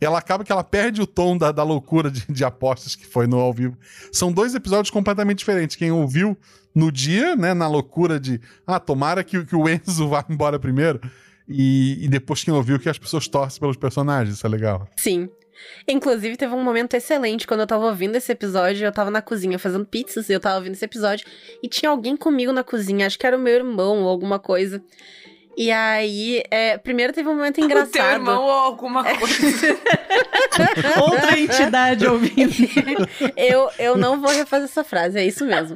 Ela 0.00 0.18
acaba 0.18 0.44
que 0.44 0.52
ela 0.52 0.64
perde 0.64 1.00
o 1.00 1.06
tom 1.06 1.36
da, 1.36 1.50
da 1.50 1.62
loucura 1.62 2.10
de, 2.10 2.24
de, 2.28 2.44
apostas 2.44 2.94
que 2.94 3.06
foi 3.06 3.26
no 3.26 3.38
ao 3.38 3.52
vivo. 3.52 3.76
São 4.12 4.30
dois 4.30 4.54
episódios 4.54 4.90
completamente 4.90 5.38
diferentes. 5.38 5.76
Quem 5.76 5.90
ouviu 5.90 6.36
no 6.74 6.92
dia, 6.92 7.34
né, 7.34 7.54
na 7.54 7.66
loucura 7.66 8.20
de, 8.20 8.40
ah, 8.66 8.78
tomara 8.78 9.24
que, 9.24 9.44
que 9.44 9.56
o 9.56 9.68
Enzo 9.68 10.08
vá 10.08 10.24
embora 10.28 10.58
primeiro, 10.58 11.00
e, 11.48 12.04
e 12.04 12.08
depois 12.08 12.44
quem 12.44 12.52
ouviu 12.52 12.78
que 12.78 12.88
as 12.88 12.98
pessoas 12.98 13.26
torcem 13.28 13.60
pelos 13.60 13.76
personagens, 13.76 14.36
isso 14.36 14.46
é 14.46 14.50
legal. 14.50 14.88
Sim. 14.96 15.30
Inclusive, 15.88 16.36
teve 16.36 16.54
um 16.54 16.62
momento 16.62 16.94
excelente 16.94 17.46
quando 17.46 17.60
eu 17.60 17.66
tava 17.66 17.86
ouvindo 17.86 18.16
esse 18.16 18.30
episódio. 18.30 18.84
Eu 18.84 18.92
tava 18.92 19.10
na 19.10 19.22
cozinha 19.22 19.58
fazendo 19.58 19.86
pizzas 19.86 20.28
e 20.28 20.32
eu 20.32 20.40
tava 20.40 20.56
ouvindo 20.56 20.74
esse 20.74 20.84
episódio. 20.84 21.26
E 21.62 21.68
tinha 21.68 21.90
alguém 21.90 22.16
comigo 22.16 22.52
na 22.52 22.62
cozinha, 22.62 23.06
acho 23.06 23.18
que 23.18 23.26
era 23.26 23.36
o 23.36 23.40
meu 23.40 23.54
irmão 23.54 24.02
ou 24.02 24.08
alguma 24.08 24.38
coisa. 24.38 24.82
E 25.56 25.72
aí, 25.72 26.42
é, 26.50 26.76
primeiro 26.76 27.14
teve 27.14 27.28
um 27.28 27.34
momento 27.34 27.60
engraçado. 27.62 27.88
O 27.88 27.92
teu 27.92 28.04
irmão 28.04 28.42
ou 28.42 28.50
alguma 28.50 29.02
coisa. 29.02 29.78
Outra 31.00 31.38
entidade 31.38 32.06
ouvindo. 32.06 32.52
eu, 33.34 33.70
eu 33.78 33.96
não 33.96 34.20
vou 34.20 34.30
refazer 34.30 34.66
essa 34.66 34.84
frase, 34.84 35.18
é 35.18 35.24
isso 35.24 35.46
mesmo. 35.46 35.74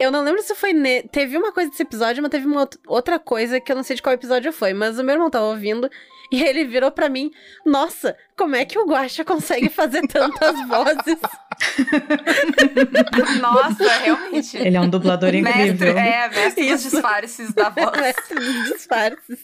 Eu 0.00 0.10
não 0.10 0.22
lembro 0.22 0.42
se 0.42 0.54
foi. 0.56 0.72
Ne... 0.72 1.04
Teve 1.04 1.36
uma 1.38 1.52
coisa 1.52 1.70
desse 1.70 1.82
episódio, 1.82 2.20
mas 2.22 2.30
teve 2.30 2.46
uma 2.46 2.68
outra 2.88 3.20
coisa 3.20 3.60
que 3.60 3.70
eu 3.70 3.76
não 3.76 3.84
sei 3.84 3.94
de 3.94 4.02
qual 4.02 4.12
episódio 4.12 4.52
foi. 4.52 4.74
Mas 4.74 4.98
o 4.98 5.04
meu 5.04 5.14
irmão 5.14 5.30
tava 5.30 5.46
ouvindo 5.46 5.88
e 6.30 6.42
ele 6.42 6.64
virou 6.64 6.90
para 6.90 7.08
mim: 7.08 7.30
Nossa, 7.64 8.16
como 8.36 8.56
é 8.56 8.64
que 8.64 8.78
o 8.78 8.86
Guacha 8.86 9.24
consegue 9.24 9.68
fazer 9.68 10.06
tantas 10.06 10.54
vozes? 10.68 11.16
Nossa, 13.40 13.98
realmente. 13.98 14.56
Ele 14.56 14.76
é 14.76 14.80
um 14.80 14.88
dublador 14.88 15.34
incrível. 15.34 15.94
Mestre, 15.94 16.00
é, 16.10 16.28
mestre 16.28 16.70
dos 16.70 16.82
disfarces 16.82 17.54
da 17.54 17.68
voz. 17.70 18.00
mestre 18.00 18.38
dos 18.38 18.64
disfarces. 18.70 19.38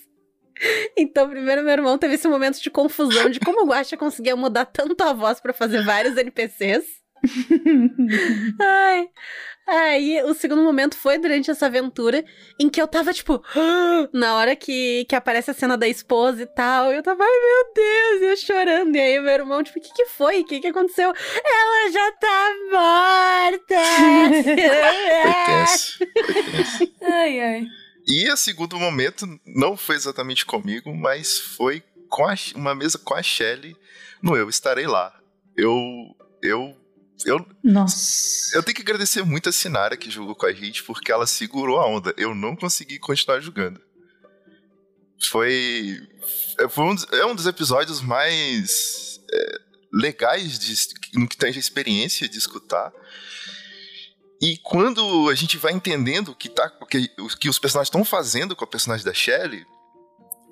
Então, 0.96 1.28
primeiro 1.28 1.62
meu 1.62 1.72
irmão 1.72 1.98
teve 1.98 2.14
esse 2.14 2.28
momento 2.28 2.62
de 2.62 2.70
confusão 2.70 3.28
de 3.28 3.40
como 3.40 3.64
o 3.64 3.66
Guacha 3.66 3.96
conseguia 3.96 4.36
mudar 4.36 4.66
tanto 4.66 5.02
a 5.02 5.12
voz 5.12 5.40
para 5.40 5.52
fazer 5.52 5.84
vários 5.84 6.16
NPCs. 6.16 6.84
Ai. 8.60 9.08
Aí, 9.66 10.22
o 10.24 10.34
segundo 10.34 10.62
momento 10.62 10.96
foi 10.96 11.18
durante 11.18 11.50
essa 11.50 11.66
aventura 11.66 12.24
em 12.58 12.68
que 12.68 12.82
eu 12.82 12.88
tava, 12.88 13.12
tipo, 13.12 13.42
na 14.12 14.34
hora 14.36 14.56
que, 14.56 15.04
que 15.08 15.14
aparece 15.14 15.50
a 15.50 15.54
cena 15.54 15.78
da 15.78 15.86
esposa 15.86 16.42
e 16.42 16.46
tal, 16.46 16.92
eu 16.92 17.02
tava, 17.02 17.22
ai 17.22 17.30
meu 17.30 17.72
Deus, 17.74 18.22
eu 18.30 18.36
chorando. 18.36 18.96
E 18.96 19.00
aí, 19.00 19.20
meu 19.20 19.32
irmão, 19.32 19.62
tipo, 19.62 19.78
o 19.78 19.82
que 19.82 19.92
que 19.92 20.06
foi? 20.06 20.40
O 20.40 20.44
que 20.44 20.60
que 20.60 20.66
aconteceu? 20.66 21.12
Ela 21.44 21.90
já 21.90 22.12
tá 22.12 22.54
morta! 22.72 23.82
foi 24.32 24.42
tenso. 25.46 25.98
Foi 25.98 26.42
tenso. 26.42 26.94
Ai, 27.02 27.40
ai. 27.40 27.66
E 28.06 28.28
o 28.30 28.36
segundo 28.36 28.78
momento 28.78 29.26
não 29.46 29.76
foi 29.76 29.94
exatamente 29.94 30.44
comigo, 30.44 30.92
mas 30.94 31.38
foi 31.38 31.82
com 32.08 32.26
a, 32.26 32.34
uma 32.56 32.74
mesa 32.74 32.98
com 32.98 33.14
a 33.14 33.22
Shelly 33.22 33.76
no 34.20 34.36
Eu 34.36 34.48
Estarei 34.48 34.86
Lá. 34.86 35.14
Eu, 35.56 35.72
eu 36.42 36.76
eu, 37.24 37.46
Nossa. 37.62 38.56
Eu 38.56 38.62
tenho 38.62 38.74
que 38.74 38.82
agradecer 38.82 39.22
muito 39.24 39.48
a 39.48 39.52
Sinara 39.52 39.96
que 39.96 40.10
jogou 40.10 40.34
com 40.34 40.46
a 40.46 40.52
gente, 40.52 40.82
porque 40.82 41.12
ela 41.12 41.26
segurou 41.26 41.80
a 41.80 41.86
onda. 41.86 42.14
Eu 42.16 42.34
não 42.34 42.56
consegui 42.56 42.98
continuar 42.98 43.40
jogando. 43.40 43.80
Foi. 45.30 45.98
Foi 46.70 46.84
um, 46.84 46.96
é 47.12 47.26
um 47.26 47.34
dos 47.34 47.46
episódios 47.46 48.00
mais 48.00 49.20
é, 49.32 49.58
legais 49.92 50.58
de, 50.58 50.74
no 51.14 51.28
que 51.28 51.36
tange 51.36 51.58
a 51.58 51.60
experiência 51.60 52.28
de 52.28 52.38
escutar. 52.38 52.92
E 54.40 54.56
quando 54.58 55.28
a 55.28 55.34
gente 55.34 55.56
vai 55.56 55.72
entendendo 55.72 56.30
o 56.30 56.34
que, 56.34 56.48
tá, 56.48 56.72
o 56.80 56.86
que, 56.86 57.08
o 57.18 57.28
que 57.28 57.48
os 57.48 57.60
personagens 57.60 57.88
estão 57.88 58.04
fazendo 58.04 58.56
com 58.56 58.64
a 58.64 58.66
personagem 58.66 59.06
da 59.06 59.14
Shelley, 59.14 59.64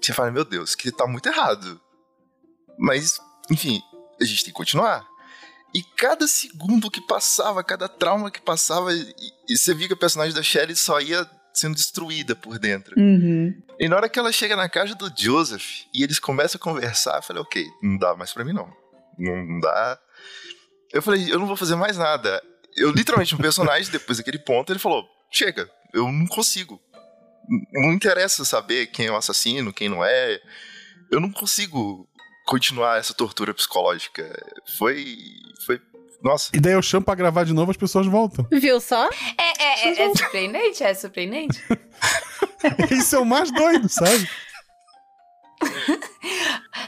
você 0.00 0.12
fala, 0.12 0.30
meu 0.30 0.44
Deus, 0.44 0.76
que 0.76 0.92
tá 0.92 1.06
muito 1.06 1.28
errado. 1.28 1.80
Mas, 2.78 3.18
enfim, 3.50 3.82
a 4.20 4.24
gente 4.24 4.44
tem 4.44 4.52
que 4.52 4.56
continuar. 4.56 5.09
E 5.74 5.82
cada 5.82 6.26
segundo 6.26 6.90
que 6.90 7.00
passava, 7.00 7.62
cada 7.62 7.88
trauma 7.88 8.30
que 8.30 8.40
passava, 8.40 8.92
e, 8.92 9.14
e 9.48 9.56
você 9.56 9.72
via 9.74 9.86
que 9.86 9.94
a 9.94 9.96
personagem 9.96 10.34
da 10.34 10.42
Shelly 10.42 10.74
só 10.74 11.00
ia 11.00 11.28
sendo 11.52 11.74
destruída 11.74 12.34
por 12.34 12.58
dentro. 12.58 12.98
Uhum. 12.98 13.62
E 13.78 13.88
na 13.88 13.96
hora 13.96 14.08
que 14.08 14.18
ela 14.18 14.32
chega 14.32 14.56
na 14.56 14.68
casa 14.68 14.94
do 14.94 15.12
Joseph 15.16 15.82
e 15.94 16.02
eles 16.02 16.18
começam 16.18 16.58
a 16.58 16.62
conversar, 16.62 17.16
eu 17.16 17.22
falei, 17.22 17.42
ok, 17.42 17.66
não 17.82 17.98
dá 17.98 18.16
mais 18.16 18.32
pra 18.32 18.44
mim 18.44 18.52
não. 18.52 18.70
Não, 19.18 19.36
não 19.44 19.60
dá. 19.60 19.98
Eu 20.92 21.02
falei, 21.02 21.32
eu 21.32 21.38
não 21.38 21.46
vou 21.46 21.56
fazer 21.56 21.76
mais 21.76 21.96
nada. 21.96 22.42
Eu 22.76 22.90
literalmente, 22.90 23.34
um 23.34 23.38
personagem, 23.38 23.90
depois 23.92 24.18
daquele 24.18 24.38
ponto, 24.38 24.72
ele 24.72 24.78
falou: 24.78 25.06
chega, 25.30 25.70
eu 25.92 26.10
não 26.10 26.26
consigo. 26.26 26.80
Não 27.72 27.92
interessa 27.92 28.44
saber 28.44 28.86
quem 28.86 29.06
é 29.06 29.10
o 29.10 29.16
assassino, 29.16 29.72
quem 29.72 29.88
não 29.88 30.04
é. 30.04 30.40
Eu 31.10 31.20
não 31.20 31.32
consigo 31.32 32.08
continuar 32.50 32.98
essa 32.98 33.14
tortura 33.14 33.54
psicológica. 33.54 34.28
Foi. 34.76 35.16
Foi. 35.64 35.80
Nossa. 36.20 36.50
E 36.52 36.58
daí 36.58 36.72
eu 36.72 36.82
chamo 36.82 37.06
pra 37.06 37.14
gravar 37.14 37.44
de 37.44 37.54
novo, 37.54 37.70
as 37.70 37.76
pessoas 37.76 38.06
voltam. 38.06 38.44
Viu 38.50 38.80
só? 38.80 39.08
É, 39.38 39.62
é, 39.62 39.88
é, 39.88 40.02
é 40.02 40.14
surpreendente, 40.16 40.82
é 40.82 40.92
surpreendente. 40.92 41.64
Isso 42.90 43.14
é 43.14 43.18
o 43.20 43.24
mais 43.24 43.52
doido, 43.52 43.88
sabe? 43.88 44.28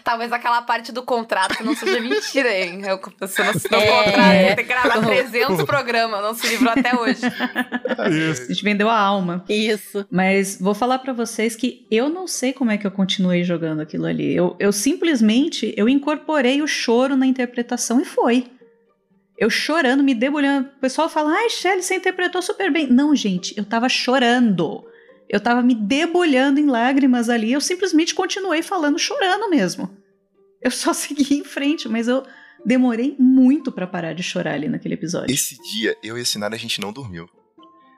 Talvez 0.02 0.32
aquela 0.32 0.62
parte 0.62 0.90
do 0.92 1.02
contrato 1.02 1.62
não 1.64 1.74
seja 1.76 2.00
mentira, 2.00 2.52
hein? 2.52 2.82
Eu 2.84 3.00
você 3.20 3.42
não 3.42 3.50
assinou 3.50 3.80
é... 3.80 3.84
o 3.84 4.04
contrato, 4.04 4.46
tem 4.46 4.56
que 4.56 4.62
gravar 4.64 5.00
300 5.06 5.64
programas, 5.64 6.22
não 6.22 6.34
se 6.34 6.46
livrou 6.48 6.72
até 6.72 6.94
hoje. 6.94 7.20
Isso. 8.30 8.42
A 8.42 8.46
gente 8.46 8.64
vendeu 8.64 8.88
a 8.88 8.98
alma. 8.98 9.44
Isso. 9.48 10.06
Mas 10.10 10.58
vou 10.60 10.74
falar 10.74 10.98
para 10.98 11.12
vocês 11.12 11.54
que 11.54 11.86
eu 11.90 12.08
não 12.08 12.26
sei 12.26 12.52
como 12.52 12.70
é 12.70 12.78
que 12.78 12.86
eu 12.86 12.90
continuei 12.90 13.44
jogando 13.44 13.80
aquilo 13.80 14.06
ali. 14.06 14.34
Eu, 14.34 14.56
eu 14.58 14.72
simplesmente, 14.72 15.72
eu 15.76 15.88
incorporei 15.88 16.62
o 16.62 16.66
choro 16.66 17.16
na 17.16 17.26
interpretação 17.26 18.00
e 18.00 18.04
foi. 18.04 18.46
Eu 19.38 19.50
chorando, 19.50 20.02
me 20.02 20.14
debulhando. 20.14 20.68
O 20.76 20.80
pessoal 20.80 21.08
fala, 21.08 21.32
ai, 21.32 21.50
Shelly, 21.50 21.82
você 21.82 21.96
interpretou 21.96 22.42
super 22.42 22.70
bem. 22.70 22.86
Não, 22.86 23.14
gente, 23.14 23.54
eu 23.56 23.64
tava 23.64 23.88
chorando. 23.88 24.84
Eu 25.33 25.40
tava 25.40 25.62
me 25.62 25.75
debulhando 25.75 26.61
em 26.61 26.66
lágrimas 26.66 27.31
ali, 27.31 27.55
eu 27.55 27.61
simplesmente 27.61 28.14
continuei 28.14 28.62
falando, 28.62 28.99
chorando 28.99 29.49
mesmo. 29.49 29.97
Eu 30.61 30.71
só 30.71 30.92
segui 30.95 31.38
em 31.38 31.45
frente, 31.45 31.88
mas 31.88 32.07
eu 32.07 32.23
demorei 32.66 33.16
muito 33.18 33.73
para 33.73 33.87
parar 33.87 34.12
de 34.12 34.23
chorar 34.23 34.53
ali 34.53 34.68
naquele 34.68 34.92
episódio. 34.92 35.35
Esse 35.35 35.57
dia, 35.62 35.97
eu 36.03 36.18
e 36.18 36.21
a 36.21 36.25
Sinara, 36.25 36.55
a 36.55 36.59
gente 36.59 36.83
não 36.83 36.92
dormiu. 36.92 37.31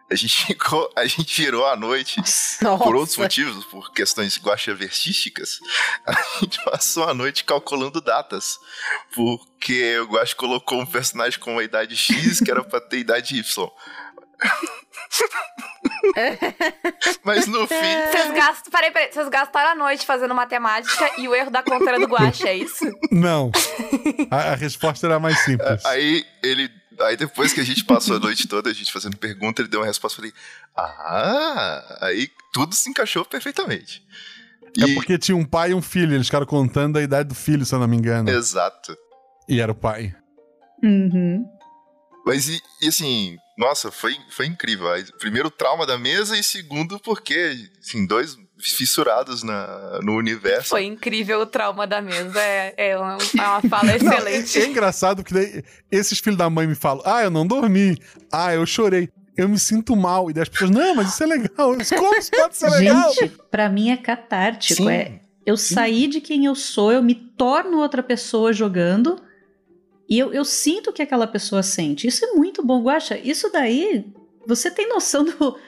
A 0.09 0.15
gente 0.15 0.37
ficou, 0.47 0.89
a 0.95 1.05
gente 1.07 1.43
virou 1.43 1.67
a 1.67 1.75
noite 1.75 2.19
Nossa. 2.19 2.85
por 2.85 2.95
outros 2.95 3.17
motivos, 3.17 3.65
por 3.65 3.93
questões 3.93 4.39
guaxavertísticas. 4.39 5.59
A 6.07 6.41
gente 6.41 6.63
passou 6.65 7.05
a 7.05 7.15
noite 7.15 7.43
calculando 7.43 8.01
datas, 8.01 8.59
porque 9.13 9.99
o 10.01 10.05
Guax 10.05 10.35
colocou 10.35 10.81
um 10.81 10.87
personagem 10.87 11.41
com 11.41 11.53
uma 11.53 11.65
idade 11.65 11.97
X 11.97 12.41
que 12.41 12.51
era 12.51 12.63
pra 12.63 12.81
ter 12.81 12.99
idade 12.99 13.37
Y. 13.37 13.71
Mas 17.25 17.47
no 17.47 17.67
fim. 17.67 17.75
Vocês 18.11 18.33
gastam. 18.35 18.71
Peraí, 18.71 18.91
peraí. 18.91 19.13
Vocês 19.13 19.29
gastaram 19.29 19.71
a 19.71 19.75
noite 19.75 20.05
fazendo 20.07 20.35
matemática 20.35 21.13
e 21.19 21.29
o 21.29 21.35
erro 21.35 21.51
da 21.51 21.63
conta 21.63 21.89
era 21.89 21.99
do 21.99 22.07
Guache, 22.07 22.47
é 22.47 22.57
isso? 22.57 22.85
Não. 23.11 23.51
A, 24.31 24.53
a 24.53 24.55
resposta 24.55 25.07
era 25.07 25.19
mais 25.19 25.39
simples. 25.41 25.85
Aí 25.85 26.25
ele. 26.43 26.71
Aí 27.01 27.17
depois 27.17 27.53
que 27.53 27.61
a 27.61 27.65
gente 27.65 27.85
passou 27.85 28.17
a 28.17 28.21
noite 28.21 28.47
toda, 28.47 28.71
a 28.71 28.73
gente 28.73 28.93
fazendo 28.93 29.17
pergunta, 29.17 29.61
ele 29.61 29.69
deu 29.69 29.81
uma 29.81 29.87
resposta. 29.87 30.17
Falei, 30.17 30.33
ah, 30.77 31.99
aí 32.03 32.29
tudo 32.53 32.75
se 32.75 32.89
encaixou 32.89 33.25
perfeitamente. 33.25 34.01
É 34.79 34.95
porque 34.95 35.19
tinha 35.19 35.37
um 35.37 35.45
pai 35.45 35.71
e 35.71 35.75
um 35.75 35.83
filho, 35.83 36.15
eles 36.15 36.27
ficaram 36.27 36.47
contando 36.47 36.99
a 36.99 37.03
idade 37.03 37.29
do 37.29 37.35
filho, 37.35 37.65
se 37.65 37.75
eu 37.75 37.79
não 37.79 37.89
me 37.89 37.97
engano. 37.97 38.29
Exato. 38.31 38.97
E 39.49 39.61
era 39.61 39.71
o 39.71 39.75
pai. 39.75 40.15
Uhum. 40.83 41.45
Mas 42.25 42.49
e, 42.49 42.61
e 42.81 42.89
assim, 42.89 43.37
nossa, 43.57 43.91
foi, 43.91 44.17
foi 44.31 44.47
incrível. 44.47 44.87
Primeiro, 45.19 45.49
o 45.49 45.51
trauma 45.51 45.87
da 45.87 45.99
mesa, 45.99 46.37
e 46.37 46.43
segundo, 46.43 46.99
porque, 46.99 47.69
assim, 47.81 48.07
dois 48.07 48.37
fissurados 48.59 49.43
na, 49.43 50.01
no 50.03 50.17
universo. 50.17 50.71
Foi 50.71 50.85
incrível 50.85 51.41
o 51.41 51.47
trauma 51.47 51.87
da 51.87 52.01
mesa. 52.01 52.41
É, 52.41 52.75
é, 52.77 52.99
uma, 52.99 53.19
é 53.19 53.43
uma 53.43 53.63
fala 53.63 53.85
Não, 54.03 54.13
é, 54.13 54.37
excelente. 54.37 54.59
é 54.61 54.67
engraçado 54.67 55.23
que 55.23 55.35
daí 55.35 55.63
esses 55.91 56.19
filhos 56.19 56.39
da 56.39 56.49
mãe 56.49 56.67
me 56.67 56.75
falam: 56.75 57.03
Ah, 57.05 57.23
eu 57.23 57.31
não 57.31 57.47
dormi. 57.47 57.99
Ah, 58.33 58.55
eu 58.55 58.65
chorei. 58.65 59.09
Eu 59.37 59.49
me 59.49 59.59
sinto 59.59 59.97
mal. 59.97 60.31
E 60.31 60.33
daí 60.33 60.43
as 60.43 60.49
pessoas, 60.49 60.71
não, 60.71 60.95
mas 60.95 61.09
isso 61.09 61.23
é 61.23 61.27
legal. 61.27 61.77
Como 61.77 62.17
isso 62.17 62.31
pode 62.31 62.57
ser 62.57 62.71
legal? 62.71 63.13
Gente, 63.13 63.39
pra 63.51 63.69
mim 63.69 63.91
é 63.91 63.97
catártico. 63.97 64.83
Sim. 64.83 64.91
É, 64.91 65.21
eu 65.45 65.57
saí 65.57 66.07
de 66.07 66.21
quem 66.21 66.47
eu 66.47 66.55
sou, 66.55 66.93
eu 66.93 67.03
me 67.03 67.15
torno 67.15 67.79
outra 67.79 68.03
pessoa 68.03 68.53
jogando. 68.53 69.21
E 70.09 70.19
eu, 70.19 70.33
eu 70.33 70.45
sinto 70.45 70.91
o 70.91 70.93
que 70.93 71.03
aquela 71.03 71.27
pessoa 71.27 71.63
sente. 71.63 72.07
Isso 72.07 72.25
é 72.25 72.33
muito 72.33 72.65
bom, 72.65 72.83
Guaxa. 72.83 73.19
Isso 73.19 73.51
daí, 73.51 74.13
você 74.47 74.71
tem 74.71 74.89
noção 74.89 75.25
do, 75.25 75.59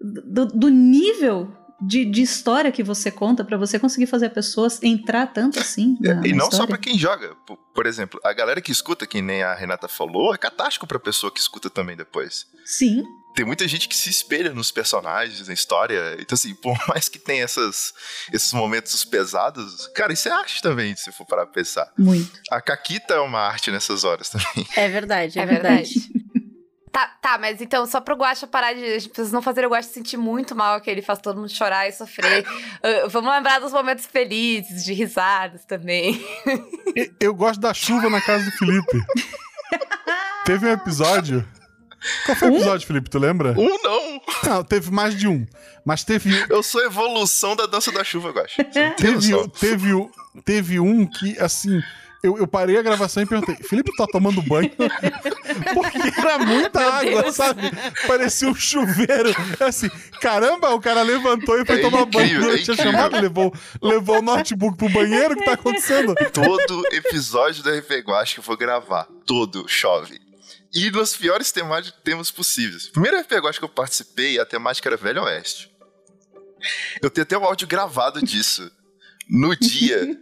do, 0.00 0.46
do 0.46 0.68
nível 0.68 1.52
de, 1.84 2.04
de 2.04 2.22
história 2.22 2.70
que 2.70 2.82
você 2.82 3.10
conta 3.10 3.44
pra 3.44 3.56
você 3.56 3.78
conseguir 3.78 4.06
fazer 4.06 4.26
as 4.26 4.32
pessoas 4.32 4.82
entrar 4.82 5.26
tanto 5.26 5.58
assim. 5.58 5.96
Na, 6.00 6.26
e 6.26 6.32
não 6.32 6.50
só 6.50 6.66
pra 6.66 6.78
quem 6.78 6.96
joga. 6.96 7.34
Por, 7.46 7.56
por 7.56 7.86
exemplo, 7.86 8.20
a 8.24 8.32
galera 8.32 8.60
que 8.60 8.70
escuta, 8.70 9.06
que 9.06 9.20
nem 9.20 9.42
a 9.42 9.54
Renata 9.54 9.88
falou, 9.88 10.32
é 10.32 10.38
catástrofe 10.38 10.86
pra 10.86 10.98
pessoa 10.98 11.32
que 11.32 11.40
escuta 11.40 11.68
também 11.68 11.96
depois. 11.96 12.46
Sim. 12.64 13.04
Tem 13.34 13.44
muita 13.44 13.66
gente 13.66 13.88
que 13.88 13.96
se 13.96 14.10
espelha 14.10 14.52
nos 14.52 14.70
personagens, 14.70 15.48
na 15.48 15.54
história. 15.54 16.16
Então, 16.18 16.34
assim, 16.34 16.54
por 16.54 16.76
mais 16.88 17.08
que 17.08 17.18
tenha 17.18 17.44
essas, 17.44 17.94
esses 18.32 18.52
momentos 18.52 19.04
pesados, 19.04 19.86
cara, 19.94 20.12
isso 20.12 20.28
é 20.28 20.32
arte 20.32 20.60
também, 20.60 20.94
se 20.96 21.10
for 21.12 21.26
parar 21.26 21.46
pra 21.46 21.54
pensar. 21.54 21.90
Muito. 21.98 22.30
A 22.50 22.60
Caquita 22.60 23.14
é 23.14 23.20
uma 23.20 23.40
arte 23.40 23.70
nessas 23.70 24.04
horas 24.04 24.28
também. 24.28 24.66
É 24.76 24.88
verdade, 24.88 25.38
é, 25.38 25.42
É 25.42 25.46
verdade. 25.46 25.94
verdade. 25.94 26.22
Tá, 26.92 27.06
tá, 27.22 27.38
mas 27.38 27.58
então, 27.62 27.86
só 27.86 28.02
pro 28.02 28.14
Guaxa 28.14 28.46
parar 28.46 28.74
de. 28.74 29.00
Vocês 29.00 29.32
não 29.32 29.40
fazerem 29.40 29.66
o 29.66 29.72
Guaxa 29.72 29.88
se 29.88 29.94
sentir 29.94 30.18
muito 30.18 30.54
mal, 30.54 30.78
que 30.78 30.90
ele 30.90 31.00
faz 31.00 31.18
todo 31.20 31.36
mundo 31.36 31.48
chorar 31.48 31.88
e 31.88 31.92
sofrer. 31.92 32.44
uh, 32.46 33.08
vamos 33.08 33.32
lembrar 33.32 33.60
dos 33.60 33.72
momentos 33.72 34.04
felizes, 34.04 34.84
de 34.84 34.92
risadas 34.92 35.64
também. 35.64 36.22
Eu 37.18 37.34
gosto 37.34 37.58
da 37.58 37.72
chuva 37.72 38.10
na 38.10 38.20
casa 38.20 38.44
do 38.44 38.50
Felipe. 38.52 39.02
Teve 40.44 40.66
um 40.66 40.72
episódio. 40.72 41.48
Qual 42.26 42.36
foi 42.36 42.50
o 42.50 42.54
episódio, 42.56 42.86
Felipe? 42.86 43.08
Tu 43.10 43.18
lembra? 43.18 43.54
Um 43.58 43.82
não! 43.82 44.20
Não, 44.44 44.64
teve 44.64 44.90
mais 44.90 45.16
de 45.16 45.26
um. 45.28 45.46
Mas 45.84 46.04
teve. 46.04 46.30
Eu 46.48 46.62
sou 46.62 46.80
a 46.80 46.84
evolução 46.86 47.54
da 47.56 47.66
dança 47.66 47.90
da 47.92 48.02
chuva, 48.04 48.32
eu 48.34 48.42
acho. 48.44 48.56
Teve, 48.96 49.48
teve, 49.58 49.94
um- 49.94 50.08
teve 50.44 50.80
um 50.80 51.06
que, 51.06 51.36
assim, 51.40 51.82
eu, 52.22 52.38
eu 52.38 52.46
parei 52.46 52.78
a 52.78 52.82
gravação 52.82 53.22
e 53.22 53.26
perguntei: 53.26 53.56
Felipe, 53.56 53.90
tá 53.96 54.06
tomando 54.06 54.40
banho? 54.42 54.70
Porque 55.74 55.98
era 56.20 56.38
muita 56.38 56.80
água, 56.80 57.22
Deus. 57.22 57.34
sabe? 57.36 57.62
Parecia 58.06 58.48
um 58.48 58.54
chuveiro. 58.54 59.30
Assim, 59.60 59.88
caramba, 60.20 60.70
o 60.70 60.80
cara 60.80 61.02
levantou 61.02 61.60
e 61.60 61.66
foi 61.66 61.78
É 61.78 61.82
tomar 61.82 62.04
banho. 62.06 62.26
incrível, 62.26 62.48
Eu 62.50 62.54
é 62.54 62.58
tinha 62.58 62.76
chamado, 62.76 63.20
levou, 63.20 63.52
levou 63.82 64.18
o 64.18 64.22
notebook 64.22 64.76
pro 64.76 64.88
banheiro. 64.88 65.34
O 65.34 65.36
que 65.36 65.44
tá 65.44 65.52
acontecendo? 65.54 66.14
Todo 66.32 66.84
episódio 66.92 67.62
da 67.62 67.76
RP 67.76 67.90
Guache 68.06 68.34
que 68.34 68.40
eu 68.40 68.44
vou 68.44 68.56
gravar, 68.56 69.06
todo 69.26 69.66
chove. 69.68 70.20
E 70.74 70.90
nos 70.90 71.16
piores 71.16 71.52
tema- 71.52 71.82
temas 72.04 72.30
possíveis. 72.30 72.88
Primeiro 72.88 73.20
RP 73.20 73.32
Guache 73.32 73.58
que 73.58 73.64
eu 73.64 73.68
participei, 73.68 74.38
a 74.40 74.46
temática 74.46 74.88
era 74.88 74.96
Velho 74.96 75.22
Oeste. 75.24 75.70
Eu 77.02 77.10
tenho 77.10 77.22
até 77.24 77.36
o 77.36 77.44
áudio 77.44 77.66
gravado 77.66 78.22
disso. 78.22 78.70
No 79.28 79.54
dia, 79.56 80.18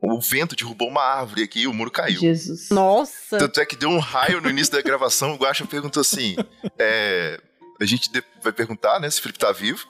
o 0.00 0.20
vento 0.20 0.54
derrubou 0.56 0.88
uma 0.88 1.02
árvore 1.02 1.42
aqui 1.42 1.60
e 1.62 1.66
o 1.66 1.74
muro 1.74 1.90
caiu. 1.90 2.20
Jesus. 2.20 2.70
Nossa. 2.70 3.38
Tanto 3.38 3.60
é 3.60 3.66
que 3.66 3.76
deu 3.76 3.88
um 3.90 3.98
raio 3.98 4.40
no 4.40 4.48
início 4.48 4.72
da 4.72 4.80
gravação, 4.82 5.32
o 5.34 5.36
Guacha 5.36 5.66
perguntou 5.66 6.00
assim: 6.00 6.36
é, 6.78 7.40
a 7.80 7.84
gente 7.84 8.10
vai 8.42 8.52
perguntar, 8.52 8.98
né, 9.00 9.10
se 9.10 9.18
o 9.18 9.22
Felipe 9.22 9.38
tá 9.38 9.52
vivo. 9.52 9.86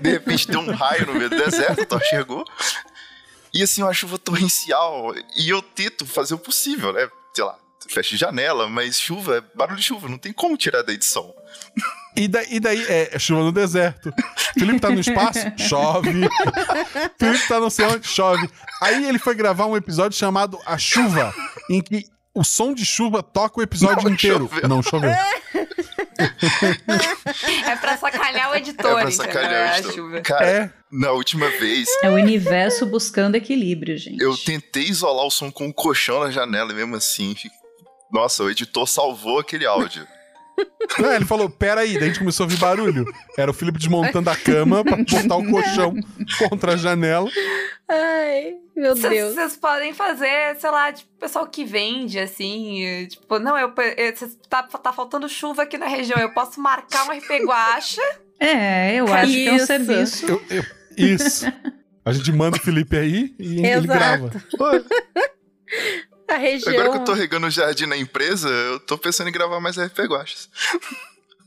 De 0.00 0.10
repente 0.10 0.48
deu 0.48 0.58
um 0.60 0.72
raio 0.72 1.06
no 1.06 1.14
meio 1.14 1.30
do 1.30 1.36
deserto, 1.36 1.82
o 1.82 1.86
Thor 1.86 2.02
chegou. 2.02 2.44
E 3.54 3.62
assim, 3.62 3.82
uma 3.82 3.92
chuva 3.94 4.18
torrencial. 4.18 5.14
E 5.36 5.48
eu 5.48 5.62
tento 5.62 6.04
fazer 6.06 6.34
o 6.34 6.38
possível, 6.38 6.92
né? 6.92 7.08
Sei 7.34 7.44
lá, 7.44 7.56
fecha 7.88 8.16
janela, 8.16 8.68
mas 8.68 9.00
chuva 9.00 9.38
é 9.38 9.56
barulho 9.56 9.78
de 9.78 9.82
chuva, 9.84 10.08
não 10.08 10.18
tem 10.18 10.32
como 10.32 10.56
tirar 10.56 10.82
da 10.82 10.92
edição. 10.92 11.32
E, 12.16 12.26
da, 12.28 12.42
e 12.44 12.58
daí, 12.60 12.84
é, 12.88 13.14
é 13.14 13.18
chuva 13.18 13.42
no 13.42 13.52
deserto. 13.52 14.12
Felipe 14.58 14.80
tá 14.80 14.90
no 14.90 15.00
espaço? 15.00 15.38
Chove. 15.56 16.28
Felipe 17.18 17.48
tá 17.48 17.60
não 17.60 17.70
sei 17.70 17.86
onde? 17.86 18.06
Chove. 18.06 18.50
Aí 18.82 19.06
ele 19.08 19.18
foi 19.18 19.34
gravar 19.34 19.66
um 19.66 19.76
episódio 19.76 20.18
chamado 20.18 20.58
A 20.66 20.76
Chuva, 20.76 21.32
em 21.70 21.80
que 21.80 22.06
o 22.34 22.42
som 22.44 22.74
de 22.74 22.84
chuva 22.84 23.22
toca 23.22 23.60
o 23.60 23.62
episódio 23.62 24.04
Não 24.04 24.10
inteiro. 24.12 24.48
choveu. 24.52 24.68
Não 24.68 24.82
choveu. 24.82 25.10
É 27.66 27.76
pra 27.76 27.96
sacanear 27.96 28.50
o 28.50 28.54
editor, 28.54 28.98
é 28.98 29.02
pra 29.02 29.10
sacanear 29.10 29.52
É 29.52 29.70
o 29.70 29.74
a 29.74 29.78
editor. 29.78 30.22
Cara, 30.22 30.46
É. 30.46 30.70
na 30.90 31.12
última 31.12 31.48
vez, 31.50 31.88
É 32.02 32.10
o 32.10 32.14
universo 32.14 32.86
buscando 32.86 33.34
equilíbrio, 33.36 33.96
gente. 33.96 34.22
eu 34.22 34.36
tentei 34.36 34.84
isolar 34.84 35.26
o 35.26 35.30
som 35.30 35.50
com 35.50 35.66
um 35.66 35.72
colchão 35.72 36.20
na 36.20 36.30
janela 36.30 36.72
e 36.72 36.74
mesmo 36.74 36.96
assim. 36.96 37.34
fi- 37.34 37.50
Nossa, 38.12 38.42
o 38.44 38.50
editor 38.50 38.86
salvou 38.86 39.38
aquele 39.38 39.66
áudio. 39.66 40.06
Não, 40.98 41.10
ele 41.12 41.24
falou, 41.24 41.48
peraí, 41.48 41.94
daí 41.94 42.02
a 42.02 42.06
gente 42.08 42.18
começou 42.18 42.44
a 42.44 42.46
ouvir 42.46 42.58
barulho. 42.58 43.06
Era 43.38 43.50
o 43.50 43.54
Felipe 43.54 43.78
desmontando 43.78 44.28
a 44.28 44.36
cama 44.36 44.84
pra 44.84 44.96
botar 45.08 45.36
o 45.36 45.50
colchão 45.50 45.94
contra 46.38 46.74
a 46.74 46.76
janela. 46.76 47.30
Ai, 47.88 48.56
meu 48.76 48.94
Deus. 48.94 49.34
Vocês 49.34 49.56
podem 49.56 49.94
fazer, 49.94 50.56
sei 50.58 50.70
lá, 50.70 50.92
tipo, 50.92 51.08
pessoal 51.18 51.46
que 51.46 51.64
vende, 51.64 52.18
assim, 52.18 53.06
tipo, 53.08 53.38
não, 53.38 53.56
eu, 53.56 53.72
eu 53.96 54.16
cês- 54.16 54.36
tá, 54.50 54.62
tá 54.64 54.92
faltando 54.92 55.28
chuva 55.30 55.62
aqui 55.62 55.78
na 55.78 55.86
região, 55.86 56.18
eu 56.18 56.34
posso 56.34 56.60
marcar 56.60 57.06
um 57.08 57.12
RP 57.16 57.44
Guacha. 57.46 58.02
É, 58.42 58.94
eu 58.96 59.12
acho 59.12 59.30
que 59.32 59.48
é 59.48 59.52
um 59.52 59.56
Isso. 59.56 59.66
serviço. 59.66 60.26
Eu- 60.30 60.42
eu- 60.48 60.64
isso. 60.96 61.44
A 62.02 62.10
gente 62.10 62.32
manda 62.32 62.56
o 62.56 62.60
Felipe 62.60 62.96
aí 62.96 63.34
e 63.38 63.58
ele 63.58 63.68
Exato. 63.68 63.86
grava. 63.86 64.30
A 66.30 66.36
região. 66.36 66.72
Agora 66.72 66.90
que 66.90 66.96
eu 66.98 67.04
tô 67.04 67.12
regando 67.12 67.46
o 67.46 67.50
jardim 67.50 67.86
na 67.86 67.96
empresa, 67.96 68.48
eu 68.48 68.78
tô 68.78 68.96
pensando 68.96 69.28
em 69.28 69.32
gravar 69.32 69.60
mais 69.60 69.76
RP 69.76 69.98
Guaches. 70.06 70.48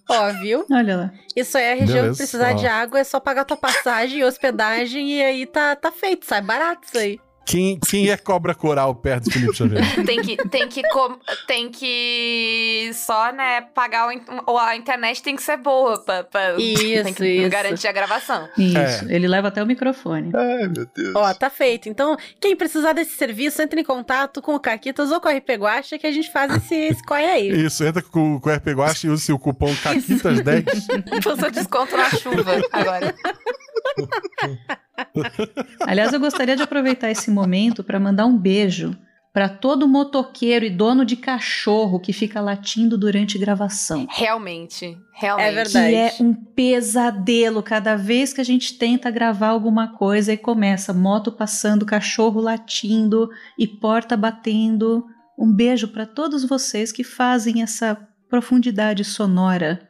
Ó, 0.10 0.32
viu? 0.34 0.66
Olha 0.70 0.98
lá. 0.98 1.14
Isso 1.36 1.58
aí 1.58 1.64
é 1.64 1.72
a 1.72 1.76
região 1.76 1.96
Beleza, 2.02 2.12
que 2.12 2.18
precisar 2.18 2.52
ó. 2.52 2.56
de 2.56 2.68
água, 2.68 3.00
é 3.00 3.04
só 3.04 3.20
pagar 3.20 3.46
tua 3.46 3.56
passagem 3.56 4.20
e 4.20 4.24
hospedagem 4.26 5.18
e 5.18 5.24
aí 5.24 5.46
tá, 5.46 5.76
tá 5.76 5.92
feito, 5.92 6.26
sai 6.26 6.42
barato 6.42 6.88
isso 6.88 6.98
aí. 6.98 7.20
Quem, 7.46 7.78
quem 7.80 8.10
é 8.10 8.18
cobra 8.18 8.56
coral 8.56 8.96
perto 8.96 9.26
do 9.26 9.32
Felipe 9.32 9.56
Xavier? 9.56 9.84
Tem 10.06 10.22
que, 10.22 10.38
tem 10.50 10.68
que, 10.70 10.82
com- 10.90 11.18
tem 11.48 11.70
que 11.70 12.92
só, 12.94 13.32
né, 13.32 13.62
pagar 13.74 14.08
o, 14.48 14.58
a 14.58 14.76
internet 14.76 15.22
tem 15.22 15.36
que 15.36 15.44
ser 15.44 15.58
boa 15.58 16.00
pra, 16.04 16.24
pra 16.24 16.56
Isso, 16.58 17.04
tem 17.04 17.14
que 17.14 17.26
isso. 17.26 17.50
garantir 17.50 17.88
a 17.88 17.92
gravação. 17.92 18.48
Isso. 18.58 18.78
É. 18.78 19.14
Ele 19.16 19.28
leva 19.28 19.50
até 19.50 19.62
o 19.62 19.66
microfone. 19.66 20.32
Ai, 20.34 20.68
meu 20.68 20.86
Deus. 20.96 21.16
Ó, 21.16 21.34
tá 21.34 21.50
feito. 21.50 21.90
Então, 21.90 22.18
quem 22.40 22.56
precisar 22.56 22.94
desse 22.94 23.12
serviço, 23.18 23.62
entre 23.62 23.82
em 23.82 23.84
contato 23.84 24.42
com 24.42 24.56
o 24.56 24.60
Caquitas 24.60 25.12
ou 25.12 25.20
com 25.20 25.28
a 25.28 25.34
RP 25.34 25.50
Guacha 25.58 25.98
que 26.00 26.08
a 26.08 26.12
gente 26.12 26.32
faz 26.32 26.54
esse, 26.56 26.76
esse 26.76 27.04
corre 27.04 27.26
aí. 27.26 27.66
Isso, 27.66 27.84
entra 27.84 28.02
com, 28.02 28.40
com 28.40 28.50
o 28.50 28.54
RP 28.54 28.68
Guache 28.70 29.08
e 29.08 29.10
use 29.10 29.32
o 29.32 29.40
cupom 29.40 29.74
CAQUITAS10. 29.84 31.26
Eu 31.26 31.38
sou 31.38 31.52
desconto 31.52 31.96
na 31.98 32.10
chuva 32.12 32.62
agora. 32.72 33.14
Aliás, 35.82 36.14
eu 36.14 36.20
gostaria 36.20 36.56
de 36.56 36.64
aproveitar 36.64 37.10
esse 37.12 37.30
momento 37.30 37.84
para 37.84 38.00
mandar 38.00 38.26
um 38.26 38.38
beijo 38.38 38.98
para 39.34 39.50
todo 39.50 39.88
motoqueiro 39.88 40.64
e 40.64 40.70
dono 40.70 41.04
de 41.04 41.16
cachorro 41.16 42.00
que 42.00 42.14
fica 42.14 42.40
latindo 42.40 42.96
durante 42.96 43.40
gravação. 43.40 44.06
Realmente, 44.08 44.96
realmente. 45.12 45.48
É 45.48 45.52
verdade. 45.52 45.90
Que 45.90 45.96
é 45.96 46.14
um 46.24 46.36
pesadelo 46.36 47.64
cada 47.64 47.96
vez 47.96 48.32
que 48.32 48.40
a 48.40 48.44
gente 48.44 48.78
tenta 48.78 49.10
gravar 49.10 49.48
alguma 49.48 49.98
coisa 49.98 50.32
e 50.32 50.38
começa 50.38 50.94
moto 50.94 51.32
passando, 51.32 51.84
cachorro 51.84 52.40
latindo 52.40 53.28
e 53.58 53.68
porta 53.68 54.16
batendo. 54.16 55.04
Um 55.36 55.52
beijo 55.52 55.88
para 55.88 56.06
todos 56.06 56.46
vocês 56.46 56.92
que 56.92 57.04
fazem 57.04 57.64
essa 57.64 57.96
profundidade 58.30 59.04
sonora 59.04 59.90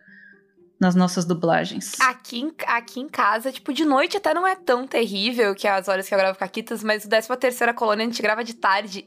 nas 0.83 0.93
nossas 0.95 1.25
dublagens. 1.25 1.93
Aqui, 1.99 2.41
em- 2.41 2.53
aqui 2.67 2.99
em 2.99 3.07
casa, 3.09 3.51
tipo, 3.51 3.73
de 3.73 3.83
noite 3.85 4.17
até 4.17 4.33
não 4.33 4.45
é 4.45 4.55
tão 4.55 4.85
terrível 4.85 5.55
que 5.55 5.67
as 5.67 5.87
horas 5.87 6.07
que 6.07 6.13
eu 6.13 6.17
gravo 6.19 6.37
Caquitas, 6.37 6.83
mas 6.83 7.03
o 7.05 7.09
13 7.09 7.27
terceira 7.39 7.73
colônia 7.73 8.05
a 8.05 8.07
gente 8.09 8.21
grava 8.21 8.43
de 8.43 8.53
tarde. 8.53 9.05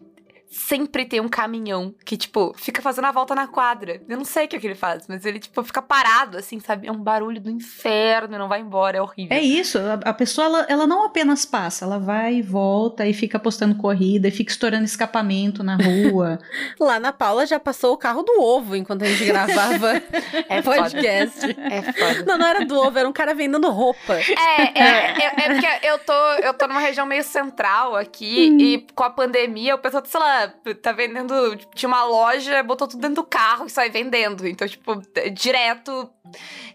Sempre 0.48 1.04
tem 1.04 1.20
um 1.20 1.28
caminhão 1.28 1.94
que, 2.04 2.16
tipo, 2.16 2.54
fica 2.56 2.80
fazendo 2.80 3.06
a 3.06 3.12
volta 3.12 3.34
na 3.34 3.46
quadra. 3.46 4.00
Eu 4.08 4.16
não 4.16 4.24
sei 4.24 4.46
o 4.46 4.48
que, 4.48 4.56
é 4.56 4.58
que 4.58 4.66
ele 4.66 4.74
faz, 4.74 5.06
mas 5.08 5.24
ele, 5.24 5.38
tipo, 5.38 5.62
fica 5.62 5.82
parado, 5.82 6.38
assim, 6.38 6.60
sabe? 6.60 6.86
É 6.86 6.92
um 6.92 6.98
barulho 6.98 7.40
do 7.40 7.50
inferno, 7.50 8.38
não 8.38 8.48
vai 8.48 8.60
embora, 8.60 8.98
é 8.98 9.02
horrível. 9.02 9.36
É 9.36 9.40
isso, 9.40 9.78
a, 10.04 10.12
pessoa, 10.12 10.46
ela, 10.46 10.66
ela, 10.68 10.86
não 10.86 11.04
apenas 11.04 11.44
passa, 11.44 11.84
ela 11.84 11.98
vai 11.98 12.36
e 12.36 12.42
volta 12.42 13.06
e 13.06 13.12
fica 13.12 13.38
postando 13.38 13.74
corrida 13.74 14.28
e 14.28 14.30
fica 14.30 14.50
estourando 14.50 14.84
escapamento 14.84 15.62
na 15.62 15.76
rua. 15.76 16.38
Lá 16.78 17.00
na 17.00 17.12
Paula 17.12 17.44
já 17.46 17.58
passou 17.58 17.94
o 17.94 17.98
carro 17.98 18.22
do 18.22 18.40
ovo 18.40 18.76
enquanto 18.76 19.02
a 19.02 19.06
gente 19.06 19.24
gravava 19.24 20.02
é 20.48 20.62
podcast. 20.62 21.40
Foda. 21.40 21.74
É 21.74 21.82
foda. 21.82 22.24
Não, 22.24 22.38
não 22.38 22.46
era 22.46 22.64
do 22.64 22.78
ovo, 22.78 22.98
era 22.98 23.08
um 23.08 23.12
cara 23.12 23.34
vendendo 23.34 23.68
roupa. 23.70 24.14
É, 24.14 24.62
é, 24.62 24.82
é, 24.82 25.26
é 25.26 25.52
porque 25.52 25.86
eu 25.86 25.98
tô, 25.98 26.12
eu 26.42 26.54
tô 26.54 26.66
numa 26.66 26.80
região 26.80 27.06
meio 27.06 27.24
central 27.24 27.96
aqui 27.96 28.50
hum. 28.52 28.58
e 28.60 28.86
com 28.94 29.04
a 29.04 29.10
pandemia 29.10 29.74
o 29.74 29.78
pessoal, 29.78 30.02
sei 30.06 30.20
lá, 30.20 30.35
tá 30.82 30.92
vendendo. 30.92 31.56
Tinha 31.74 31.88
uma 31.88 32.04
loja, 32.04 32.62
botou 32.62 32.88
tudo 32.88 33.00
dentro 33.00 33.16
do 33.16 33.24
carro 33.24 33.66
e 33.66 33.70
sai 33.70 33.90
vendendo. 33.90 34.46
Então, 34.46 34.66
tipo, 34.66 35.00
direto. 35.32 36.10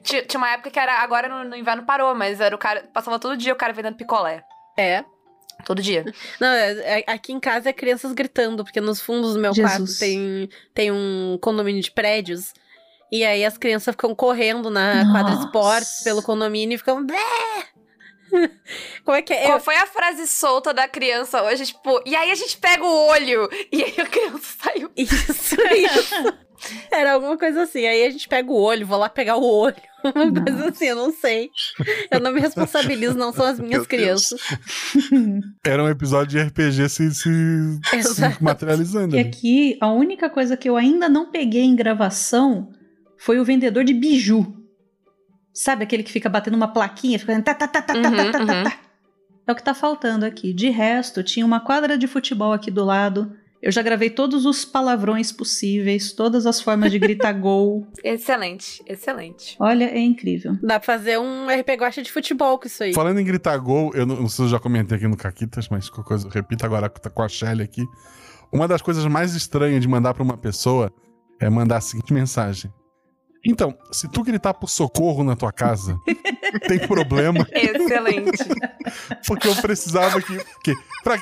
Tinha, 0.03 0.23
tinha 0.23 0.39
uma 0.39 0.51
época 0.51 0.71
que 0.71 0.79
era. 0.79 0.99
Agora 1.01 1.27
no, 1.27 1.49
no, 1.49 1.55
inverno 1.55 1.83
parou, 1.83 2.15
mas 2.15 2.39
era 2.39 2.55
o 2.55 2.59
cara. 2.59 2.89
Passava 2.93 3.19
todo 3.19 3.37
dia 3.37 3.53
o 3.53 3.55
cara 3.57 3.73
vendendo 3.73 3.95
picolé. 3.95 4.43
É. 4.77 5.03
Todo 5.65 5.81
dia. 5.81 6.05
Não, 6.39 6.47
é, 6.47 7.01
é, 7.01 7.03
aqui 7.07 7.31
em 7.31 7.39
casa 7.39 7.69
é 7.69 7.73
crianças 7.73 8.11
gritando, 8.13 8.63
porque 8.63 8.81
nos 8.81 8.99
fundos 8.99 9.33
do 9.33 9.39
meu 9.39 9.53
Jesus. 9.53 9.77
quarto 9.77 9.99
tem, 9.99 10.49
tem 10.73 10.91
um 10.91 11.37
condomínio 11.41 11.81
de 11.81 11.91
prédios. 11.91 12.53
E 13.11 13.25
aí 13.25 13.43
as 13.43 13.57
crianças 13.57 13.93
ficam 13.93 14.15
correndo 14.15 14.69
na 14.69 15.03
Nossa. 15.03 15.11
quadra 15.11 15.45
esportes 15.45 16.03
pelo 16.03 16.23
condomínio 16.23 16.75
e 16.75 16.77
ficam. 16.77 17.05
Como 19.03 19.17
é 19.17 19.21
que 19.21 19.33
é? 19.33 19.45
Qual 19.45 19.59
foi 19.59 19.75
a 19.75 19.85
frase 19.85 20.27
solta 20.27 20.73
da 20.73 20.87
criança 20.87 21.41
hoje? 21.43 21.67
Tipo, 21.67 22.01
e 22.05 22.15
aí 22.15 22.31
a 22.31 22.35
gente 22.35 22.57
pega 22.57 22.83
o 22.83 23.07
olho. 23.07 23.49
E 23.71 23.83
aí 23.83 23.95
a 23.97 24.05
criança 24.05 24.55
saiu. 24.61 24.91
Isso, 24.95 25.55
isso. 25.75 26.15
Era 26.91 27.13
alguma 27.13 27.37
coisa 27.37 27.63
assim. 27.63 27.85
Aí 27.85 28.05
a 28.05 28.09
gente 28.09 28.27
pega 28.27 28.51
o 28.51 28.55
olho, 28.55 28.85
vou 28.85 28.97
lá 28.97 29.09
pegar 29.09 29.37
o 29.37 29.43
olho. 29.43 29.75
Uma 30.03 30.25
Nossa. 30.25 30.41
coisa 30.41 30.69
assim, 30.69 30.85
eu 30.85 30.95
não 30.95 31.11
sei. 31.11 31.49
Eu 32.09 32.19
não 32.19 32.31
me 32.31 32.39
responsabilizo, 32.39 33.17
não 33.17 33.31
são 33.31 33.45
as 33.45 33.59
minhas 33.59 33.81
Meu 33.81 33.85
crianças. 33.85 34.39
Era 35.63 35.83
um 35.83 35.89
episódio 35.89 36.39
de 36.39 36.41
RPG 36.41 36.89
se, 36.89 37.13
se, 37.13 37.29
se 38.03 38.43
materializando. 38.43 39.15
E 39.15 39.19
aqui, 39.19 39.77
a 39.79 39.91
única 39.91 40.29
coisa 40.29 40.57
que 40.57 40.69
eu 40.69 40.75
ainda 40.75 41.07
não 41.07 41.31
peguei 41.31 41.63
em 41.63 41.75
gravação 41.75 42.71
foi 43.17 43.39
o 43.39 43.45
vendedor 43.45 43.83
de 43.83 43.93
biju. 43.93 44.55
Sabe 45.53 45.83
aquele 45.83 46.03
que 46.03 46.11
fica 46.11 46.29
batendo 46.29 46.55
uma 46.55 46.71
plaquinha, 46.71 47.19
ficando 47.19 47.43
tá, 47.43 47.53
tá, 47.53 47.67
tá, 47.67 47.81
tá, 47.81 47.93
uhum, 47.93 48.01
tá, 48.01 48.31
tá, 48.31 48.45
tá, 48.45 48.63
tá. 48.63 48.79
É 49.47 49.51
o 49.51 49.55
que 49.55 49.63
tá 49.63 49.73
faltando 49.73 50.25
aqui. 50.25 50.53
De 50.53 50.69
resto, 50.69 51.23
tinha 51.23 51.45
uma 51.45 51.59
quadra 51.59 51.97
de 51.97 52.07
futebol 52.07 52.53
aqui 52.53 52.69
do 52.69 52.83
lado. 52.85 53.31
Eu 53.61 53.71
já 53.71 53.83
gravei 53.83 54.09
todos 54.09 54.45
os 54.45 54.65
palavrões 54.65 55.31
possíveis, 55.31 56.11
todas 56.13 56.47
as 56.47 56.59
formas 56.59 56.91
de 56.91 56.97
gritar 56.97 57.33
gol. 57.39 57.85
Excelente, 58.03 58.81
excelente. 58.87 59.55
Olha, 59.59 59.85
é 59.85 59.99
incrível. 59.99 60.57
Dá 60.63 60.79
pra 60.79 60.97
fazer 60.97 61.19
um 61.19 61.45
RP 61.47 61.69
Guacha 61.79 62.01
de 62.01 62.11
futebol 62.11 62.57
com 62.57 62.65
isso 62.65 62.83
aí. 62.83 62.93
Falando 62.93 63.19
em 63.19 63.23
gritar 63.23 63.57
gol, 63.57 63.91
eu 63.93 64.05
não, 64.05 64.15
não 64.15 64.27
sei 64.27 64.37
se 64.37 64.41
eu 64.43 64.49
já 64.49 64.59
comentei 64.59 64.97
aqui 64.97 65.07
no 65.07 65.15
Caquitas, 65.15 65.69
mas 65.69 65.89
qualquer 65.89 66.07
coisa, 66.07 66.29
repita 66.29 66.65
agora 66.65 66.89
com 66.89 67.21
a 67.21 67.29
Shelly 67.29 67.61
aqui. 67.61 67.85
Uma 68.51 68.67
das 68.67 68.81
coisas 68.81 69.05
mais 69.05 69.35
estranhas 69.35 69.79
de 69.79 69.87
mandar 69.87 70.13
para 70.15 70.23
uma 70.23 70.37
pessoa 70.37 70.91
é 71.39 71.49
mandar 71.49 71.77
a 71.77 71.81
seguinte 71.81 72.11
mensagem: 72.13 72.71
então, 73.43 73.75
se 73.91 74.07
tu 74.07 74.23
gritar 74.23 74.53
por 74.53 74.69
socorro 74.69 75.23
na 75.23 75.35
tua 75.35 75.51
casa, 75.51 75.97
tem 76.67 76.79
problema. 76.79 77.47
Excelente. 77.51 78.43
Porque 79.25 79.47
eu 79.47 79.55
precisava 79.55 80.21
que. 80.21 80.37
que 80.63 80.73
pra, 81.03 81.21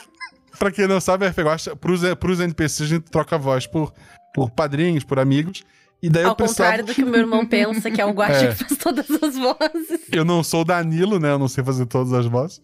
pra 0.57 0.71
quem 0.71 0.87
não 0.87 0.99
sabe, 0.99 1.27
RPG, 1.27 1.75
pros, 1.79 2.01
pros 2.19 2.39
NPCs 2.39 2.81
a 2.81 2.85
gente 2.85 3.03
troca 3.09 3.35
a 3.35 3.39
voz 3.39 3.65
por, 3.65 3.93
por 4.33 4.51
padrinhos, 4.51 5.03
por 5.03 5.17
amigos. 5.17 5.63
E 6.01 6.09
daí 6.09 6.23
Ao 6.23 6.31
eu 6.31 6.35
precisava... 6.35 6.69
contrário 6.71 6.85
do 6.85 6.95
que 6.95 7.03
o 7.03 7.07
meu 7.07 7.21
irmão 7.21 7.45
pensa, 7.45 7.91
que 7.91 8.01
é 8.01 8.05
o 8.05 8.11
Guaxa 8.11 8.45
é. 8.45 8.47
que 8.49 8.63
faz 8.63 8.77
todas 8.77 9.09
as 9.09 9.35
vozes. 9.35 10.01
Eu 10.11 10.23
não 10.23 10.43
sou 10.43 10.61
o 10.61 10.65
Danilo, 10.65 11.19
né? 11.19 11.31
Eu 11.31 11.39
não 11.39 11.47
sei 11.47 11.63
fazer 11.63 11.85
todas 11.85 12.13
as 12.13 12.25
vozes. 12.25 12.61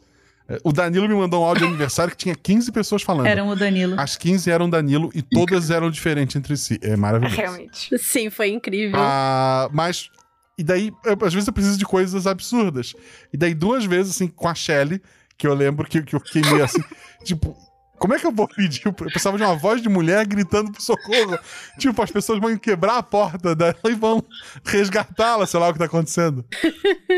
O 0.64 0.72
Danilo 0.72 1.08
me 1.08 1.16
mandou 1.16 1.42
um 1.42 1.46
áudio 1.46 1.66
de 1.66 1.70
aniversário 1.70 2.12
que 2.12 2.18
tinha 2.18 2.36
15 2.36 2.72
pessoas 2.72 3.02
falando. 3.02 3.26
Eram 3.26 3.50
o 3.50 3.56
Danilo. 3.56 4.00
As 4.00 4.16
15 4.16 4.52
eram 4.52 4.70
Danilo 4.70 5.10
e 5.14 5.22
todas 5.22 5.72
eram 5.72 5.90
diferentes 5.90 6.36
entre 6.36 6.56
si. 6.56 6.80
É 6.82 6.96
maravilhoso. 6.96 7.36
Realmente. 7.36 7.98
Sim, 7.98 8.30
foi 8.30 8.50
incrível. 8.50 9.00
Ah, 9.00 9.70
mas. 9.74 10.10
E 10.58 10.64
daí, 10.64 10.92
eu, 11.04 11.18
às 11.26 11.34
vezes 11.34 11.48
eu 11.48 11.54
preciso 11.54 11.78
de 11.78 11.86
coisas 11.86 12.28
absurdas. 12.28 12.94
E 13.34 13.38
daí, 13.38 13.54
duas 13.54 13.84
vezes, 13.86 14.16
assim, 14.16 14.28
com 14.28 14.48
a 14.48 14.56
Shelly, 14.56 15.02
que 15.38 15.48
eu 15.48 15.54
lembro 15.54 15.88
que, 15.88 16.02
que 16.02 16.16
eu 16.16 16.20
fiquei 16.20 16.42
meio 16.44 16.64
assim, 16.64 16.82
tipo, 17.26 17.58
como 17.98 18.14
é 18.14 18.20
que 18.20 18.26
eu 18.26 18.32
vou 18.32 18.48
pedir? 18.48 18.82
Eu 18.86 18.94
precisava 18.94 19.38
de 19.38 19.44
uma 19.44 19.56
voz 19.56 19.82
de 19.82 19.90
mulher 19.90 20.26
gritando 20.26 20.72
por 20.72 20.82
socorro. 20.82 21.38
tipo, 21.78 22.02
as 22.02 22.12
pessoas 22.12 22.40
vão 22.40 22.56
quebrar 22.58 22.98
a 22.98 23.04
porta 23.04 23.56
dela 23.56 23.76
e 23.86 23.94
vão 23.94 24.24
resgatá-la, 24.64 25.46
sei 25.46 25.60
lá 25.60 25.70
o 25.70 25.74
que 25.74 25.80
tá 25.80 25.86
acontecendo. 25.86 26.46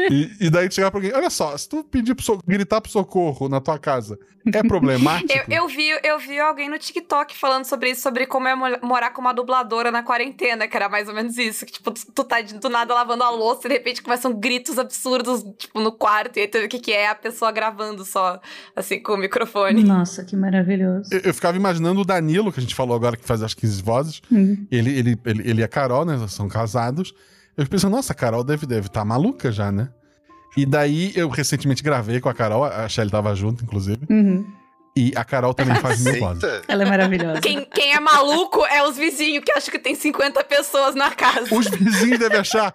E, 0.09 0.31
e 0.39 0.49
daí 0.49 0.71
chegar 0.71 0.91
pra 0.91 0.99
alguém: 0.99 1.13
olha 1.13 1.29
só, 1.29 1.57
se 1.57 1.67
tu 1.67 1.83
pedir 1.83 2.15
pro 2.15 2.23
so 2.23 2.39
gritar 2.45 2.81
pro 2.81 2.91
socorro 2.91 3.49
na 3.49 3.59
tua 3.59 3.79
casa, 3.79 4.17
é 4.53 4.63
problemático? 4.63 5.31
eu, 5.49 5.63
eu, 5.63 5.67
vi, 5.67 5.89
eu 6.03 6.19
vi 6.19 6.39
alguém 6.39 6.69
no 6.69 6.77
TikTok 6.77 7.37
falando 7.37 7.65
sobre 7.65 7.91
isso, 7.91 8.01
sobre 8.01 8.25
como 8.25 8.47
é 8.47 8.55
morar 8.55 9.11
com 9.11 9.21
uma 9.21 9.33
dubladora 9.33 9.91
na 9.91 10.03
quarentena, 10.03 10.67
que 10.67 10.75
era 10.75 10.87
mais 10.89 11.07
ou 11.07 11.13
menos 11.13 11.37
isso. 11.37 11.65
Que, 11.65 11.73
tipo, 11.73 11.91
tu, 11.91 12.23
tá 12.23 12.41
do 12.41 12.69
nada 12.69 12.93
lavando 12.93 13.23
a 13.23 13.29
louça 13.29 13.67
e 13.67 13.69
de 13.69 13.75
repente 13.75 14.01
começam 14.01 14.33
gritos 14.33 14.77
absurdos, 14.77 15.43
tipo, 15.57 15.79
no 15.79 15.91
quarto. 15.91 16.37
E 16.37 16.41
aí 16.41 16.47
tu 16.47 16.59
vê 16.59 16.65
o 16.65 16.69
que, 16.69 16.79
que 16.79 16.91
é 16.91 17.09
a 17.09 17.15
pessoa 17.15 17.51
gravando 17.51 18.05
só, 18.05 18.39
assim, 18.75 19.01
com 19.01 19.13
o 19.13 19.17
microfone. 19.17 19.83
Nossa, 19.83 20.23
que 20.23 20.35
maravilhoso. 20.67 21.09
Eu, 21.11 21.21
eu 21.21 21.33
ficava 21.33 21.55
imaginando 21.55 22.01
o 22.01 22.05
Danilo, 22.05 22.51
que 22.51 22.59
a 22.59 22.61
gente 22.61 22.75
falou 22.75 22.95
agora, 22.95 23.15
que 23.15 23.25
faz 23.25 23.41
as 23.41 23.53
15 23.53 23.81
vozes. 23.81 24.21
Uhum. 24.29 24.67
Ele, 24.69 24.99
ele, 24.99 25.19
ele, 25.25 25.49
ele 25.49 25.61
e 25.61 25.63
a 25.63 25.67
Carol, 25.67 26.05
né? 26.05 26.17
São 26.27 26.47
casados. 26.47 27.13
Eu 27.55 27.65
pensando, 27.67 27.93
nossa, 27.93 28.13
a 28.13 28.15
Carol 28.15 28.43
deve 28.43 28.65
estar 28.65 28.75
deve 28.75 28.89
tá 28.89 29.05
maluca 29.05 29.51
já, 29.51 29.71
né? 29.71 29.89
E 30.55 30.65
daí 30.65 31.11
eu 31.15 31.29
recentemente 31.29 31.83
gravei 31.83 32.19
com 32.19 32.29
a 32.29 32.33
Carol, 32.33 32.63
a 32.63 32.87
Shelly 32.89 33.11
tava 33.11 33.33
junto, 33.35 33.63
inclusive. 33.63 34.01
Uhum. 34.09 34.45
E 34.95 35.13
a 35.15 35.23
Carol 35.23 35.53
também 35.53 35.75
faz 35.75 36.03
mil 36.03 36.19
vozes. 36.19 36.43
Ela 36.67 36.83
é 36.83 36.85
maravilhosa. 36.89 37.39
Quem, 37.39 37.63
quem 37.65 37.93
é 37.93 37.99
maluco 37.99 38.65
é 38.65 38.83
os 38.87 38.97
vizinhos, 38.97 39.43
que 39.43 39.51
acham 39.51 39.71
que 39.71 39.77
tem 39.77 39.93
50 39.93 40.43
pessoas 40.45 40.95
na 40.95 41.11
casa. 41.11 41.53
Os 41.53 41.67
vizinhos 41.67 42.17
devem 42.17 42.39
achar. 42.39 42.73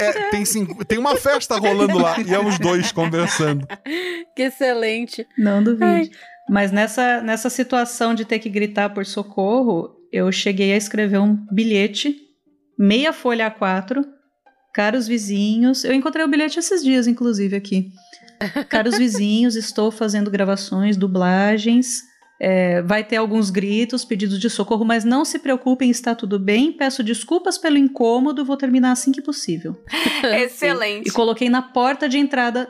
É, 0.00 0.30
tem, 0.30 0.44
cinco, 0.44 0.84
tem 0.84 0.98
uma 0.98 1.16
festa 1.16 1.58
rolando 1.58 1.98
lá 1.98 2.18
e 2.18 2.34
é 2.34 2.38
os 2.38 2.58
dois 2.58 2.90
conversando. 2.90 3.66
Que 4.34 4.42
excelente. 4.42 5.26
Não 5.38 5.62
duvide. 5.62 6.10
Mas 6.48 6.70
nessa, 6.70 7.20
nessa 7.22 7.48
situação 7.48 8.14
de 8.14 8.24
ter 8.24 8.38
que 8.38 8.50
gritar 8.50 8.90
por 8.90 9.06
socorro, 9.06 9.96
eu 10.12 10.30
cheguei 10.30 10.72
a 10.72 10.76
escrever 10.76 11.18
um 11.18 11.36
bilhete, 11.50 12.16
meia 12.78 13.12
folha 13.12 13.50
A4, 13.50 14.04
caros 14.74 15.06
vizinhos. 15.06 15.84
Eu 15.84 15.94
encontrei 15.94 16.24
o 16.24 16.28
bilhete 16.28 16.58
esses 16.58 16.82
dias, 16.82 17.06
inclusive, 17.06 17.56
aqui. 17.56 17.90
Caros 18.68 18.98
vizinhos, 18.98 19.54
estou 19.54 19.90
fazendo 19.90 20.30
gravações, 20.30 20.96
dublagens. 20.96 22.02
É, 22.40 22.82
vai 22.82 23.04
ter 23.04 23.16
alguns 23.16 23.48
gritos, 23.48 24.04
pedidos 24.04 24.40
de 24.40 24.50
socorro, 24.50 24.84
mas 24.84 25.04
não 25.04 25.24
se 25.24 25.38
preocupem, 25.38 25.88
está 25.88 26.14
tudo 26.14 26.38
bem. 26.38 26.72
Peço 26.72 27.02
desculpas 27.02 27.56
pelo 27.56 27.78
incômodo, 27.78 28.44
vou 28.44 28.56
terminar 28.56 28.90
assim 28.90 29.12
que 29.12 29.22
possível. 29.22 29.80
Excelente. 30.42 31.08
E 31.08 31.12
coloquei 31.12 31.48
na 31.48 31.62
porta 31.62 32.08
de 32.08 32.18
entrada 32.18 32.68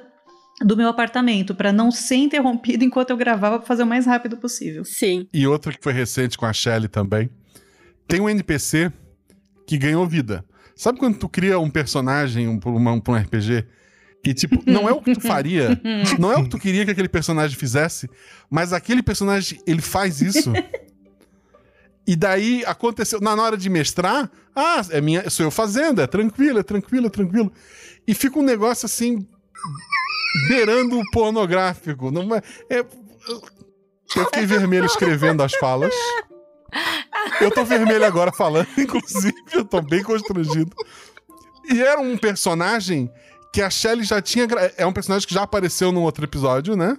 do 0.62 0.76
meu 0.76 0.88
apartamento 0.88 1.54
para 1.54 1.72
não 1.72 1.90
ser 1.90 2.16
interrompido 2.16 2.84
enquanto 2.84 3.10
eu 3.10 3.16
gravava 3.16 3.58
para 3.58 3.66
fazer 3.66 3.82
o 3.82 3.86
mais 3.86 4.06
rápido 4.06 4.36
possível. 4.36 4.84
Sim. 4.84 5.26
E 5.32 5.46
outra 5.46 5.72
que 5.72 5.82
foi 5.82 5.92
recente 5.92 6.38
com 6.38 6.46
a 6.46 6.52
Shelly 6.52 6.88
também. 6.88 7.30
Tem 8.06 8.20
um 8.20 8.28
NPC 8.28 8.92
que 9.66 9.78
ganhou 9.78 10.06
vida. 10.06 10.44
Sabe 10.76 10.98
quando 10.98 11.18
tu 11.18 11.28
cria 11.28 11.58
um 11.58 11.70
personagem 11.70 12.48
um, 12.48 12.60
um, 12.66 13.02
um 13.08 13.14
RPG 13.14 13.64
e, 14.24 14.32
tipo, 14.32 14.58
não 14.66 14.88
é 14.88 14.92
o 14.92 15.00
que 15.00 15.14
tu 15.14 15.20
faria, 15.20 15.80
não 16.18 16.32
é 16.32 16.36
o 16.36 16.44
que 16.44 16.50
tu 16.50 16.58
queria 16.58 16.84
que 16.84 16.90
aquele 16.90 17.08
personagem 17.08 17.56
fizesse, 17.56 18.08
mas 18.50 18.72
aquele 18.72 19.02
personagem, 19.02 19.60
ele 19.66 19.82
faz 19.82 20.20
isso. 20.22 20.52
E 22.06 22.16
daí 22.16 22.64
aconteceu, 22.66 23.20
na 23.20 23.34
hora 23.34 23.56
de 23.56 23.68
mestrar, 23.68 24.30
ah, 24.54 24.82
é 24.90 25.00
minha, 25.00 25.28
sou 25.30 25.46
eu 25.46 25.50
fazendo, 25.50 26.00
é 26.00 26.06
tranquilo, 26.06 26.58
é 26.58 26.62
tranquilo, 26.62 27.06
é 27.06 27.10
tranquilo. 27.10 27.52
E 28.06 28.14
fica 28.14 28.38
um 28.38 28.42
negócio 28.42 28.86
assim, 28.86 29.26
beirando 30.48 30.98
o 30.98 31.10
pornográfico. 31.10 32.10
Não 32.10 32.34
é, 32.34 32.42
é, 32.70 32.78
eu 32.80 34.24
fiquei 34.26 34.46
vermelho 34.46 34.86
escrevendo 34.86 35.42
as 35.42 35.54
falas. 35.54 35.94
Eu 37.40 37.50
tô 37.50 37.64
vermelho 37.64 38.04
agora 38.04 38.32
falando, 38.32 38.68
inclusive, 38.76 39.34
eu 39.52 39.64
tô 39.64 39.80
bem 39.80 40.02
constrangido. 40.02 40.74
E 41.70 41.80
era 41.80 42.00
um 42.00 42.16
personagem 42.16 43.10
que 43.52 43.62
a 43.62 43.70
Shelley 43.70 44.04
já 44.04 44.20
tinha. 44.20 44.46
É 44.76 44.84
um 44.84 44.92
personagem 44.92 45.26
que 45.26 45.34
já 45.34 45.42
apareceu 45.42 45.90
num 45.92 46.02
outro 46.02 46.24
episódio, 46.24 46.76
né? 46.76 46.96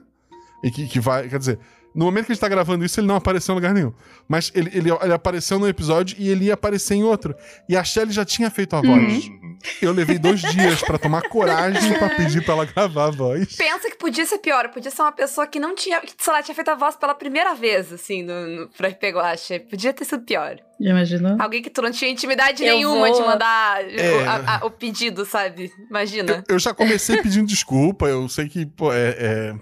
E 0.63 0.71
que, 0.71 0.87
que 0.87 0.99
vai. 0.99 1.29
Quer 1.29 1.37
dizer, 1.37 1.59
no 1.93 2.05
momento 2.05 2.25
que 2.25 2.31
a 2.31 2.35
gente 2.35 2.41
tá 2.41 2.49
gravando 2.49 2.83
isso, 2.83 2.99
ele 2.99 3.07
não 3.07 3.15
apareceu 3.15 3.53
em 3.53 3.55
lugar 3.55 3.73
nenhum. 3.73 3.93
Mas 4.27 4.51
ele, 4.55 4.69
ele, 4.73 4.89
ele 4.91 5.13
apareceu 5.13 5.59
num 5.59 5.67
episódio 5.67 6.15
e 6.19 6.29
ele 6.29 6.45
ia 6.45 6.55
aparecer 6.55 6.95
em 6.95 7.03
outro. 7.03 7.35
E 7.69 7.77
a 7.77 7.83
Shelley 7.83 8.11
já 8.11 8.25
tinha 8.25 8.49
feito 8.49 8.75
a 8.75 8.81
voz. 8.81 9.27
Uhum. 9.27 9.44
Eu 9.81 9.91
levei 9.91 10.17
dois 10.19 10.41
dias 10.41 10.81
pra 10.81 10.97
tomar 10.97 11.21
coragem 11.29 11.93
pra 11.97 12.09
pedir 12.09 12.43
pra 12.43 12.53
ela 12.53 12.65
gravar 12.65 13.05
a 13.05 13.09
voz. 13.11 13.55
Pensa 13.55 13.89
que 13.89 13.97
podia 13.97 14.25
ser 14.25 14.37
pior, 14.39 14.69
podia 14.69 14.91
ser 14.91 15.01
uma 15.01 15.11
pessoa 15.11 15.45
que 15.47 15.59
não 15.59 15.75
tinha, 15.75 15.99
que, 16.01 16.13
sei 16.17 16.33
lá, 16.33 16.41
tinha 16.43 16.55
feito 16.55 16.69
a 16.69 16.75
voz 16.75 16.95
pela 16.95 17.13
primeira 17.15 17.53
vez, 17.55 17.91
assim, 17.93 18.23
no, 18.23 18.47
no, 18.47 18.69
pra 18.69 18.87
RP 18.89 19.03
Guacha. 19.13 19.59
Podia 19.59 19.93
ter 19.93 20.05
sido 20.05 20.23
pior. 20.23 20.57
Já 20.79 20.89
imaginou? 20.89 21.37
Alguém 21.39 21.61
que 21.61 21.69
tu 21.69 21.81
não 21.81 21.91
tinha 21.91 22.11
intimidade 22.11 22.63
Eu 22.63 22.75
nenhuma 22.75 23.07
vou- 23.07 23.21
de 23.21 23.27
mandar 23.27 23.81
É. 23.89 24.11
o, 24.11 24.29
a- 24.29 24.55
a- 24.61 24.65
o 24.65 24.71
pedido, 24.71 25.25
sabe? 25.25 25.71
Imagina. 25.89 26.43
Eu 26.49 26.59
já 26.59 26.73
comecei 26.73 27.21
pedindo 27.21 27.47
desculpa, 27.47 28.07
eu 28.07 28.27
sei 28.29 28.47
que, 28.49 28.65
pô, 28.65 28.91
é. 28.93 29.15
é- 29.19 29.55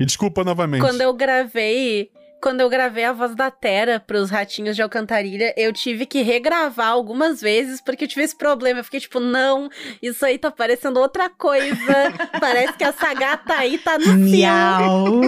E 0.00 0.06
desculpa 0.06 0.44
novamente. 0.44 0.80
Quando 0.80 1.00
eu 1.00 1.12
gravei. 1.12 2.10
Quando 2.40 2.60
eu 2.60 2.68
gravei 2.68 3.04
a 3.04 3.12
voz 3.12 3.34
da 3.34 3.50
Tera 3.50 3.98
pros 3.98 4.30
ratinhos 4.30 4.76
de 4.76 4.82
Alcantarilha, 4.82 5.52
eu 5.56 5.72
tive 5.72 6.06
que 6.06 6.22
regravar 6.22 6.88
algumas 6.88 7.40
vezes 7.40 7.80
porque 7.80 8.04
eu 8.04 8.08
tive 8.08 8.22
esse 8.22 8.36
problema. 8.36 8.80
Eu 8.80 8.84
fiquei 8.84 9.00
tipo, 9.00 9.18
não, 9.18 9.68
isso 10.00 10.24
aí 10.24 10.38
tá 10.38 10.50
parecendo 10.50 11.00
outra 11.00 11.28
coisa. 11.28 11.76
Parece 12.40 12.74
que 12.74 12.84
essa 12.84 13.12
gata 13.14 13.54
aí 13.54 13.76
tá 13.78 13.98
no. 13.98 14.14
Miau. 14.14 15.20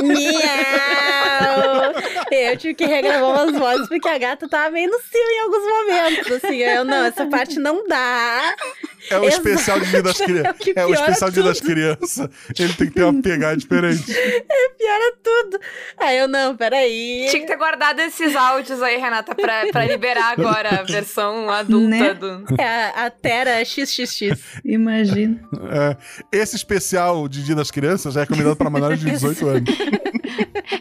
Miau! 0.00 1.92
Eu 2.30 2.56
tive 2.56 2.74
que 2.74 2.86
regravar 2.86 3.30
umas 3.30 3.58
vozes 3.58 3.88
porque 3.88 4.08
a 4.08 4.18
gata 4.18 4.48
tava 4.48 4.70
meio 4.70 4.90
no 4.90 4.98
cio 5.00 5.20
em 5.20 5.40
alguns 5.40 5.64
momentos. 5.64 6.32
Assim, 6.32 6.56
eu, 6.58 6.84
não, 6.84 7.04
essa 7.04 7.26
parte 7.26 7.58
não 7.58 7.86
dá. 7.86 8.54
É 9.10 9.18
o 9.18 9.24
especial 9.24 9.80
de 9.80 9.86
Dia 9.90 10.02
das 10.02 10.20
Exato, 10.20 10.32
Crianças. 10.32 10.66
é 10.76 10.80
É 10.80 10.84
o 10.84 10.88
piora 10.88 11.00
especial 11.00 11.30
Dia 11.30 11.42
das. 11.42 11.60
Crianças. 11.60 12.28
Ele 12.58 12.72
tem 12.74 12.86
que 12.86 12.94
ter 12.94 13.02
uma 13.02 13.20
pegada 13.22 13.56
diferente. 13.56 14.04
Piora 14.78 15.14
tudo. 15.22 15.60
Aí 15.98 16.18
eu, 16.18 16.28
não, 16.28 16.51
peraí. 16.56 17.26
Tinha 17.30 17.40
que 17.42 17.46
ter 17.46 17.56
guardado 17.56 18.00
esses 18.00 18.34
áudios 18.36 18.82
aí, 18.82 18.96
Renata, 18.98 19.34
pra, 19.34 19.66
pra 19.70 19.84
liberar 19.84 20.32
agora 20.32 20.80
a 20.80 20.82
versão 20.82 21.48
adulta 21.50 21.88
Né? 21.88 22.14
do. 22.14 22.44
É 22.58 22.64
a, 22.64 23.06
a 23.06 23.10
Tera 23.10 23.64
XXX. 23.64 24.60
Imagina. 24.64 25.40
É, 25.70 25.96
esse 26.38 26.56
especial 26.56 27.28
de 27.28 27.42
Dia 27.44 27.54
das 27.54 27.70
Crianças 27.70 28.14
já 28.14 28.20
é 28.20 28.24
recomendado 28.24 28.56
para 28.56 28.70
menores 28.70 29.00
de 29.00 29.10
18 29.10 29.48
anos. 29.48 29.70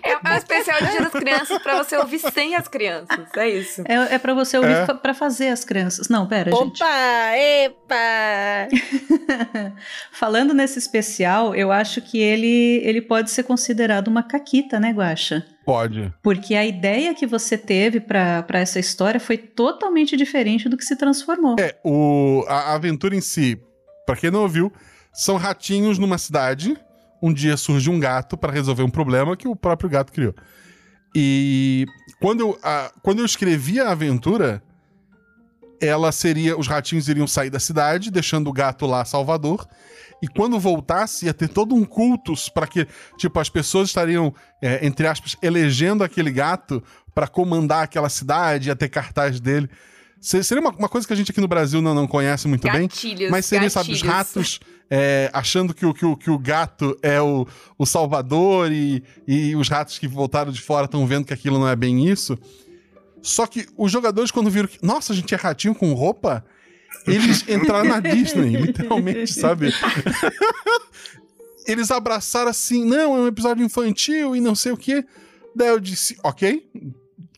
É, 0.03 0.11
é 0.13 0.34
um 0.34 0.38
especial 0.38 0.80
de 0.80 0.91
Dia 0.91 1.01
das 1.01 1.11
Crianças 1.11 1.61
pra 1.61 1.84
você 1.84 1.97
ouvir 1.97 2.19
sem 2.19 2.55
as 2.55 2.67
crianças. 2.67 3.19
É 3.36 3.49
isso. 3.49 3.82
É, 3.86 4.15
é 4.15 4.19
pra 4.19 4.34
você 4.34 4.57
ouvir 4.57 4.72
É. 4.72 4.86
pra 4.86 5.13
fazer 5.13 5.49
as 5.49 5.65
crianças. 5.65 6.07
Não, 6.07 6.28
pera, 6.28 6.51
gente. 6.51 6.82
Opa, 6.82 7.36
epa! 7.36 8.67
Falando 10.11 10.53
nesse 10.53 10.80
especial, 10.80 11.55
eu 11.55 11.72
acho 11.72 12.01
que 12.01 12.19
ele, 12.19 12.82
ele 12.84 13.01
pode 13.01 13.32
ser 13.32 13.43
considerado 13.43 14.07
uma 14.07 14.24
caquita, 14.24 14.80
né, 14.80 14.91
Guaxa? 14.91 15.45
Pode. 15.66 16.14
Porque 16.24 16.55
a 16.55 16.66
ideia 16.66 17.14
que 17.14 17.28
você 17.28 17.57
teve 17.57 17.99
pra 17.99 18.43
pra 18.43 18.59
essa 18.59 18.80
história 18.80 19.20
foi 19.20 19.38
totalmente 19.38 20.18
diferente 20.18 20.68
do 20.68 20.76
que 20.76 20.84
se 20.84 20.95
transformou. 20.95 21.55
É, 21.59 21.78
o, 21.84 22.43
a, 22.47 22.74
aventura 22.74 23.16
em 23.16 23.22
si, 23.22 23.59
pra 24.05 24.16
quem 24.16 24.32
não 24.32 24.41
ouviu, 24.41 24.72
são 25.14 25.38
ratinhos 25.38 25.97
numa 25.99 26.18
cidade. 26.18 26.76
Um 27.22 27.32
dia 27.32 27.55
surge 27.57 27.89
um 27.89 27.99
gato 27.99 28.36
para 28.36 28.51
resolver 28.51 28.82
um 28.84 28.89
problema 28.89 29.38
que 29.38 29.47
o 29.47 29.55
próprio 29.55 29.89
gato 29.89 30.12
criou. 30.12 30.34
E 31.16 31.86
quando 32.20 32.39
eu, 32.41 32.57
a- 32.64 32.91
quando 33.03 33.20
eu 33.20 33.26
escrevi 33.26 33.80
a 33.80 33.91
aventura, 33.91 34.64
ela 35.82 36.11
seria. 36.11 36.57
Os 36.57 36.67
ratinhos 36.67 37.09
iriam 37.09 37.27
sair 37.27 37.49
da 37.49 37.59
cidade, 37.59 38.11
deixando 38.11 38.49
o 38.49 38.53
gato 38.53 38.86
lá 38.86 39.03
Salvador. 39.03 39.67
E 40.23 40.27
quando 40.27 40.59
voltasse, 40.59 41.25
ia 41.25 41.34
ter 41.34 41.47
todo 41.49 41.73
um 41.73 41.84
cultus 41.84 42.47
para 42.47 42.67
que, 42.67 42.88
tipo, 43.17 43.39
as 43.39 43.49
pessoas 43.49 43.89
estariam, 43.89 44.32
é, 44.61 44.86
entre 44.86 45.07
aspas, 45.07 45.36
elegendo 45.41 46.03
aquele 46.03 46.29
gato 46.32 46.82
para 47.15 47.27
comandar 47.27 47.84
aquela 47.84 48.07
cidade, 48.07 48.69
ia 48.69 48.75
ter 48.75 48.88
cartaz 48.88 49.39
dele. 49.39 49.67
Se- 50.19 50.43
Seria 50.43 50.61
uma, 50.61 50.69
uma 50.69 50.88
coisa 50.88 51.07
que 51.07 51.13
a 51.13 51.15
gente 51.15 51.32
aqui 51.32 51.41
no 51.41 51.47
Brasil 51.47 51.82
não, 51.82 51.95
não 51.95 52.05
conhece 52.05 52.47
muito 52.47 52.71
bem. 52.71 52.84
Gatilhos. 52.88 53.32
Mas 53.32 53.47
seria, 53.47 53.67
sabe, 53.71 53.91
os 53.91 54.01
gatilhos. 54.03 54.15
ratos 54.15 54.59
é, 54.91 55.29
achando 55.34 55.73
que 55.73 55.86
o, 55.88 55.91
que, 55.93 56.05
o, 56.05 56.15
que 56.15 56.29
o 56.29 56.38
gato 56.38 56.95
é 57.01 57.19
o, 57.19 57.47
o 57.75 57.86
salvador 57.88 58.71
e, 58.71 59.03
e 59.27 59.55
os 59.55 59.67
ratos 59.69 59.97
que 59.97 60.07
voltaram 60.07 60.51
de 60.51 60.61
fora 60.61 60.86
estão 60.86 61.07
vendo 61.07 61.25
que 61.25 61.34
aquilo 61.34 61.57
não 61.57 61.67
é 61.67 61.75
bem 61.75 62.07
isso. 62.07 62.38
Só 63.22 63.45
que 63.45 63.67
os 63.78 63.91
jogadores, 63.91 64.32
quando 64.32 64.49
viram 64.49 64.67
que, 64.67 64.80
nossa, 64.82 65.13
a 65.13 65.15
gente 65.15 65.34
é 65.34 65.38
ratinho 65.38 65.76
com 65.76 65.93
roupa, 65.93 66.43
eles 67.07 67.45
entraram 67.49 67.89
na 67.89 67.99
Disney, 67.99 68.55
literalmente, 68.55 69.34
sabe? 69.34 69.74
eles 71.67 71.91
abraçaram 71.91 72.49
assim, 72.49 72.86
não, 72.86 73.15
é 73.15 73.19
um 73.22 73.28
episódio 73.28 73.63
infantil 73.63 74.36
e 74.36 74.41
não 74.41 74.55
sei 74.55 74.72
o 74.72 74.78
quê. 74.78 75.05
Daí 75.55 75.69
eu 75.69 75.80
disse, 75.80 76.17
ok, 76.24 76.69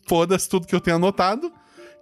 foda-se 0.08 0.48
tudo 0.48 0.68
que 0.68 0.76
eu 0.76 0.82
tenho 0.82 0.98
anotado 0.98 1.52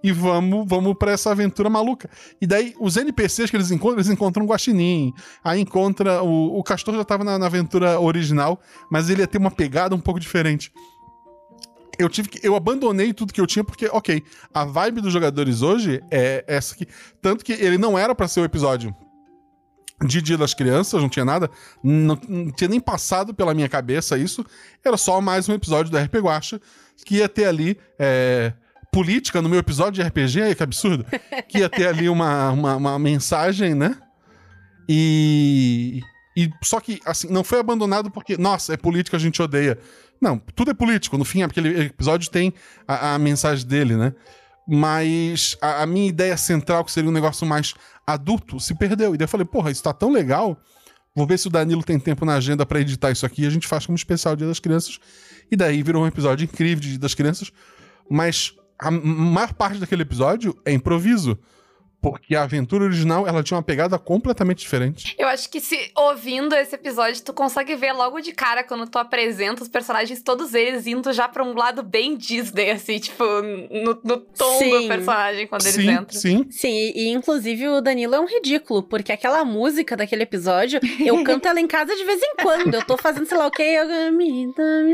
e 0.04 0.12
vamos, 0.12 0.66
vamos 0.68 0.96
para 0.98 1.12
essa 1.12 1.32
aventura 1.32 1.70
maluca. 1.70 2.10
E 2.42 2.48
daí, 2.48 2.76
os 2.80 2.98
NPCs 2.98 3.50
que 3.50 3.58
eles 3.58 3.72
encontram, 3.72 3.98
eles 3.98 4.10
encontram 4.10 4.44
um 4.44 4.48
guaxinim, 4.48 5.14
aí 5.44 5.62
encontra, 5.62 6.24
o, 6.24 6.58
o 6.60 6.64
Castor 6.64 6.96
já 6.96 7.04
tava 7.04 7.24
na, 7.24 7.38
na 7.38 7.46
aventura 7.46 8.00
original, 8.00 8.60
mas 8.90 9.10
ele 9.10 9.22
ia 9.22 9.28
ter 9.28 9.38
uma 9.38 9.52
pegada 9.52 9.96
um 9.96 10.00
pouco 10.00 10.20
diferente. 10.20 10.72
Eu 12.00 12.10
tive 12.10 12.30
que, 12.30 12.46
eu 12.46 12.56
abandonei 12.56 13.14
tudo 13.14 13.34
que 13.34 13.42
eu 13.42 13.48
tinha 13.48 13.64
porque, 13.64 13.88
ok, 13.88 14.24
a 14.54 14.66
vibe 14.66 15.02
dos 15.02 15.14
jogadores 15.14 15.62
hoje 15.62 16.02
é 16.10 16.44
essa 16.48 16.74
aqui. 16.74 16.88
Tanto 17.22 17.44
que 17.44 17.54
ele 17.54 17.78
não 17.78 17.98
era 17.98 18.16
para 18.16 18.28
ser 18.28 18.42
o 18.42 18.46
episódio 18.46 18.96
de 20.06 20.22
Dia 20.22 20.38
das 20.38 20.54
Crianças, 20.54 21.02
não 21.02 21.10
tinha 21.10 21.26
nada, 21.26 21.50
não, 21.84 22.20
não 22.28 22.52
tinha 22.52 22.68
nem 22.68 22.80
passado 22.80 23.34
pela 23.34 23.54
minha 23.54 23.70
cabeça 23.70 24.18
isso. 24.18 24.46
Era 24.84 24.98
só 24.98 25.22
mais 25.22 25.48
um 25.48 25.54
episódio 25.54 25.92
do 25.92 25.98
RP 25.98 26.16
Guacha 26.16 26.60
que 27.06 27.16
ia 27.18 27.30
ter 27.30 27.46
ali 27.46 27.78
é, 28.00 28.54
política 28.92 29.42
no 29.42 29.50
meu 29.50 29.60
episódio 29.60 30.02
de 30.04 30.08
RPG, 30.08 30.56
que 30.56 30.64
absurdo. 30.64 31.06
Que 31.48 31.60
ia 31.60 31.70
ter 31.70 31.88
ali 31.88 32.10
uma, 32.10 32.52
uma, 32.52 32.76
uma 32.76 33.00
mensagem, 33.00 33.76
né? 33.76 33.98
E, 34.88 36.02
e 36.36 36.50
só 36.64 36.80
que 36.80 37.00
assim 37.06 37.28
não 37.30 37.44
foi 37.44 37.60
abandonado 37.60 38.10
porque 38.10 38.38
nossa 38.38 38.74
é 38.74 38.78
política 38.78 39.18
a 39.18 39.20
gente 39.20 39.42
odeia. 39.42 39.78
Não, 40.22 40.38
tudo 40.38 40.70
é 40.70 40.74
político. 40.74 41.18
No 41.18 41.26
fim, 41.26 41.42
aquele 41.42 41.86
episódio 41.86 42.30
tem 42.30 42.54
a, 42.88 43.16
a 43.16 43.20
mensagem 43.20 43.66
dele, 43.66 43.96
né? 43.96 44.14
Mas 44.68 45.58
a, 45.60 45.82
a 45.82 45.86
minha 45.88 46.08
ideia 46.08 46.38
central, 46.38 46.86
que 46.86 46.92
seria 46.92 47.10
um 47.10 47.14
negócio 47.14 47.46
mais 47.48 47.74
adulto, 48.06 48.60
se 48.60 48.76
perdeu. 48.76 49.16
E 49.16 49.18
daí 49.18 49.26
eu 49.26 49.30
falei, 49.30 49.46
porra, 49.46 49.72
isso 49.72 49.82
tá 49.82 49.92
tão 49.92 50.12
legal. 50.12 50.56
Vou 51.16 51.26
ver 51.26 51.40
se 51.40 51.48
o 51.48 51.50
Danilo 51.50 51.84
tem 51.84 52.00
tempo 52.00 52.24
na 52.24 52.36
agenda 52.36 52.66
pra 52.66 52.80
editar 52.80 53.12
isso 53.12 53.26
aqui 53.26 53.42
e 53.42 53.48
a 53.48 53.50
gente 53.50 53.68
faz 53.68 53.86
como 53.86 53.96
especial 53.96 54.36
Dia 54.36 54.48
das 54.48 54.60
Crianças. 54.60 55.00
E 55.52 55.56
daí 55.56 55.82
virou 55.82 56.04
um 56.04 56.08
episódio 56.08 56.46
incrível 56.46 56.82
de 56.82 56.90
Dia 56.92 57.00
das 57.00 57.16
Crianças. 57.16 57.52
Mas 58.10 58.54
a 58.80 58.92
maior 58.92 59.54
parte 59.54 59.80
daquele 59.80 60.04
episódio 60.04 60.56
é 60.64 60.72
improviso. 60.72 61.38
Porque 62.02 62.36
a 62.36 62.44
aventura 62.44 62.86
original, 62.86 63.28
ela 63.28 63.44
tinha 63.44 63.58
uma 63.58 63.64
pegada 63.64 63.98
completamente 64.00 64.60
diferente. 64.60 65.16
Eu 65.18 65.28
acho 65.28 65.50
que 65.50 65.60
se 65.60 65.92
ouvindo 65.96 66.56
esse 66.56 66.74
episódio, 66.74 67.22
tu 67.22 67.34
consegue 67.34 67.76
ver 67.76 67.94
logo 67.94 68.20
de 68.20 68.32
cara 68.32 68.64
quando 68.64 68.88
tu 68.88 68.98
apresenta 68.98 69.62
os 69.62 69.70
personagens, 69.70 70.22
todos 70.22 70.54
eles 70.54 70.88
indo 70.88 71.14
já 71.14 71.28
pra 71.28 71.44
um 71.44 71.54
lado 71.54 71.84
bem 71.84 72.18
Disney, 72.18 72.72
assim, 72.72 73.00
tipo, 73.00 73.24
no, 73.24 74.00
no 74.04 74.18
tom 74.18 74.60
do 74.60 74.80
Sim. 74.80 74.88
personagem 74.88 75.48
quando 75.48 75.62
eles 75.62 75.76
sim, 75.76 75.92
entram. 75.92 76.20
sim. 76.20 76.48
Sim, 76.50 76.74
e, 76.74 76.94
e, 76.96 77.10
inclusive 77.10 77.68
o 77.68 77.82
Danilo 77.82 78.16
é 78.16 78.20
um 78.20 78.26
ridículo, 78.26 78.84
porque 78.84 79.12
aquela 79.12 79.46
música 79.46 79.96
daquele 79.96 80.24
episódio, 80.24 80.80
eu 81.00 81.22
canto 81.24 81.48
ela 81.48 81.60
em 81.60 81.68
casa 81.68 81.96
de 81.96 82.04
vez 82.04 82.22
em 82.22 82.36
quando. 82.42 82.74
Eu 82.74 82.86
tô 82.86 82.98
fazendo, 82.98 83.26
sei 83.26 83.38
lá 83.38 83.48
o 83.48 83.52
que, 83.52 83.62
eu 83.62 84.12
me, 84.12 84.48
me 84.48 84.94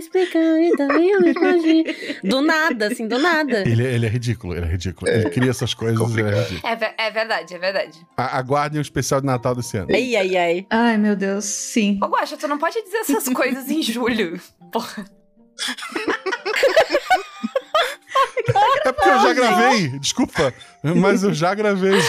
e 1.00 1.12
eu 1.12 1.22
me 1.22 1.32
imagino. 1.32 1.84
Do 2.24 2.42
nada, 2.42 2.88
assim, 2.88 3.08
do 3.08 3.20
nada. 3.20 3.62
Ele, 3.62 3.84
ele 3.84 4.06
é 4.06 4.10
ridículo, 4.10 4.56
ele 4.56 4.66
é 4.66 4.70
ridículo. 4.70 5.10
Ele 5.10 5.30
cria 5.30 5.50
essas 5.50 5.74
coisas, 5.74 6.16
ele 6.16 6.30
é 6.30 6.40
ridículo. 6.42 6.74
É, 6.74 6.96
é 6.98 7.12
verdade, 7.12 7.54
é 7.54 7.58
verdade. 7.60 8.06
A- 8.18 8.38
Aguardem 8.38 8.80
o 8.80 8.82
especial 8.82 9.20
de 9.22 9.28
Natal 9.28 9.54
desse 9.56 9.78
ano. 9.78 9.88
Ai, 9.94 10.16
ai, 10.16 10.36
ai. 10.38 10.68
Ai, 10.70 10.98
meu 10.98 11.16
Deus, 11.16 11.46
sim. 11.46 12.00
Ô, 12.02 12.08
Guaxa, 12.08 12.38
tu 12.38 12.48
não 12.48 12.58
pode 12.58 12.82
dizer 12.84 12.98
essas 12.98 13.28
coisas 13.34 13.70
em 13.70 13.82
julho. 13.82 14.40
Porra. 14.72 15.06
É 18.86 18.92
porque 18.92 19.10
eu 19.10 19.20
já 19.22 19.34
gravei, 19.34 20.00
desculpa, 20.00 20.54
mas 20.84 21.24
eu 21.24 21.34
já 21.34 21.54
gravei. 21.54 22.00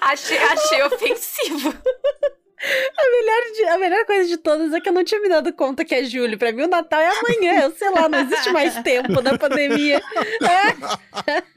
Achei, 0.00 0.38
achei 0.38 0.82
ofensivo. 0.84 1.74
A 1.74 3.10
melhor, 3.10 3.40
de- 3.56 3.68
a 3.70 3.78
melhor 3.78 4.06
coisa 4.06 4.28
de 4.28 4.36
todas 4.36 4.72
é 4.72 4.80
que 4.80 4.88
eu 4.88 4.92
não 4.92 5.02
tinha 5.04 5.20
me 5.20 5.28
dado 5.28 5.52
conta 5.52 5.84
que 5.84 5.94
é 5.94 6.04
julho. 6.04 6.38
Pra 6.38 6.52
mim, 6.52 6.62
o 6.62 6.68
Natal 6.68 7.00
é 7.00 7.08
amanhã. 7.08 7.60
Eu 7.62 7.74
sei 7.76 7.90
lá, 7.90 8.08
não 8.08 8.20
existe 8.20 8.50
mais 8.52 8.74
tempo 8.82 9.20
da 9.20 9.36
pandemia. 9.36 10.00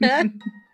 É. 0.02 0.26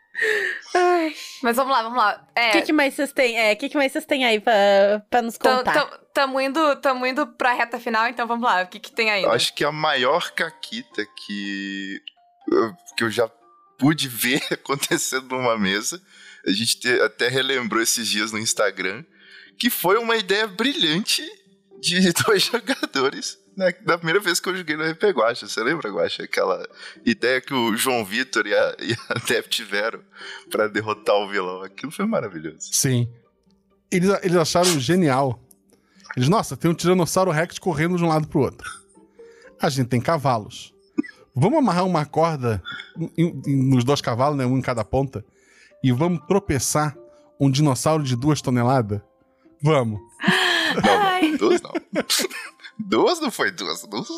Ai. 0.75 1.14
Mas 1.43 1.57
vamos 1.57 1.73
lá, 1.73 1.83
vamos 1.83 1.99
lá. 1.99 2.25
O 2.37 2.39
É, 2.39 2.51
que, 2.53 2.62
que 2.62 2.73
mais 2.73 2.95
vocês 2.95 3.12
têm? 3.12 3.39
É, 3.39 3.53
o 3.53 3.57
que, 3.57 3.68
que 3.68 3.77
mais 3.77 3.93
vocês 3.93 4.05
têm 4.07 4.25
aí 4.25 4.41
pra, 4.41 5.03
pra 5.11 5.23
nos 5.23 5.37
contar? 5.37 5.73
tam- 5.73 5.99
tamo, 6.14 6.41
indo, 6.41 6.77
tamo 6.77 7.07
indo 7.07 7.27
pra 7.27 7.53
reta 7.53 7.79
final, 7.81 8.07
então 8.09 8.27
vamos 8.27 8.45
lá. 8.45 8.62
O 8.62 8.66
que, 8.66 8.79
que 8.81 8.93
tem 8.93 9.11
aí? 9.11 9.23
Eu 9.23 9.33
acho 9.33 9.55
que 9.55 9.64
a 9.64 9.73
maior 9.73 10.31
caquita 10.33 11.05
que, 11.27 12.01
eu- 12.51 12.75
que 12.97 13.05
eu 13.05 13.11
já 13.11 13.29
pude 13.79 14.09
ver 14.09 14.43
acontecendo 14.53 15.29
numa 15.29 15.59
mesa, 15.59 16.01
a 16.47 16.51
gente 16.53 16.79
te- 16.81 17.01
até 17.01 17.29
relembrou 17.29 17.83
esses 17.83 18.07
dias 18.09 18.33
no 18.33 18.39
Instagram, 18.39 19.05
que 19.59 19.68
foi 19.70 19.99
uma 19.99 20.16
ideia 20.16 20.47
brilhante 20.47 21.23
de 21.81 22.12
dois 22.25 22.43
jogadores 22.45 23.39
na, 23.57 23.66
na 23.86 23.96
primeira 23.98 24.20
vez 24.20 24.40
que 24.40 24.48
eu 24.48 24.57
joguei 24.57 24.76
no 24.76 24.84
RP 24.90 25.05
Guacha. 25.14 25.46
Você 25.46 25.62
lembra, 25.62 25.90
Guacha? 25.90 26.22
Aquela 26.24 26.66
ideia 27.05 27.40
que 27.40 27.53
o 27.55 27.76
João 27.76 28.05
Vitor 28.05 28.46
e 28.46 28.55
a, 28.55 28.76
e 28.80 28.92
a 29.09 29.14
Deb 29.26 29.46
tiveram 29.48 30.00
pra 30.50 30.68
derrotar 30.68 31.16
o 31.16 31.28
vilão. 31.28 31.62
Aquilo 31.62 31.92
foi 31.92 32.07
maravilhoso. 32.07 32.68
Sim. 32.72 33.09
Eles, 33.90 34.09
eles 34.22 34.36
acharam 34.36 34.78
genial. 34.80 35.38
Eles, 36.16 36.28
nossa, 36.28 36.57
tem 36.57 36.70
um 36.70 36.74
Tiranossauro 36.74 37.30
Rex 37.30 37.59
correndo 37.59 37.96
de 37.96 38.05
um 38.05 38.09
lado 38.09 38.26
pro 38.28 38.40
outro. 38.40 38.70
A 39.61 39.68
gente 39.68 39.88
tem 39.88 40.00
cavalos. 40.00 40.74
Vamos 41.34 41.59
amarrar 41.59 41.86
uma 41.86 42.05
corda 42.05 42.62
em- 43.16 43.40
em- 43.46 43.70
nos 43.70 43.84
dois 43.84 44.00
cavalos, 44.00 44.36
né? 44.36 44.44
Um 44.44 44.59
em 44.59 44.62
cada 44.62 44.84
ponta. 44.84 45.24
E 45.82 45.90
vamos 45.92 46.20
tropeçar 46.26 46.96
um 47.40 47.50
dinossauro 47.50 48.03
de 48.03 48.14
duas 48.16 48.40
toneladas? 48.42 49.00
Vamos. 49.62 50.00
Não, 50.84 51.22
não, 51.30 51.36
duas 51.36 51.61
não. 51.62 51.72
duas 52.79 53.20
não 53.20 53.31
foi 53.31 53.51
duas. 53.51 53.83
duas. 53.87 54.09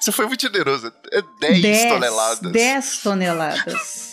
Você 0.00 0.12
foi 0.12 0.26
muito 0.26 0.40
generoso. 0.40 0.92
É 1.12 1.22
10 1.40 1.62
Dez- 1.62 1.92
toneladas. 1.92 2.52
10 2.52 2.98
toneladas. 3.02 4.08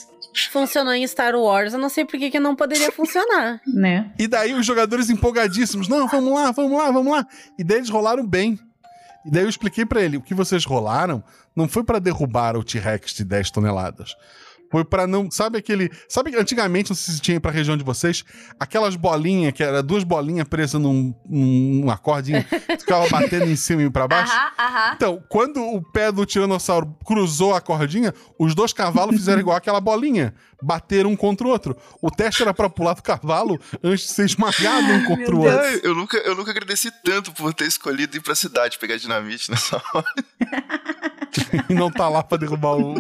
Funcionou 0.51 0.93
em 0.93 1.07
Star 1.07 1.33
Wars, 1.35 1.71
eu 1.73 1.79
não 1.79 1.87
sei 1.87 2.03
por 2.03 2.19
que 2.19 2.29
que 2.29 2.39
não 2.39 2.55
poderia 2.55 2.91
funcionar. 2.91 3.61
Né? 3.67 4.11
E 4.19 4.27
daí 4.27 4.53
os 4.53 4.65
jogadores 4.65 5.09
empolgadíssimos, 5.09 5.87
não, 5.87 6.07
vamos 6.07 6.33
lá, 6.33 6.51
vamos 6.51 6.77
lá, 6.77 6.91
vamos 6.91 7.11
lá. 7.13 7.25
E 7.57 7.63
daí 7.63 7.77
eles 7.77 7.89
rolaram 7.89 8.25
bem. 8.27 8.59
E 9.25 9.31
daí 9.31 9.43
eu 9.43 9.49
expliquei 9.49 9.85
pra 9.85 10.01
ele, 10.01 10.17
o 10.17 10.21
que 10.21 10.33
vocês 10.33 10.65
rolaram 10.65 11.23
não 11.55 11.67
foi 11.67 11.83
pra 11.83 11.99
derrubar 11.99 12.55
o 12.57 12.63
T-Rex 12.63 13.13
de 13.13 13.23
10 13.23 13.49
toneladas. 13.49 14.15
Foi 14.71 14.83
pra 14.83 15.07
não, 15.07 15.29
sabe 15.29 15.57
aquele, 15.57 15.89
sabe 16.09 16.31
que 16.31 16.37
antigamente, 16.37 16.89
não 16.89 16.95
sei 16.95 17.13
se 17.13 17.21
tinha 17.21 17.39
pra 17.39 17.51
região 17.51 17.77
de 17.77 17.83
vocês, 17.83 18.23
aquelas 18.59 18.95
bolinhas 18.95 19.53
que 19.53 19.63
era 19.63 19.81
duas 19.81 20.03
bolinhas 20.03 20.47
presas 20.47 20.81
num, 20.81 21.13
num, 21.29 21.79
numa 21.81 21.97
cordinha, 21.97 22.43
que 22.43 22.77
ficava 22.79 23.07
batendo 23.09 23.45
em 23.45 23.55
cima 23.55 23.83
e 23.83 23.89
pra 23.89 24.07
baixo. 24.07 24.33
Aham, 24.33 24.51
aham. 24.59 24.93
Então, 24.95 25.23
quando 25.29 25.61
o 25.61 25.81
pé 25.81 26.11
do 26.11 26.25
tiranossauro 26.25 26.97
cruzou 27.05 27.53
a 27.53 27.61
cordinha, 27.61 28.13
os 28.39 28.55
dois 28.55 28.73
cavalos 28.73 29.15
fizeram 29.15 29.39
igual 29.39 29.57
aquela 29.57 29.79
bolinha. 29.79 30.33
Bateram 30.61 31.11
um 31.11 31.15
contra 31.15 31.45
o 31.45 31.49
outro. 31.49 31.75
O 32.01 32.09
teste 32.09 32.41
era 32.41 32.53
pra 32.53 32.69
pular 32.69 32.93
do 32.93 33.03
cavalo 33.03 33.59
antes 33.83 34.07
de 34.07 34.13
ser 34.13 34.25
esmagado 34.25 34.93
um 34.93 35.05
contra 35.05 35.35
o 35.35 35.39
outro. 35.39 35.79
Eu, 35.83 35.93
nunca, 35.93 36.17
eu 36.17 36.35
nunca 36.35 36.51
agradeci 36.51 36.91
tanto 37.03 37.31
por 37.33 37.53
ter 37.53 37.67
escolhido 37.67 38.17
ir 38.17 38.21
pra 38.21 38.33
cidade 38.33 38.79
pegar 38.79 38.97
dinamite 38.97 39.51
nessa 39.51 39.81
hora. 39.93 40.13
e 41.69 41.73
não 41.73 41.91
tá 41.91 42.07
lá 42.09 42.23
pra 42.23 42.37
derrubar 42.37 42.77
o. 42.77 42.95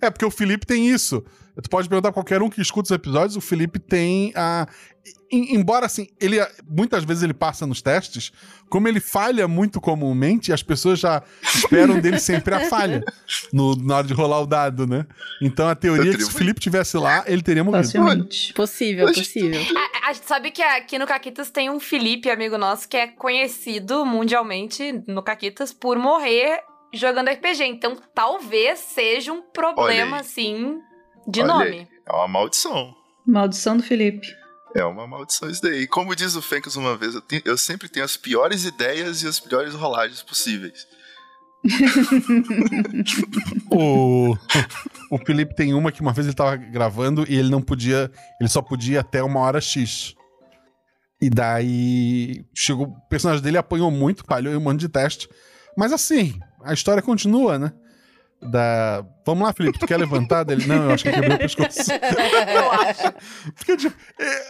É, 0.00 0.10
porque 0.10 0.24
o 0.24 0.30
Felipe 0.30 0.66
tem 0.66 0.88
isso. 0.88 1.24
Tu 1.62 1.70
pode 1.70 1.88
perguntar 1.88 2.08
pra 2.10 2.14
qualquer 2.14 2.42
um 2.42 2.50
que 2.50 2.60
escuta 2.60 2.86
os 2.88 2.90
episódios, 2.90 3.36
o 3.36 3.40
Felipe 3.40 3.78
tem 3.78 4.32
a. 4.34 4.66
em- 5.30 5.54
Embora 5.54 5.86
assim, 5.86 6.08
ele 6.20 6.36
muitas 6.68 7.04
vezes 7.04 7.22
ele 7.22 7.32
passa 7.32 7.64
nos 7.64 7.80
testes, 7.80 8.32
como 8.68 8.88
ele 8.88 8.98
falha 8.98 9.46
muito 9.46 9.80
comumente, 9.80 10.52
as 10.52 10.64
pessoas 10.64 10.98
já 10.98 11.22
esperam 11.54 12.00
dele 12.00 12.18
sempre 12.18 12.56
a 12.56 12.68
falha 12.68 13.04
no, 13.52 13.76
na 13.76 13.98
hora 13.98 14.06
de 14.06 14.12
rolar 14.12 14.40
o 14.40 14.46
dado, 14.48 14.84
né? 14.84 15.06
Então 15.40 15.68
a 15.68 15.76
teoria 15.76 16.10
é 16.10 16.14
que 16.16 16.22
se 16.24 16.30
o 16.30 16.32
Felipe 16.32 16.58
tivesse 16.58 16.96
lá, 16.96 17.22
ele 17.28 17.40
teria 17.42 17.62
morrido. 17.62 17.84
Facilmente. 17.84 18.52
Possível, 18.52 19.06
possível. 19.06 19.60
A, 20.02 20.10
a 20.10 20.12
gente 20.12 20.26
sabe 20.26 20.50
que 20.50 20.60
aqui 20.60 20.98
no 20.98 21.06
Caquitas 21.06 21.50
tem 21.52 21.70
um 21.70 21.78
Felipe, 21.78 22.28
amigo 22.30 22.58
nosso, 22.58 22.88
que 22.88 22.96
é 22.96 23.06
conhecido 23.06 24.04
mundialmente 24.04 25.04
no 25.06 25.22
Caquitas 25.22 25.72
por 25.72 25.96
morrer 25.96 26.58
jogando 26.94 27.28
RPG. 27.30 27.64
Então 27.64 27.96
talvez 28.14 28.78
seja 28.80 29.32
um 29.32 29.42
problema, 29.42 30.18
assim, 30.18 30.78
de 31.26 31.40
Olha 31.42 31.52
nome. 31.52 31.64
aí, 31.70 31.88
É 32.08 32.12
uma 32.12 32.28
maldição. 32.28 32.94
Maldição 33.26 33.76
do 33.76 33.82
Felipe. 33.82 34.26
É 34.76 34.84
uma 34.84 35.06
maldição 35.06 35.48
isso 35.48 35.62
daí. 35.62 35.86
Como 35.86 36.14
diz 36.16 36.34
o 36.34 36.42
Fencas 36.42 36.74
uma 36.76 36.96
vez, 36.96 37.14
eu, 37.14 37.20
tenho- 37.20 37.42
eu 37.44 37.56
sempre 37.56 37.88
tenho 37.88 38.04
as 38.04 38.16
piores 38.16 38.64
ideias 38.64 39.22
e 39.22 39.28
as 39.28 39.38
piores 39.38 39.72
rolagens 39.74 40.22
possíveis. 40.22 40.86
O, 43.70 44.36
o 45.10 45.18
Felipe 45.24 45.54
tem 45.54 45.74
uma 45.74 45.90
que 45.90 46.00
uma 46.00 46.12
vez 46.12 46.26
ele 46.26 46.36
tava 46.36 46.56
gravando 46.56 47.24
e 47.28 47.36
ele 47.36 47.50
não 47.50 47.62
podia. 47.62 48.10
Ele 48.40 48.48
só 48.48 48.62
podia 48.62 49.00
até 49.00 49.22
uma 49.22 49.40
hora 49.40 49.60
X. 49.60 50.14
E 51.20 51.30
daí 51.30 52.44
chegou. 52.54 52.86
O 52.88 53.08
personagem 53.08 53.42
dele 53.42 53.58
apanhou 53.58 53.90
muito, 53.90 54.24
falhou 54.26 54.52
em 54.52 54.56
um 54.56 54.60
monte 54.60 54.80
de 54.80 54.88
teste. 54.88 55.28
Mas 55.76 55.92
assim, 55.92 56.38
a 56.64 56.72
história 56.72 57.02
continua, 57.02 57.58
né? 57.58 57.72
Da... 58.42 59.04
Vamos 59.24 59.44
lá, 59.46 59.52
Felipe, 59.54 59.78
tu 59.78 59.86
quer 59.86 59.96
levantar 59.96 60.44
dele? 60.44 60.66
Não, 60.66 60.84
eu 60.84 60.90
acho 60.90 61.02
que 61.04 61.08
eu 61.08 61.14
quebrei 61.14 61.34
o 61.36 61.38
pescoço. 61.38 61.90
Eu 62.54 62.72
acho. 62.72 63.12
Porque, 63.54 63.76
tipo, 63.76 63.96
é, 64.20 64.40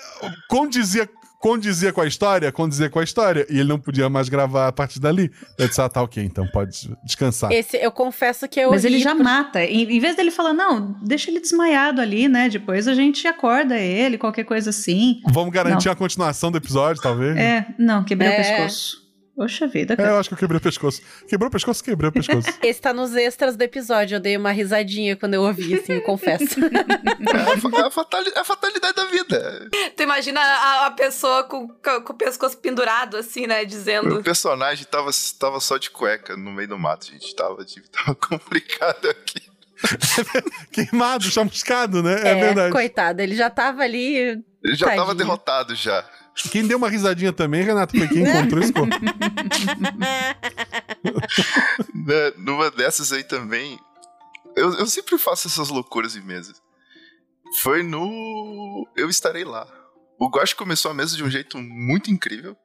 condizia, 0.49 1.09
condizia 1.39 1.93
com 1.93 2.01
a 2.01 2.07
história, 2.07 2.51
condizia 2.51 2.91
com 2.91 2.99
a 2.99 3.05
história. 3.05 3.47
E 3.49 3.61
ele 3.61 3.69
não 3.69 3.79
podia 3.79 4.09
mais 4.09 4.29
gravar 4.29 4.67
a 4.67 4.73
partir 4.73 4.99
dali. 4.99 5.31
Eu 5.57 5.69
disse, 5.69 5.81
ah, 5.81 5.89
tá 5.89 6.03
ok, 6.03 6.25
então 6.25 6.45
pode 6.49 6.91
descansar. 7.05 7.53
Esse, 7.53 7.77
eu 7.77 7.93
confesso 7.93 8.49
que 8.49 8.59
eu 8.59 8.71
Mas 8.71 8.85
ele 8.85 8.99
já 8.99 9.15
por- 9.15 9.23
mata. 9.23 9.63
Em, 9.63 9.83
em 9.85 10.01
vez 10.01 10.17
dele 10.17 10.33
falar, 10.33 10.53
não, 10.53 10.97
deixa 11.01 11.31
ele 11.31 11.39
desmaiado 11.39 12.01
ali, 12.01 12.27
né? 12.27 12.49
Depois 12.49 12.89
a 12.89 12.95
gente 12.95 13.29
acorda 13.29 13.79
ele, 13.79 14.19
qualquer 14.19 14.43
coisa 14.45 14.71
assim. 14.71 15.21
Vamos 15.31 15.53
garantir 15.55 15.87
Não. 15.87 15.93
a 15.93 15.97
continuação 15.97 16.51
do 16.51 16.59
episódio, 16.59 17.01
talvez? 17.01 17.37
É, 17.37 17.65
não, 17.79 18.03
quebrei 18.03 18.29
É. 18.29 18.33
o 18.33 18.37
pescoço. 18.43 19.04
Poxa 19.37 19.67
vida, 19.67 19.95
É, 19.95 19.97
cara. 19.97 20.11
eu 20.11 20.17
acho 20.19 20.29
que 20.29 20.35
eu 20.35 20.39
quebrei 20.39 20.59
o 20.59 20.61
pescoço. 20.61 21.03
Quebrou 21.29 21.49
o 21.49 21.51
pescoço? 21.51 21.83
Quebrei 21.83 22.09
o 22.09 22.13
pescoço. 22.13 22.49
Esse 22.63 22.81
tá 22.81 22.93
nos 22.93 23.17
extras 23.17 23.57
do 23.57 23.63
episódio. 23.63 24.15
Eu 24.17 24.21
dei 24.21 24.37
uma 24.37 24.53
risadinha 24.53 25.17
quando 25.17 25.35
eu 25.35 25.43
ouvi, 25.43 25.75
assim, 25.75 25.95
eu 25.95 26.03
confesso. 26.03 26.55
É 26.65 27.81
a, 27.87 27.91
fatali- 27.91 28.33
é 28.35 28.39
a 28.39 28.45
fatalidade 28.45 28.95
da 28.95 29.05
vida. 29.07 29.69
Tu 29.97 30.03
imagina 30.05 30.41
a, 30.41 30.87
a 30.87 30.91
pessoa 30.93 31.43
com, 31.45 31.67
com 31.69 32.13
o 32.13 32.17
pescoço 32.17 32.57
pendurado, 32.59 33.17
assim, 33.17 33.47
né? 33.49 33.63
O 33.63 33.67
Dizendo. 33.67 34.23
personagem 34.23 34.85
tava, 34.85 35.11
tava 35.39 35.59
só 35.59 35.79
de 35.79 35.91
cueca 35.91 36.37
no 36.37 36.53
meio 36.53 36.69
do 36.69 36.79
mato, 36.79 37.07
gente. 37.07 37.35
Tava, 37.35 37.65
tipo, 37.65 37.89
tava 37.91 38.15
complicado 38.17 39.09
aqui. 39.11 39.43
Queimado, 40.73 41.25
chamuscado, 41.25 42.03
né? 42.03 42.21
É, 42.21 42.35
verdade. 42.37 42.73
coitado, 42.73 43.21
ele 43.21 43.35
já 43.35 43.51
tava 43.51 43.83
ali. 43.83 44.17
Ele 44.63 44.75
já 44.77 44.87
tava 44.87 44.99
Tadinho. 45.07 45.17
derrotado 45.17 45.75
já. 45.75 46.05
Quem 46.51 46.67
deu 46.67 46.77
uma 46.79 46.89
risadinha 46.89 47.33
também, 47.33 47.63
Renato, 47.63 47.97
foi 47.97 48.09
quem 48.09 48.23
encontrou 48.23 48.63
esse 48.63 48.73
corpo. 48.73 48.95
Né, 51.95 52.33
Numa 52.37 52.71
dessas 52.71 53.13
aí 53.13 53.23
também. 53.25 53.79
Eu, 54.57 54.75
eu 54.75 54.87
sempre 54.87 55.17
faço 55.19 55.49
essas 55.49 55.69
loucuras 55.69 56.17
em 56.17 56.21
mesas. 56.21 56.61
Foi 57.63 57.83
no. 57.83 58.87
Eu 58.97 59.09
estarei 59.09 59.45
lá. 59.45 59.67
O 60.19 60.29
Guache 60.29 60.55
começou 60.55 60.91
a 60.91 60.95
mesa 60.95 61.17
de 61.17 61.25
um 61.25 61.31
jeito 61.31 61.59
muito 61.59 62.11
incrível. 62.11 62.57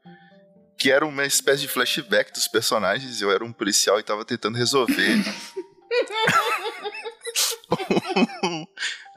Que 0.78 0.92
era 0.92 1.06
uma 1.06 1.26
espécie 1.26 1.62
de 1.62 1.68
flashback 1.68 2.34
dos 2.34 2.48
personagens. 2.48 3.22
Eu 3.22 3.32
era 3.32 3.44
um 3.44 3.52
policial 3.52 4.00
e 4.00 4.04
tava 4.04 4.26
tentando 4.26 4.58
resolver. 4.58 5.24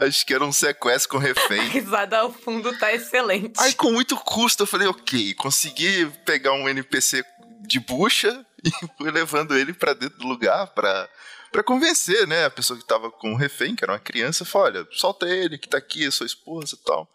Acho 0.07 0.27
que 0.27 0.35
era 0.35 0.45
um 0.45 0.53
sequestro 0.53 1.11
com 1.11 1.17
A 1.19 1.21
refém. 1.21 1.69
risada 1.69 2.19
ao 2.19 2.33
fundo 2.33 2.77
tá 2.79 2.93
excelente. 2.93 3.61
Aí, 3.61 3.75
com 3.75 3.93
muito 3.93 4.17
custo, 4.17 4.63
eu 4.63 4.67
falei, 4.67 4.89
ok, 4.89 5.35
consegui 5.35 6.07
pegar 6.25 6.53
um 6.53 6.69
NPC 6.69 7.25
de 7.61 7.79
bucha 7.81 8.45
e 8.65 8.71
fui 8.99 9.11
levando 9.11 9.57
ele 9.57 9.73
pra 9.73 9.95
dentro 9.95 10.19
do 10.19 10.27
lugar 10.27 10.67
pra, 10.69 11.09
pra 11.51 11.63
convencer, 11.63 12.27
né? 12.27 12.45
A 12.47 12.51
pessoa 12.51 12.79
que 12.79 12.87
tava 12.87 13.11
com 13.11 13.33
o 13.33 13.37
refém, 13.37 13.75
que 13.75 13.85
era 13.85 13.93
uma 13.93 13.99
criança, 13.99 14.45
falou: 14.45 14.67
olha, 14.69 14.87
solta 14.91 15.27
ele, 15.27 15.59
que 15.59 15.69
tá 15.69 15.79
aqui, 15.79 16.11
sua 16.11 16.27
esposa 16.27 16.75
e 16.75 16.85
tal. 16.85 17.09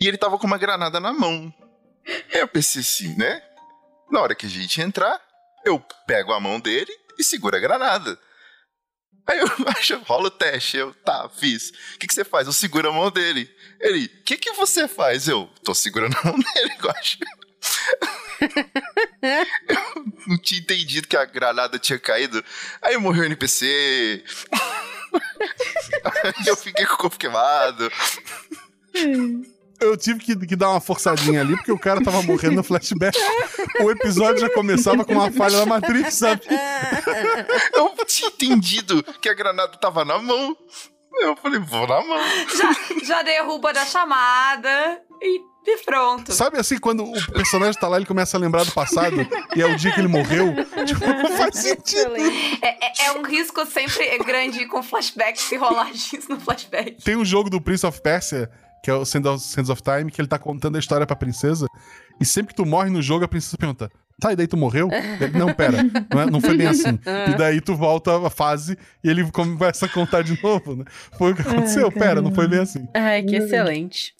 E 0.00 0.06
ele 0.06 0.18
tava 0.18 0.38
com 0.38 0.46
uma 0.46 0.58
granada 0.58 1.00
na 1.00 1.12
mão. 1.12 1.52
Aí 2.06 2.40
eu 2.40 2.48
pensei 2.48 2.82
assim, 2.82 3.16
né? 3.16 3.42
Na 4.10 4.20
hora 4.20 4.34
que 4.34 4.46
a 4.46 4.48
gente 4.48 4.80
entrar, 4.80 5.20
eu 5.64 5.80
pego 6.06 6.32
a 6.32 6.38
mão 6.38 6.60
dele 6.60 6.92
e 7.18 7.24
seguro 7.24 7.56
a 7.56 7.60
granada. 7.60 8.18
Aí 9.26 9.38
eu 9.38 9.48
acho, 9.76 9.98
rola 10.00 10.28
o 10.28 10.30
teste. 10.30 10.76
Eu, 10.76 10.94
tá, 10.94 11.28
fiz. 11.28 11.70
O 11.94 11.98
que, 11.98 12.06
que 12.06 12.14
você 12.14 12.24
faz? 12.24 12.46
Eu 12.46 12.52
seguro 12.52 12.88
a 12.88 12.92
mão 12.92 13.10
dele. 13.10 13.50
Ele, 13.80 14.06
o 14.06 14.22
que, 14.22 14.36
que 14.36 14.52
você 14.52 14.86
faz? 14.86 15.26
Eu, 15.28 15.50
tô 15.64 15.74
segurando 15.74 16.16
a 16.18 16.24
mão 16.24 16.38
dele, 16.54 16.74
eu 16.82 16.90
acho. 16.90 17.18
eu 19.68 20.04
não 20.26 20.38
tinha 20.38 20.60
entendido 20.60 21.08
que 21.08 21.16
a 21.16 21.24
granada 21.24 21.78
tinha 21.78 21.98
caído. 21.98 22.44
Aí 22.80 22.96
morreu 22.96 23.22
o 23.22 23.26
NPC. 23.26 24.24
Eu 26.46 26.56
fiquei 26.56 26.86
com 26.86 26.94
o 26.94 26.98
corpo 26.98 27.18
queimado. 27.18 27.90
Eu 29.80 29.96
tive 29.96 30.20
que, 30.20 30.36
que 30.46 30.56
dar 30.56 30.70
uma 30.70 30.80
forçadinha 30.80 31.40
ali, 31.40 31.56
porque 31.56 31.72
o 31.72 31.78
cara 31.78 32.02
tava 32.02 32.22
morrendo 32.22 32.56
no 32.56 32.62
flashback. 32.64 33.18
O 33.80 33.90
episódio 33.90 34.40
já 34.40 34.50
começava 34.50 35.04
com 35.04 35.12
uma 35.12 35.30
falha 35.30 35.58
da 35.58 35.66
Matrix, 35.66 36.14
sabe? 36.14 36.42
Eu 37.74 37.94
tinha 38.06 38.28
entendido 38.30 39.02
que 39.20 39.28
a 39.28 39.34
granada 39.34 39.76
tava 39.78 40.04
na 40.04 40.18
mão. 40.18 40.56
Eu 41.20 41.36
falei, 41.36 41.58
vou 41.60 41.86
na 41.86 42.00
mão. 42.02 42.18
Já, 42.56 42.76
já 43.04 43.22
derruba 43.22 43.72
da 43.72 43.84
chamada 43.86 45.00
e, 45.22 45.40
e 45.66 45.76
pronto. 45.78 46.30
Sabe 46.32 46.58
assim, 46.58 46.78
quando 46.78 47.04
o 47.04 47.32
personagem 47.32 47.80
tá 47.80 47.88
lá, 47.88 47.96
ele 47.96 48.04
começa 48.06 48.36
a 48.36 48.40
lembrar 48.40 48.64
do 48.64 48.72
passado 48.72 49.26
e 49.54 49.62
é 49.62 49.66
o 49.66 49.76
dia 49.76 49.92
que 49.92 50.00
ele 50.00 50.08
morreu? 50.08 50.54
Tipo, 50.86 51.06
não 51.06 51.36
faz 51.36 51.56
sentido. 51.58 52.14
É, 52.60 52.68
é- 52.68 53.06
é 53.06 53.12
um 53.12 53.22
risco 53.22 53.64
sempre 53.66 54.18
grande 54.18 54.66
com 54.66 54.82
flashbacks 54.82 55.50
e 55.52 55.56
rolagens 55.56 56.28
no 56.28 56.38
flashback. 56.38 57.02
Tem 57.02 57.16
um 57.16 57.24
jogo 57.24 57.48
do 57.48 57.60
Prince 57.62 57.86
of 57.86 58.00
Persia, 58.02 58.50
que 58.86 58.90
é 58.92 58.94
o 58.94 59.04
Sands 59.04 59.28
of, 59.28 59.42
Sands 59.42 59.68
of 59.68 59.82
Time, 59.82 60.12
que 60.12 60.20
ele 60.20 60.28
tá 60.28 60.38
contando 60.38 60.76
a 60.76 60.78
história 60.78 61.04
pra 61.04 61.16
princesa. 61.16 61.66
E 62.20 62.24
sempre 62.24 62.54
que 62.54 62.62
tu 62.62 62.64
morre 62.64 62.88
no 62.88 63.02
jogo, 63.02 63.24
a 63.24 63.28
princesa 63.28 63.58
pergunta: 63.58 63.90
Tá, 64.20 64.32
e 64.32 64.36
daí 64.36 64.46
tu 64.46 64.56
morreu? 64.56 64.88
Ele, 65.20 65.36
não, 65.36 65.52
pera, 65.52 65.78
não, 65.82 66.20
é- 66.20 66.26
não 66.30 66.40
foi 66.40 66.56
bem 66.56 66.68
assim. 66.68 66.96
E 67.28 67.34
daí 67.36 67.60
tu 67.60 67.74
volta 67.74 68.24
a 68.24 68.30
fase 68.30 68.78
e 69.02 69.10
ele 69.10 69.28
começa 69.32 69.86
a 69.86 69.88
contar 69.88 70.22
de 70.22 70.40
novo, 70.40 70.76
né? 70.76 70.84
Foi 71.18 71.32
o 71.32 71.34
que 71.34 71.42
aconteceu, 71.42 71.90
pera, 71.90 72.22
não 72.22 72.32
foi 72.32 72.46
bem 72.46 72.60
assim. 72.60 72.86
Ai, 72.94 73.24
que 73.24 73.34
excelente. 73.34 74.14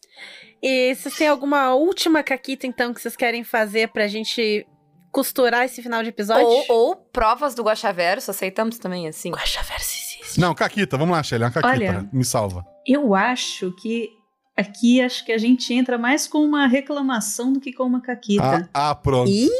E 0.60 0.92
vocês 0.96 1.14
têm 1.14 1.28
alguma 1.28 1.72
última 1.76 2.24
caquita, 2.24 2.66
então, 2.66 2.92
que 2.92 3.00
vocês 3.00 3.14
querem 3.14 3.44
fazer 3.44 3.90
pra 3.92 4.08
gente 4.08 4.66
costurar 5.12 5.64
esse 5.64 5.80
final 5.80 6.02
de 6.02 6.08
episódio? 6.08 6.44
Ou, 6.44 6.64
ou 6.68 6.96
provas 6.96 7.54
do 7.54 7.62
Guaxaverso, 7.62 8.32
aceitamos 8.32 8.80
também, 8.80 9.06
assim. 9.06 9.30
Guaxaverso 9.30 9.94
existe. 9.96 10.40
Não, 10.40 10.52
Caquita, 10.56 10.98
vamos 10.98 11.16
lá, 11.16 11.22
Shelly, 11.22 11.44
uma 11.44 11.52
Caquita, 11.52 11.68
Olha. 11.72 12.08
me 12.12 12.24
salva. 12.24 12.66
Eu 12.84 13.14
acho 13.14 13.72
que 13.80 14.15
aqui 14.56 15.00
acho 15.00 15.24
que 15.24 15.32
a 15.32 15.38
gente 15.38 15.72
entra 15.74 15.98
mais 15.98 16.26
com 16.26 16.38
uma 16.38 16.66
reclamação 16.66 17.52
do 17.52 17.60
que 17.60 17.72
com 17.72 17.84
uma 17.84 18.00
caquita. 18.00 18.68
Ah, 18.72 18.90
ah, 18.90 18.94
pronto. 18.94 19.30
Ih, 19.30 19.50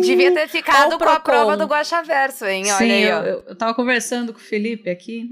devia 0.00 0.32
ter 0.32 0.48
ficado 0.48 0.98
com 0.98 1.04
a 1.04 1.20
prova 1.20 1.56
do 1.56 1.64
Guaxaverso, 1.64 2.44
hein? 2.46 2.64
Olha 2.64 2.76
Sim, 2.76 2.90
aí, 2.90 3.02
eu, 3.04 3.16
ó. 3.16 3.20
eu, 3.20 3.44
eu 3.48 3.56
tava 3.56 3.74
conversando 3.74 4.32
com 4.32 4.38
o 4.38 4.42
Felipe 4.42 4.90
aqui. 4.90 5.30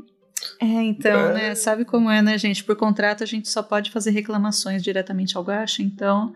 É, 0.61 0.64
então, 0.64 1.33
né? 1.33 1.55
Sabe 1.55 1.85
como 1.85 2.11
é, 2.11 2.20
né, 2.22 2.37
gente? 2.39 2.64
Por 2.64 2.76
contrato 2.76 3.22
a 3.22 3.26
gente 3.26 3.49
só 3.49 3.62
pode 3.62 3.91
fazer 3.91 4.11
reclamações 4.11 4.83
diretamente 4.83 5.37
ao 5.37 5.45
Gacha, 5.45 5.83
então. 5.83 6.35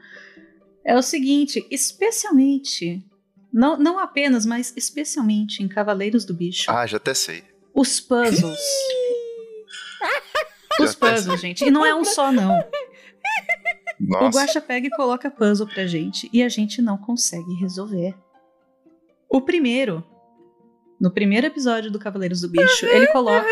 É 0.84 0.96
o 0.96 1.02
seguinte, 1.02 1.66
especialmente. 1.70 3.04
Não, 3.52 3.76
não 3.76 3.98
apenas, 3.98 4.46
mas 4.46 4.72
especialmente 4.76 5.62
em 5.62 5.68
Cavaleiros 5.68 6.24
do 6.24 6.34
Bicho. 6.34 6.70
Ah, 6.70 6.86
já 6.86 6.98
até 6.98 7.14
sei. 7.14 7.42
Os 7.74 8.00
puzzles. 8.00 8.60
Os 10.80 10.94
puzzles, 10.94 11.40
gente. 11.40 11.64
E 11.64 11.70
não 11.70 11.84
é 11.84 11.94
um 11.94 12.04
só, 12.04 12.30
não. 12.30 12.60
O 14.00 14.06
Nossa. 14.06 14.38
Guaxa 14.38 14.60
pega 14.60 14.86
e 14.86 14.90
coloca 14.90 15.30
puzzle 15.30 15.66
pra 15.66 15.86
gente 15.86 16.28
e 16.32 16.42
a 16.42 16.48
gente 16.48 16.82
não 16.82 16.98
consegue 16.98 17.54
resolver. 17.54 18.14
O 19.28 19.40
primeiro, 19.40 20.04
no 21.00 21.10
primeiro 21.10 21.46
episódio 21.46 21.90
do 21.90 21.98
Cavaleiros 21.98 22.40
do 22.40 22.48
Bicho, 22.48 22.86
ele 22.86 23.06
coloca 23.08 23.48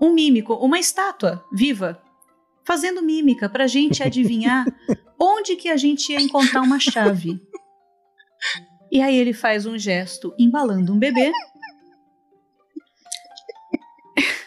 um 0.00 0.12
mímico, 0.12 0.54
uma 0.54 0.78
estátua 0.78 1.44
viva, 1.52 2.00
fazendo 2.64 3.02
mímica 3.02 3.48
pra 3.48 3.66
gente 3.66 4.02
adivinhar 4.02 4.64
onde 5.20 5.56
que 5.56 5.68
a 5.68 5.76
gente 5.76 6.12
ia 6.12 6.20
encontrar 6.20 6.62
uma 6.62 6.78
chave. 6.78 7.40
E 8.90 9.00
aí 9.02 9.16
ele 9.16 9.32
faz 9.32 9.66
um 9.66 9.78
gesto 9.78 10.34
embalando 10.38 10.92
um 10.92 10.98
bebê. 10.98 11.30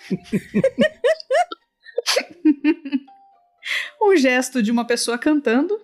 um 4.01 4.15
gesto 4.15 4.61
de 4.61 4.71
uma 4.71 4.85
pessoa 4.85 5.17
cantando. 5.17 5.79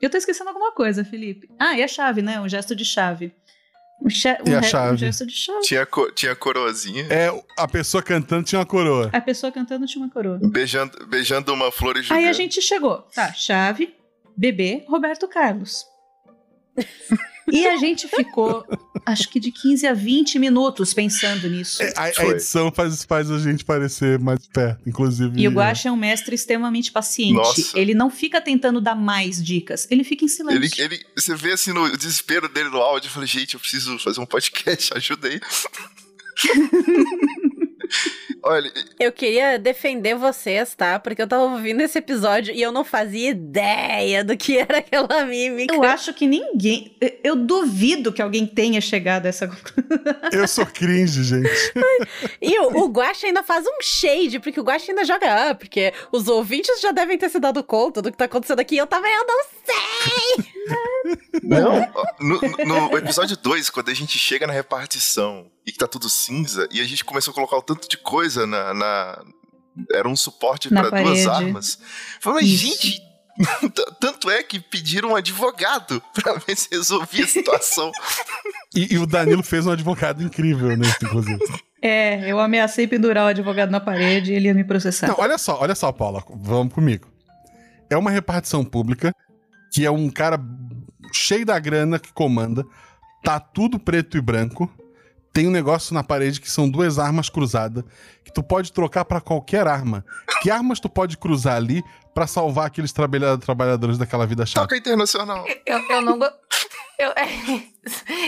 Eu 0.00 0.10
tô 0.10 0.16
esquecendo 0.16 0.50
alguma 0.50 0.72
coisa, 0.72 1.04
Felipe. 1.04 1.48
Ah, 1.58 1.76
e 1.78 1.82
a 1.82 1.88
chave, 1.88 2.20
né? 2.22 2.40
Um 2.40 2.48
gesto 2.48 2.74
de 2.74 2.84
chave. 2.84 3.32
Um, 4.02 4.06
um 4.06 4.50
E 4.50 4.54
a 4.54 4.60
re- 4.60 4.66
um 4.66 4.70
chave? 4.70 4.96
gesto 4.98 5.26
de 5.26 5.32
chave. 5.34 5.60
Tinha, 5.62 5.86
co 5.86 6.10
tinha 6.10 6.34
coroazinha. 6.36 7.06
É, 7.10 7.28
a 7.58 7.66
pessoa 7.68 8.02
cantando 8.02 8.44
tinha 8.44 8.58
uma 8.58 8.66
coroa. 8.66 9.08
A 9.12 9.20
pessoa 9.20 9.50
cantando 9.52 9.86
tinha 9.86 10.04
uma 10.04 10.10
coroa. 10.12 10.38
Beijando, 10.42 11.06
beijando 11.06 11.52
uma 11.54 11.70
flor 11.72 11.96
e 11.96 12.02
jogando. 12.02 12.18
Aí 12.18 12.28
a 12.28 12.32
gente 12.32 12.60
chegou. 12.60 13.02
Tá, 13.14 13.32
chave, 13.32 13.94
bebê, 14.36 14.84
Roberto 14.88 15.26
Carlos. 15.28 15.86
e 17.52 17.66
a 17.66 17.76
gente 17.76 18.08
ficou, 18.08 18.64
acho 19.04 19.28
que 19.28 19.38
de 19.38 19.52
15 19.52 19.86
a 19.86 19.92
20 19.94 20.38
minutos 20.38 20.94
pensando 20.94 21.48
nisso. 21.48 21.82
É, 21.82 21.92
A, 21.96 22.04
a 22.22 22.26
edição 22.28 22.72
faz, 22.72 23.04
faz 23.04 23.30
a 23.30 23.38
gente 23.38 23.64
parecer 23.64 24.18
mais 24.18 24.46
perto, 24.46 24.80
inclusive. 24.88 25.40
E 25.40 25.46
o 25.46 25.50
Guaxa 25.50 25.88
é 25.88 25.92
um 25.92 25.96
mestre 25.96 26.34
extremamente 26.34 26.90
paciente. 26.92 27.34
Nossa. 27.34 27.78
Ele 27.78 27.94
não 27.94 28.10
fica 28.10 28.40
tentando 28.40 28.80
dar 28.80 28.94
mais 28.94 29.42
dicas, 29.42 29.86
ele 29.90 30.04
fica 30.04 30.24
em 30.24 30.28
Ele, 30.28 30.34
silêncio. 30.34 30.82
ele, 30.82 31.04
você 31.16 31.34
vê 31.34 31.52
assim 31.52 31.72
no 31.72 31.96
desespero 31.96 32.48
dele 32.48 32.68
no 32.70 32.78
áudio, 32.78 33.08
eu 33.08 33.12
falei, 33.12 33.28
gente, 33.28 33.54
eu 33.54 33.60
preciso 33.60 33.98
fazer 33.98 34.20
um 34.20 34.26
podcast, 34.26 34.92
ajuda 34.96 35.28
aí. 35.28 35.40
Olha, 38.46 38.70
Eu 39.00 39.10
queria 39.10 39.58
defender 39.58 40.14
vocês, 40.16 40.74
tá? 40.74 40.98
Porque 40.98 41.22
eu 41.22 41.26
tava 41.26 41.44
ouvindo 41.44 41.80
esse 41.80 41.98
episódio 41.98 42.54
e 42.54 42.60
eu 42.60 42.70
não 42.70 42.84
fazia 42.84 43.30
ideia 43.30 44.22
do 44.22 44.36
que 44.36 44.56
era 44.58 44.78
aquela 44.78 45.24
mímica. 45.24 45.74
Eu 45.74 45.82
acho 45.82 46.12
que 46.12 46.26
ninguém. 46.26 46.96
eu- 47.22 47.34
duvido 47.36 48.12
que 48.12 48.20
alguém 48.22 48.46
tenha 48.46 48.80
chegado 48.80 49.26
a 49.26 49.28
essa 49.28 49.46
conclusão. 49.48 50.14
Eu 50.32 50.46
sou 50.48 50.64
cringe, 50.66 51.22
gente. 51.24 51.72
E 52.40 52.58
o, 52.60 52.84
o 52.84 52.88
Guaxa 52.88 53.26
ainda 53.26 53.42
faz 53.42 53.64
um 53.66 53.82
shade, 53.82 54.38
porque 54.40 54.60
o 54.60 54.62
Guaxa 54.62 54.92
ainda 54.92 55.04
joga 55.04 55.50
up, 55.50 55.64
porque 55.64 55.92
os 56.12 56.28
ouvintes 56.28 56.80
já 56.80 56.92
devem 56.92 57.16
ter 57.18 57.28
se 57.30 57.38
dado 57.40 57.62
conta 57.64 58.00
do 58.02 58.10
que 58.12 58.16
tá 58.18 58.26
acontecendo 58.26 58.60
aqui. 58.60 58.76
Eu 58.76 58.86
tava, 58.86 59.06
eu 59.08 59.26
não 59.26 59.44
sei! 59.64 60.44
Não. 61.42 61.92
No, 62.20 62.40
no 62.90 62.98
episódio 62.98 63.36
2, 63.36 63.70
quando 63.70 63.90
a 63.90 63.94
gente 63.94 64.18
chega 64.18 64.46
na 64.46 64.52
repartição 64.52 65.46
e 65.66 65.72
que 65.72 65.78
tá 65.78 65.86
tudo 65.86 66.08
cinza, 66.10 66.68
e 66.70 66.80
a 66.80 66.84
gente 66.84 67.04
começou 67.04 67.32
a 67.32 67.34
colocar 67.34 67.56
o 67.56 67.62
tanto 67.62 67.88
de 67.88 67.96
coisa 67.96 68.46
na. 68.46 68.74
na- 68.74 69.24
era 69.92 70.08
um 70.08 70.14
suporte 70.14 70.68
para 70.68 70.88
duas 71.02 71.26
armas. 71.26 71.78
Falei, 72.20 72.42
mas 72.42 72.50
Isso. 72.50 72.66
gente. 72.66 73.02
Tanto 74.00 74.30
é 74.30 74.44
que 74.44 74.60
pediram 74.60 75.10
um 75.10 75.16
advogado 75.16 76.00
pra 76.14 76.34
ver 76.34 76.56
se 76.56 76.68
resolvia 76.70 77.24
a 77.24 77.28
situação. 77.28 77.90
E, 78.76 78.94
e 78.94 78.98
o 78.98 79.06
Danilo 79.06 79.42
fez 79.42 79.66
um 79.66 79.72
advogado 79.72 80.22
incrível 80.22 80.76
nesse, 80.76 81.04
inclusive. 81.04 81.40
É, 81.82 82.30
eu 82.30 82.38
ameacei 82.38 82.86
pendurar 82.86 83.24
o 83.24 83.28
advogado 83.28 83.70
na 83.70 83.80
parede 83.80 84.32
e 84.32 84.36
ele 84.36 84.46
ia 84.46 84.54
me 84.54 84.62
processar. 84.62 85.08
Não, 85.08 85.16
olha 85.18 85.36
só, 85.36 85.60
olha 85.60 85.74
só, 85.74 85.90
Paula, 85.90 86.22
vamos 86.30 86.72
comigo. 86.72 87.08
É 87.90 87.96
uma 87.96 88.12
repartição 88.12 88.64
pública 88.64 89.12
que 89.72 89.84
é 89.84 89.90
um 89.90 90.08
cara 90.08 90.38
cheio 91.12 91.44
da 91.44 91.58
grana 91.58 91.98
que 91.98 92.12
comanda, 92.12 92.64
tá 93.24 93.40
tudo 93.40 93.80
preto 93.80 94.16
e 94.16 94.20
branco. 94.20 94.70
Tem 95.34 95.48
um 95.48 95.50
negócio 95.50 95.92
na 95.92 96.02
parede 96.04 96.40
que 96.40 96.50
são 96.50 96.70
duas 96.70 96.98
armas 96.98 97.28
cruzadas 97.28 97.84
que 98.24 98.32
tu 98.32 98.42
pode 98.42 98.72
trocar 98.72 99.04
pra 99.04 99.20
qualquer 99.20 99.66
arma. 99.66 100.04
Que 100.40 100.50
armas 100.50 100.78
tu 100.80 100.88
pode 100.88 101.18
cruzar 101.18 101.56
ali 101.56 101.82
pra 102.14 102.26
salvar 102.26 102.66
aqueles 102.68 102.92
trabalha- 102.92 103.36
trabalhadores 103.36 103.98
daquela 103.98 104.26
vida 104.26 104.46
chata? 104.46 104.60
Toca 104.62 104.76
internacional. 104.76 105.44
Eu, 105.66 105.78
eu 105.90 106.00
não. 106.02 106.18
Eu, 106.96 107.12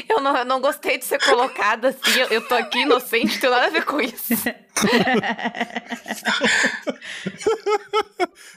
eu, 0.08 0.20
não, 0.20 0.36
eu 0.38 0.44
não 0.44 0.60
gostei 0.60 0.98
de 0.98 1.04
ser 1.04 1.24
colocada 1.24 1.90
assim. 1.90 2.18
Eu, 2.18 2.26
eu 2.30 2.48
tô 2.48 2.56
aqui 2.56 2.80
inocente, 2.80 3.34
não 3.34 3.40
tem 3.40 3.50
nada 3.50 3.66
a 3.66 3.70
ver 3.70 3.84
com 3.84 4.00
isso. 4.00 4.34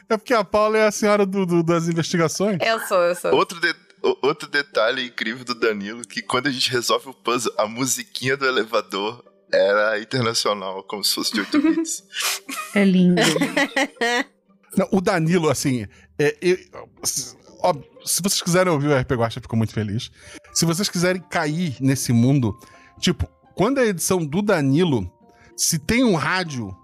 É 0.10 0.18
porque 0.18 0.34
a 0.34 0.43
Paula 0.43 0.78
é 0.80 0.88
a 0.88 0.91
senhora 0.91 1.26
do- 1.26 1.45
do- 1.45 1.64
das 1.64 1.88
investigações. 1.88 2.58
Eu 2.62 2.80
sou, 2.82 2.97
eu 3.04 3.16
sou. 3.16 3.34
Outro, 3.36 3.60
de- 3.60 3.70
o- 3.70 3.76
outro 4.22 4.47
detalhe 4.50 5.06
incrível 5.08 5.43
do 5.45 5.56
Danilo, 5.56 6.02
que 6.02 6.22
quando 6.22 6.47
a 6.47 6.52
gente 6.52 6.70
resolve 6.72 7.10
o 7.10 7.14
puzzle, 7.14 7.54
a 7.58 7.68
musiquinha 7.68 8.36
do 8.38 8.45
elevador 8.45 9.24
era 9.52 10.00
internacional, 10.00 10.84
como 10.84 11.04
se 11.04 11.16
fosse 11.16 11.34
de 11.34 11.39
8 11.41 11.62
bits. 11.62 12.04
É 12.76 12.86
lindo. 12.86 13.20
Não, 14.78 14.88
o 14.91 15.02
Danilo, 15.02 15.50
assim, 15.50 15.88
é, 16.20 16.38
eu- 16.41 16.58
se- 17.04 17.36
ó, 17.62 17.74
se 18.06 18.22
vocês 18.22 18.41
quiserem 18.41 18.72
ouvir 18.72 18.88
o 18.88 18.95
RP 18.97 19.12
Guacha, 19.14 19.39
eu 19.39 19.41
fico 19.41 19.58
muito 19.58 19.74
feliz. 19.74 20.12
Se 20.54 20.66
vocês 20.66 20.88
quiserem 20.89 21.22
cair 21.22 21.76
nesse 21.80 22.14
mundo, 22.14 22.58
tipo, 23.00 23.28
quando 23.56 23.80
é 23.80 23.84
a 23.84 23.88
edição 23.88 24.24
do 24.24 24.41
Danilo, 24.43 25.12
se 25.58 25.80
tem 25.80 26.04
um 26.04 26.14
rádio, 26.16 26.76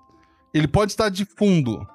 ele 0.53 0.67
pode 0.67 0.91
estar 0.93 1.09
de 1.09 1.25
fundo. 1.37 1.85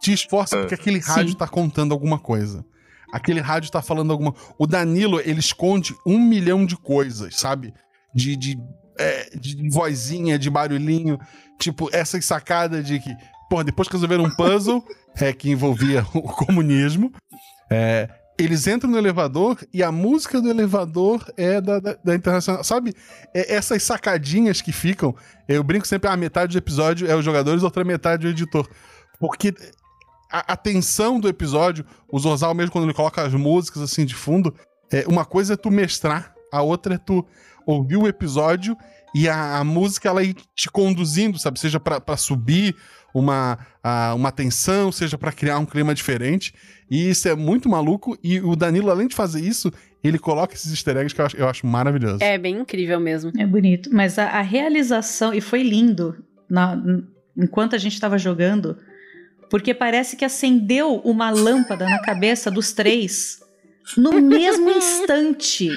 Te 0.00 0.12
esforça, 0.12 0.56
porque 0.58 0.74
aquele 0.74 0.98
rádio 0.98 1.32
Sim. 1.32 1.36
tá 1.36 1.46
contando 1.46 1.92
alguma 1.92 2.18
coisa. 2.18 2.64
Aquele 3.12 3.40
rádio 3.40 3.70
tá 3.70 3.82
falando 3.82 4.12
alguma... 4.12 4.34
O 4.58 4.66
Danilo, 4.66 5.20
ele 5.20 5.40
esconde 5.40 5.94
um 6.06 6.18
milhão 6.18 6.64
de 6.64 6.76
coisas, 6.76 7.38
sabe? 7.38 7.72
De, 8.14 8.36
de, 8.36 8.58
é, 8.98 9.30
de 9.36 9.68
vozinha, 9.70 10.38
de 10.38 10.50
barulhinho. 10.50 11.18
Tipo, 11.58 11.88
essas 11.92 12.24
sacadas 12.24 12.86
de 12.86 12.98
que... 13.00 13.10
Pô, 13.48 13.64
depois 13.64 13.88
que 13.88 13.94
resolveram 13.94 14.24
um 14.24 14.30
puzzle 14.30 14.84
é, 15.20 15.32
que 15.32 15.50
envolvia 15.50 16.06
o 16.14 16.22
comunismo, 16.22 17.12
é, 17.70 18.08
eles 18.40 18.66
entram 18.66 18.90
no 18.90 18.96
elevador 18.96 19.58
e 19.72 19.82
a 19.82 19.92
música 19.92 20.40
do 20.40 20.48
elevador 20.48 21.30
é 21.36 21.60
da, 21.60 21.78
da, 21.78 21.96
da 22.02 22.14
Internacional. 22.14 22.64
Sabe? 22.64 22.94
É, 23.34 23.54
essas 23.54 23.82
sacadinhas 23.82 24.62
que 24.62 24.72
ficam. 24.72 25.14
Eu 25.46 25.62
brinco 25.62 25.86
sempre, 25.86 26.08
a 26.08 26.16
metade 26.16 26.52
do 26.52 26.58
episódio 26.58 27.10
é 27.10 27.14
os 27.14 27.24
jogadores, 27.24 27.62
outra 27.62 27.84
metade 27.84 28.26
é 28.26 28.30
o 28.30 28.32
editor. 28.32 28.66
Porque 29.18 29.54
a, 30.30 30.52
a 30.52 30.56
tensão 30.56 31.18
do 31.20 31.28
episódio, 31.28 31.84
o 32.10 32.18
Zorzal 32.18 32.54
mesmo, 32.54 32.72
quando 32.72 32.84
ele 32.84 32.94
coloca 32.94 33.22
as 33.22 33.34
músicas 33.34 33.82
assim 33.82 34.04
de 34.04 34.14
fundo, 34.14 34.54
é, 34.92 35.04
uma 35.06 35.24
coisa 35.24 35.54
é 35.54 35.56
tu 35.56 35.70
mestrar, 35.70 36.34
a 36.52 36.62
outra 36.62 36.94
é 36.94 36.98
tu 36.98 37.24
ouvir 37.66 37.96
o 37.96 38.06
episódio 38.08 38.76
e 39.14 39.28
a, 39.28 39.58
a 39.58 39.64
música 39.64 40.08
ela 40.08 40.22
ir 40.22 40.34
te 40.54 40.70
conduzindo, 40.70 41.38
sabe? 41.38 41.58
Seja 41.60 41.78
pra 41.80 42.00
pra 42.00 42.16
subir 42.16 42.74
uma, 43.12 43.58
a- 43.82 44.14
uma 44.14 44.30
tensão, 44.32 44.90
seja 44.92 45.18
pra 45.18 45.32
criar 45.32 45.58
um 45.58 45.66
clima 45.66 45.92
diferente. 45.94 46.54
E 46.88 47.10
isso 47.10 47.28
é 47.28 47.34
muito 47.34 47.68
maluco. 47.68 48.16
E 48.22 48.40
o 48.40 48.54
Danilo, 48.56 48.90
além 48.90 49.08
de 49.08 49.14
fazer 49.16 49.40
isso, 49.40 49.70
ele 50.02 50.18
coloca 50.18 50.54
esses 50.54 50.70
easter 50.70 50.96
eggs 50.96 51.14
que 51.14 51.20
eu 51.20 51.26
acho, 51.26 51.36
eu 51.36 51.48
acho 51.48 51.66
maravilhoso. 51.66 52.18
É 52.22 52.38
bem 52.38 52.60
incrível 52.60 52.98
mesmo. 53.00 53.32
É 53.38 53.44
bonito. 53.46 53.90
Mas 53.92 54.16
a, 54.18 54.26
a 54.26 54.40
realização, 54.42 55.34
e 55.34 55.40
foi 55.40 55.62
lindo 55.64 56.24
na- 56.48 56.80
enquanto 57.36 57.74
a 57.74 57.78
gente 57.78 57.94
estava 57.94 58.16
jogando, 58.18 58.76
porque 59.50 59.74
parece 59.74 60.16
que 60.16 60.24
acendeu 60.24 60.94
uma 61.04 61.28
lâmpada 61.30 61.84
na 61.84 62.00
cabeça 62.00 62.50
dos 62.50 62.72
três. 62.72 63.40
no 63.96 64.12
mesmo 64.22 64.70
instante. 64.72 65.68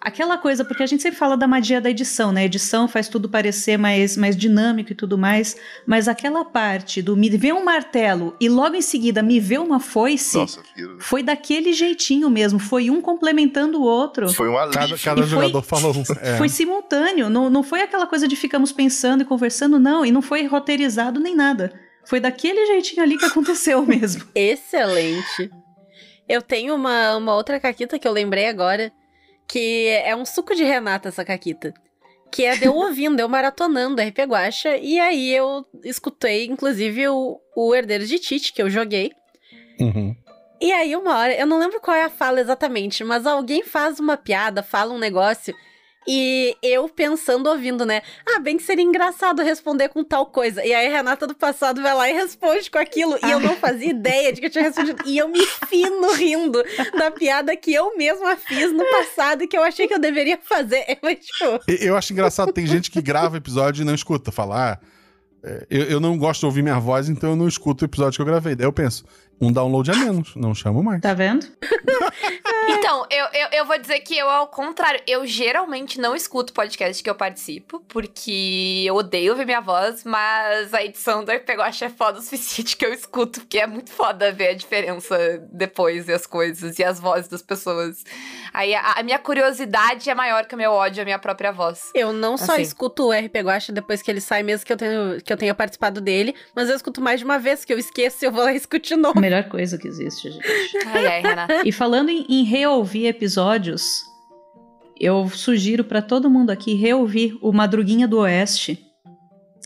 Aquela 0.00 0.36
coisa, 0.36 0.66
porque 0.66 0.82
a 0.82 0.86
gente 0.86 1.02
sempre 1.02 1.18
fala 1.18 1.34
da 1.34 1.46
magia 1.48 1.80
da 1.80 1.88
edição, 1.88 2.30
né? 2.30 2.42
A 2.42 2.44
edição 2.44 2.86
faz 2.86 3.08
tudo 3.08 3.26
parecer 3.26 3.78
mais, 3.78 4.18
mais 4.18 4.36
dinâmico 4.36 4.92
e 4.92 4.94
tudo 4.94 5.16
mais, 5.16 5.56
mas 5.86 6.08
aquela 6.08 6.44
parte 6.44 7.00
do 7.00 7.16
me 7.16 7.30
ver 7.30 7.54
um 7.54 7.64
martelo 7.64 8.36
e 8.38 8.46
logo 8.50 8.76
em 8.76 8.82
seguida 8.82 9.22
me 9.22 9.40
ver 9.40 9.60
uma 9.60 9.80
foice 9.80 10.36
Nossa, 10.36 10.60
foi 10.98 11.22
daquele 11.22 11.72
jeitinho 11.72 12.28
mesmo, 12.28 12.58
foi 12.58 12.90
um 12.90 13.00
complementando 13.00 13.80
o 13.80 13.82
outro. 13.82 14.28
Foi 14.28 14.46
um 14.50 14.58
alívio. 14.58 14.78
Cada, 14.78 14.98
cada 14.98 15.20
E 15.20 15.22
foi- 15.22 15.30
jogador 15.30 15.62
falou. 15.62 15.94
É. 16.20 16.36
Foi 16.36 16.50
simultâneo, 16.50 17.30
não, 17.30 17.48
não 17.48 17.62
foi 17.62 17.80
aquela 17.80 18.06
coisa 18.06 18.28
de 18.28 18.36
ficamos 18.36 18.72
pensando 18.72 19.22
e 19.22 19.24
conversando, 19.24 19.78
não, 19.80 20.04
e 20.04 20.12
não 20.12 20.20
foi 20.20 20.44
roteirizado 20.46 21.18
nem 21.18 21.34
nada. 21.34 21.72
Foi 22.06 22.20
daquele 22.20 22.66
jeitinho 22.66 23.02
ali 23.02 23.16
que 23.16 23.24
aconteceu 23.24 23.84
mesmo. 23.86 24.28
Excelente. 24.34 25.50
Eu 26.28 26.40
tenho 26.40 26.74
uma, 26.74 27.16
uma 27.16 27.34
outra 27.34 27.60
caquita 27.60 27.98
que 27.98 28.06
eu 28.06 28.12
lembrei 28.12 28.46
agora, 28.46 28.92
que 29.48 29.88
é 30.04 30.14
um 30.16 30.24
suco 30.24 30.54
de 30.54 30.64
Renata 30.64 31.08
essa 31.08 31.24
caquita. 31.24 31.72
Que 32.32 32.44
é 32.44 32.56
de 32.56 32.64
eu 32.64 32.74
ouvindo, 32.74 33.20
eu 33.20 33.28
maratonando 33.28 34.02
RP 34.02 34.18
Guacha, 34.26 34.76
e 34.76 34.98
aí 34.98 35.32
eu 35.32 35.64
escutei, 35.84 36.46
inclusive, 36.46 37.08
o, 37.08 37.38
o 37.54 37.74
Herdeiro 37.74 38.06
de 38.06 38.18
Tite, 38.18 38.52
que 38.52 38.60
eu 38.60 38.68
joguei. 38.68 39.12
Uhum. 39.78 40.16
E 40.60 40.72
aí, 40.72 40.96
uma 40.96 41.16
hora, 41.16 41.34
eu 41.34 41.46
não 41.46 41.58
lembro 41.58 41.80
qual 41.80 41.96
é 41.96 42.04
a 42.04 42.10
fala 42.10 42.40
exatamente, 42.40 43.04
mas 43.04 43.26
alguém 43.26 43.62
faz 43.62 44.00
uma 44.00 44.16
piada, 44.16 44.62
fala 44.62 44.94
um 44.94 44.98
negócio, 44.98 45.54
e 46.06 46.56
eu 46.62 46.88
pensando, 46.88 47.48
ouvindo, 47.48 47.86
né? 47.86 48.02
Ah, 48.26 48.38
bem 48.38 48.56
que 48.56 48.62
seria 48.62 48.84
engraçado 48.84 49.42
responder 49.42 49.88
com 49.88 50.04
tal 50.04 50.26
coisa. 50.26 50.64
E 50.64 50.72
aí 50.72 50.86
a 50.86 50.90
Renata 50.90 51.26
do 51.26 51.34
passado 51.34 51.80
vai 51.80 51.94
lá 51.94 52.10
e 52.10 52.12
responde 52.12 52.70
com 52.70 52.78
aquilo. 52.78 53.16
E 53.24 53.30
eu 53.30 53.40
não 53.40 53.56
fazia 53.56 53.90
ideia 53.90 54.32
de 54.32 54.40
que 54.40 54.46
eu 54.46 54.50
tinha 54.50 54.64
respondido. 54.64 55.02
E 55.06 55.16
eu 55.16 55.28
me 55.28 55.44
fino 55.68 56.12
rindo 56.12 56.62
da 56.98 57.10
piada 57.10 57.56
que 57.56 57.72
eu 57.72 57.96
mesma 57.96 58.36
fiz 58.36 58.72
no 58.72 58.84
passado 58.90 59.44
e 59.44 59.46
que 59.46 59.56
eu 59.56 59.62
achei 59.62 59.88
que 59.88 59.94
eu 59.94 59.98
deveria 59.98 60.38
fazer. 60.42 60.84
Eu, 61.04 61.16
tipo, 61.16 61.72
Eu 61.82 61.96
acho 61.96 62.12
engraçado, 62.12 62.52
tem 62.52 62.66
gente 62.66 62.90
que 62.90 63.00
grava 63.02 63.36
episódio 63.36 63.82
e 63.82 63.84
não 63.84 63.94
escuta. 63.94 64.32
Falar, 64.32 64.80
ah, 64.82 64.86
é, 65.44 65.66
eu, 65.68 65.82
eu 65.84 66.00
não 66.00 66.16
gosto 66.16 66.40
de 66.40 66.46
ouvir 66.46 66.62
minha 66.62 66.78
voz, 66.78 67.08
então 67.08 67.30
eu 67.30 67.36
não 67.36 67.46
escuto 67.46 67.84
o 67.84 67.86
episódio 67.86 68.16
que 68.16 68.22
eu 68.22 68.26
gravei. 68.26 68.54
Daí 68.54 68.66
eu 68.66 68.72
penso, 68.72 69.04
um 69.40 69.52
download 69.52 69.90
a 69.90 69.94
menos, 69.96 70.34
não 70.36 70.54
chamo 70.54 70.82
mais. 70.82 71.00
Tá 71.00 71.14
vendo? 71.14 71.46
Então, 72.66 73.06
eu, 73.10 73.26
eu, 73.32 73.48
eu 73.52 73.66
vou 73.66 73.78
dizer 73.78 74.00
que 74.00 74.16
eu, 74.16 74.28
ao 74.28 74.46
contrário, 74.46 75.00
eu 75.06 75.26
geralmente 75.26 76.00
não 76.00 76.14
escuto 76.16 76.52
podcast 76.52 77.02
que 77.02 77.08
eu 77.10 77.14
participo, 77.14 77.80
porque 77.88 78.84
eu 78.86 78.94
odeio 78.96 79.32
ouvir 79.32 79.44
minha 79.44 79.60
voz, 79.60 80.02
mas 80.04 80.72
a 80.72 80.82
edição 80.82 81.24
do 81.24 81.30
RP 81.30 81.50
Guacha 81.50 81.86
é 81.86 81.88
foda 81.90 82.18
o 82.18 82.22
suficiente 82.22 82.76
que 82.76 82.84
eu 82.86 82.92
escuto, 82.92 83.40
porque 83.40 83.58
é 83.58 83.66
muito 83.66 83.90
foda 83.90 84.32
ver 84.32 84.48
a 84.48 84.54
diferença 84.54 85.16
depois 85.52 86.08
e 86.08 86.12
as 86.12 86.26
coisas 86.26 86.78
e 86.78 86.84
as 86.84 86.98
vozes 86.98 87.28
das 87.28 87.42
pessoas. 87.42 88.02
Aí 88.52 88.74
a, 88.74 88.92
a 88.92 89.02
minha 89.02 89.18
curiosidade 89.18 90.08
é 90.08 90.14
maior 90.14 90.46
que 90.46 90.54
o 90.54 90.58
meu 90.58 90.72
ódio 90.72 91.02
à 91.02 91.04
minha 91.04 91.18
própria 91.18 91.52
voz. 91.52 91.90
eu 91.94 92.12
não 92.12 92.36
só 92.38 92.52
Assim. 92.54 92.62
escuto 92.62 93.08
o 93.08 93.12
RP 93.12 93.36
Guacha 93.42 93.72
depois 93.72 94.00
que 94.02 94.10
ele 94.10 94.20
sai, 94.20 94.42
mesmo 94.42 94.64
que 94.64 94.72
eu, 94.72 94.76
tenho, 94.76 95.20
que 95.22 95.32
eu 95.32 95.36
tenha 95.36 95.54
participado 95.54 96.00
dele, 96.00 96.34
mas 96.54 96.68
eu 96.70 96.76
escuto 96.76 97.00
mais 97.00 97.18
de 97.20 97.24
uma 97.24 97.38
vez, 97.38 97.64
que 97.64 97.72
eu 97.72 97.78
esqueço 97.78 98.24
e 98.24 98.26
eu 98.26 98.32
vou 98.32 98.42
lá 98.44 98.52
e 98.52 98.56
escuto 98.56 98.88
de 98.88 98.96
novo. 98.96 99.20
Melhor 99.24 99.44
coisa 99.44 99.78
que 99.78 99.88
existe, 99.88 100.30
gente. 100.30 100.46
Ai, 100.86 101.06
ai, 101.06 101.22
Renata. 101.22 101.62
E 101.64 101.72
falando 101.72 102.10
em, 102.10 102.26
em 102.28 102.44
reouvir 102.44 103.06
episódios, 103.06 104.02
eu 105.00 105.26
sugiro 105.30 105.82
pra 105.82 106.02
todo 106.02 106.28
mundo 106.28 106.50
aqui 106.50 106.74
reouvir 106.74 107.38
o 107.40 107.50
Madruguinha 107.50 108.06
do 108.06 108.18
Oeste. 108.18 108.84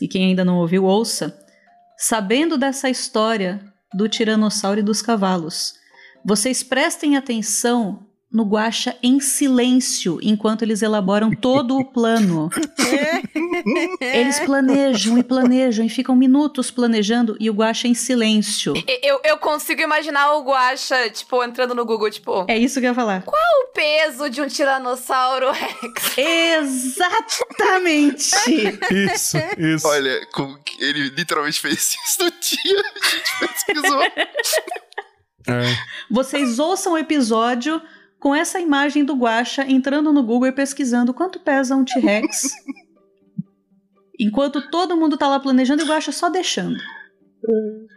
E 0.01 0.07
quem 0.07 0.27
ainda 0.27 0.45
não 0.45 0.59
ouviu, 0.59 0.85
ouça. 0.85 1.37
Sabendo 1.97 2.57
dessa 2.57 2.89
história 2.89 3.59
do 3.93 4.07
Tiranossauro 4.07 4.79
e 4.79 4.83
dos 4.83 5.01
cavalos, 5.01 5.73
vocês 6.23 6.63
prestem 6.63 7.17
atenção 7.17 8.07
no 8.31 8.43
Guaxa 8.43 8.95
em 9.01 9.19
silêncio 9.19 10.19
enquanto 10.21 10.61
eles 10.61 10.83
elaboram 10.83 11.31
todo 11.31 11.77
o 11.77 11.85
plano. 11.85 12.49
Eles 13.99 14.39
planejam 14.41 15.17
e 15.17 15.23
planejam 15.23 15.83
e 15.85 15.89
ficam 15.89 16.15
minutos 16.15 16.69
planejando 16.69 17.35
e 17.39 17.49
o 17.49 17.53
Guaxa 17.53 17.87
em 17.87 17.93
silêncio. 17.93 18.73
Eu, 19.01 19.19
eu 19.23 19.37
consigo 19.37 19.81
imaginar 19.81 20.33
o 20.35 20.43
Guacha, 20.43 21.09
tipo, 21.09 21.41
entrando 21.43 21.73
no 21.73 21.85
Google, 21.85 22.11
tipo, 22.11 22.45
É 22.47 22.57
isso 22.57 22.79
que 22.79 22.85
eu 22.85 22.91
ia 22.91 22.95
falar. 22.95 23.23
o 23.25 23.67
peso 23.73 24.29
de 24.29 24.41
um 24.41 24.47
tiranossauro 24.47 25.51
Rex. 25.51 26.17
Exatamente! 26.17 28.35
Isso, 28.91 29.37
isso. 29.57 29.87
Olha, 29.87 30.19
ele 30.79 31.09
literalmente 31.09 31.59
fez 31.59 31.95
isso 32.05 32.23
no 32.23 32.31
dia. 32.31 32.83
A 32.95 33.09
gente 33.09 33.39
pesquisou. 33.39 34.03
É. 35.47 35.75
Vocês 36.11 36.59
ouçam 36.59 36.93
o 36.93 36.97
episódio 36.97 37.81
com 38.19 38.35
essa 38.35 38.59
imagem 38.59 39.03
do 39.03 39.15
Guaxa 39.15 39.63
entrando 39.63 40.11
no 40.11 40.23
Google 40.23 40.49
e 40.49 40.51
pesquisando 40.51 41.13
quanto 41.13 41.39
pesa 41.39 41.75
um 41.75 41.85
T-Rex. 41.85 42.49
Enquanto 44.19 44.69
todo 44.69 44.97
mundo 44.97 45.17
tá 45.17 45.27
lá 45.27 45.39
planejando 45.39 45.81
e 45.81 45.85
o 45.85 45.87
Guaxa 45.87 46.11
só 46.11 46.29
deixando. 46.29 46.77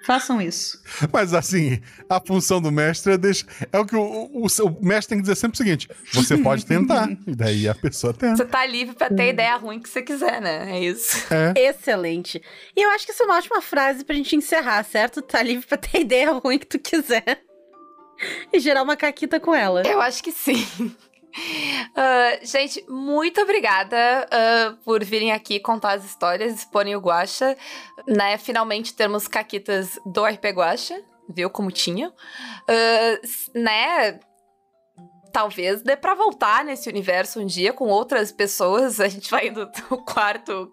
Façam 0.04 0.40
isso. 0.40 0.80
Mas 1.12 1.34
assim, 1.34 1.80
a 2.08 2.20
função 2.20 2.60
do 2.60 2.70
mestre 2.70 3.14
é 3.14 3.18
deixar. 3.18 3.46
É 3.72 3.78
o 3.78 3.84
que 3.84 3.96
o, 3.96 4.00
o, 4.00 4.46
o 4.46 4.84
mestre 4.84 5.10
tem 5.10 5.18
que 5.18 5.22
dizer 5.22 5.34
sempre 5.34 5.54
o 5.54 5.58
seguinte: 5.58 5.88
você 6.12 6.38
pode 6.38 6.64
tentar. 6.64 7.10
E 7.26 7.34
daí 7.34 7.68
a 7.68 7.74
pessoa 7.74 8.14
tenta. 8.14 8.36
Você 8.36 8.44
tá 8.44 8.64
livre 8.64 8.94
pra 8.94 9.08
ter 9.08 9.22
a 9.22 9.28
ideia 9.28 9.56
ruim 9.56 9.80
que 9.80 9.88
você 9.88 10.00
quiser, 10.00 10.40
né? 10.40 10.72
É 10.72 10.80
isso. 10.80 11.16
É. 11.32 11.68
Excelente. 11.68 12.40
E 12.76 12.82
eu 12.82 12.90
acho 12.90 13.04
que 13.04 13.10
essa 13.10 13.24
é 13.24 13.26
uma 13.26 13.36
ótima 13.36 13.60
frase 13.60 14.04
pra 14.04 14.14
gente 14.14 14.36
encerrar, 14.36 14.84
certo? 14.84 15.20
Tá 15.20 15.42
livre 15.42 15.66
pra 15.66 15.76
ter 15.76 15.98
a 15.98 16.00
ideia 16.00 16.32
ruim 16.32 16.58
que 16.58 16.66
tu 16.66 16.78
quiser. 16.78 17.42
E 18.52 18.58
gerar 18.60 18.82
uma 18.82 18.96
caquita 18.96 19.38
com 19.40 19.54
ela. 19.54 19.82
Eu 19.86 20.00
acho 20.00 20.22
que 20.22 20.32
sim. 20.32 20.64
Ah, 21.96 22.38
gente, 22.42 22.84
muito 22.90 23.40
obrigada 23.40 23.96
ah, 24.30 24.76
por 24.84 25.02
virem 25.02 25.32
aqui 25.32 25.58
contar 25.58 25.92
as 25.92 26.04
histórias, 26.04 26.52
exporem 26.54 26.94
o 26.94 27.00
Guacha, 27.00 27.56
né? 28.06 28.36
Finalmente 28.36 28.92
termos 28.94 29.26
caquitas 29.26 29.98
do 30.04 30.26
RP 30.26 30.44
Guacha, 30.52 31.02
viu 31.30 31.48
como 31.48 31.70
tinha. 31.72 32.12
S- 33.22 33.50
né? 33.54 34.20
Talvez 35.32 35.80
dê 35.80 35.96
pra 35.96 36.12
voltar 36.14 36.62
nesse 36.66 36.90
universo 36.90 37.40
um 37.40 37.46
dia 37.46 37.72
com 37.72 37.86
outras 37.88 38.30
pessoas. 38.30 39.00
A 39.00 39.08
gente 39.08 39.30
vai 39.30 39.48
indo 39.48 39.64
do 39.64 39.96
quarto, 40.04 40.70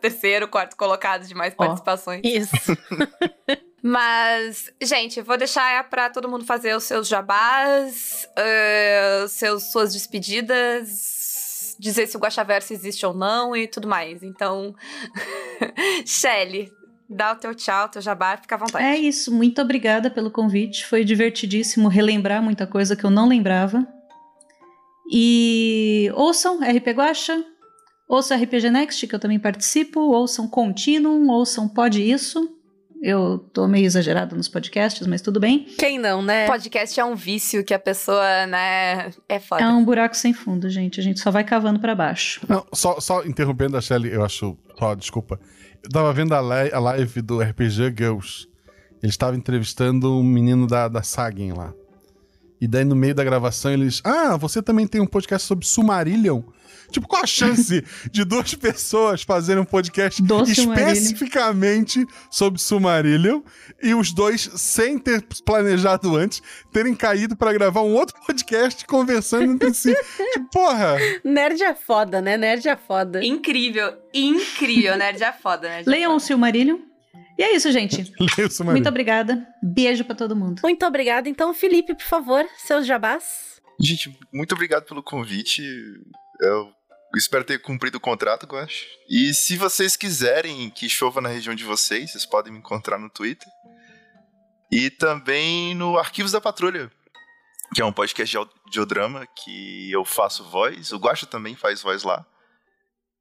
terceiro, 0.00 0.48
quarto 0.48 0.76
colocado 0.76 1.24
de 1.28 1.34
mais 1.36 1.54
participações. 1.54 2.22
Isso. 2.24 2.56
Mas, 3.82 4.70
gente, 4.82 5.22
vou 5.22 5.38
deixar 5.38 5.88
pra 5.88 6.10
todo 6.10 6.28
mundo 6.28 6.44
fazer 6.44 6.76
os 6.76 6.84
seus 6.84 7.08
jabás, 7.08 8.28
os 9.24 9.32
seus, 9.32 9.70
suas 9.72 9.92
despedidas, 9.92 11.76
dizer 11.78 12.06
se 12.06 12.16
o 12.16 12.20
Guaxaverso 12.20 12.72
existe 12.74 13.06
ou 13.06 13.14
não 13.14 13.56
e 13.56 13.66
tudo 13.66 13.88
mais. 13.88 14.22
Então, 14.22 14.74
Shelly, 16.04 16.70
dá 17.08 17.32
o 17.32 17.36
teu 17.36 17.54
tchau, 17.54 17.88
teu 17.88 18.02
jabá, 18.02 18.36
fica 18.36 18.54
à 18.54 18.58
vontade. 18.58 18.84
É 18.84 18.96
isso. 18.98 19.32
Muito 19.32 19.62
obrigada 19.62 20.10
pelo 20.10 20.30
convite. 20.30 20.86
Foi 20.86 21.02
divertidíssimo 21.02 21.88
relembrar 21.88 22.42
muita 22.42 22.66
coisa 22.66 22.94
que 22.94 23.04
eu 23.04 23.10
não 23.10 23.26
lembrava. 23.26 23.86
E 25.10 26.12
ouçam 26.14 26.58
RP 26.60 26.88
Guacha, 26.90 27.44
ouçam 28.06 28.40
RPG 28.40 28.70
Next, 28.70 29.06
que 29.08 29.14
eu 29.14 29.18
também 29.18 29.40
participo, 29.40 30.00
ouçam 30.00 30.46
Continuum, 30.46 31.28
ouçam 31.30 31.68
Pode 31.68 32.00
Isso. 32.00 32.59
Eu 33.02 33.38
tô 33.54 33.66
meio 33.66 33.86
exagerada 33.86 34.36
nos 34.36 34.46
podcasts, 34.48 35.06
mas 35.06 35.22
tudo 35.22 35.40
bem. 35.40 35.64
Quem 35.78 35.98
não, 35.98 36.20
né? 36.20 36.46
Podcast 36.46 37.00
é 37.00 37.04
um 37.04 37.14
vício 37.16 37.64
que 37.64 37.72
a 37.72 37.78
pessoa, 37.78 38.46
né, 38.46 39.10
é 39.26 39.38
foda. 39.40 39.62
É 39.64 39.68
um 39.68 39.82
buraco 39.84 40.14
sem 40.14 40.34
fundo, 40.34 40.68
gente. 40.68 41.00
A 41.00 41.02
gente 41.02 41.18
só 41.18 41.30
vai 41.30 41.42
cavando 41.42 41.80
pra 41.80 41.94
baixo. 41.94 42.40
Não, 42.46 42.66
só, 42.74 43.00
só 43.00 43.24
interrompendo 43.24 43.76
a 43.76 43.80
Shelly, 43.80 44.12
eu 44.12 44.22
acho. 44.22 44.54
Só, 44.78 44.94
desculpa. 44.94 45.40
Eu 45.82 45.88
tava 45.90 46.12
vendo 46.12 46.34
a, 46.34 46.40
li- 46.42 46.72
a 46.74 46.78
live 46.78 47.22
do 47.22 47.40
RPG 47.40 47.94
Girls. 47.96 48.46
Eles 49.02 49.14
estavam 49.14 49.36
entrevistando 49.38 50.12
um 50.18 50.22
menino 50.22 50.66
da, 50.66 50.86
da 50.86 51.02
Sagen 51.02 51.52
lá. 51.52 51.72
E 52.60 52.68
daí, 52.68 52.84
no 52.84 52.94
meio 52.94 53.14
da 53.14 53.24
gravação, 53.24 53.72
eles. 53.72 54.02
Ah, 54.04 54.36
você 54.36 54.60
também 54.60 54.86
tem 54.86 55.00
um 55.00 55.06
podcast 55.06 55.48
sobre 55.48 55.64
Sumarillion? 55.66 56.42
Tipo, 56.90 57.08
qual 57.08 57.22
a 57.22 57.26
chance 57.26 57.84
de 58.10 58.24
duas 58.24 58.54
pessoas 58.54 59.22
fazerem 59.22 59.62
um 59.62 59.64
podcast 59.64 60.22
Do 60.22 60.42
especificamente 60.42 62.06
sobre 62.30 62.60
Sumarillion 62.60 63.42
e 63.82 63.94
os 63.94 64.12
dois, 64.12 64.50
sem 64.56 64.98
ter 64.98 65.24
planejado 65.44 66.16
antes, 66.16 66.42
terem 66.72 66.94
caído 66.94 67.36
pra 67.36 67.52
gravar 67.52 67.82
um 67.82 67.94
outro 67.94 68.18
podcast 68.26 68.84
conversando 68.86 69.52
entre 69.52 69.72
si? 69.74 69.94
tipo, 70.32 70.50
porra! 70.50 70.96
Nerd 71.24 71.62
é 71.62 71.74
foda, 71.74 72.20
né? 72.20 72.36
Nerd 72.36 72.68
é 72.68 72.76
foda. 72.76 73.24
Incrível, 73.24 73.94
incrível, 74.12 74.96
nerd 74.96 75.22
é 75.22 75.32
foda, 75.32 75.68
né? 75.68 75.82
Leiam 75.86 76.14
o 76.16 76.20
Silmarillion. 76.20 76.78
E 77.38 77.42
é 77.42 77.54
isso, 77.54 77.72
gente. 77.72 78.12
Leia 78.20 78.48
o 78.48 78.50
Sumarillion. 78.50 78.72
Muito 78.72 78.88
obrigada. 78.88 79.46
Beijo 79.62 80.04
pra 80.04 80.14
todo 80.14 80.36
mundo. 80.36 80.60
Muito 80.62 80.84
obrigada. 80.84 81.26
Então, 81.26 81.54
Felipe, 81.54 81.94
por 81.94 82.04
favor, 82.04 82.44
seus 82.58 82.86
jabás. 82.86 83.58
Gente, 83.80 84.14
muito 84.30 84.54
obrigado 84.54 84.84
pelo 84.84 85.02
convite. 85.02 85.62
Eu 86.38 86.70
espero 87.18 87.44
ter 87.44 87.60
cumprido 87.60 87.98
o 87.98 88.00
contrato, 88.00 88.46
eu 88.50 88.58
acho. 88.58 88.86
E 89.08 89.34
se 89.34 89.56
vocês 89.56 89.96
quiserem 89.96 90.70
que 90.70 90.88
chova 90.88 91.20
na 91.20 91.28
região 91.28 91.54
de 91.54 91.64
vocês, 91.64 92.12
vocês 92.12 92.24
podem 92.26 92.52
me 92.52 92.58
encontrar 92.58 92.98
no 92.98 93.10
Twitter. 93.10 93.48
E 94.70 94.88
também 94.90 95.74
no 95.74 95.98
Arquivos 95.98 96.32
da 96.32 96.40
Patrulha. 96.40 96.90
que 97.74 97.80
é 97.80 97.84
um 97.84 97.92
podcast 97.92 98.30
de 98.32 98.36
audiodrama 98.36 99.26
que 99.44 99.90
eu 99.92 100.04
faço 100.04 100.42
voz. 100.50 100.90
O 100.92 100.98
Guacha 100.98 101.24
também 101.26 101.54
faz 101.54 101.80
voz 101.82 102.02
lá. 102.02 102.26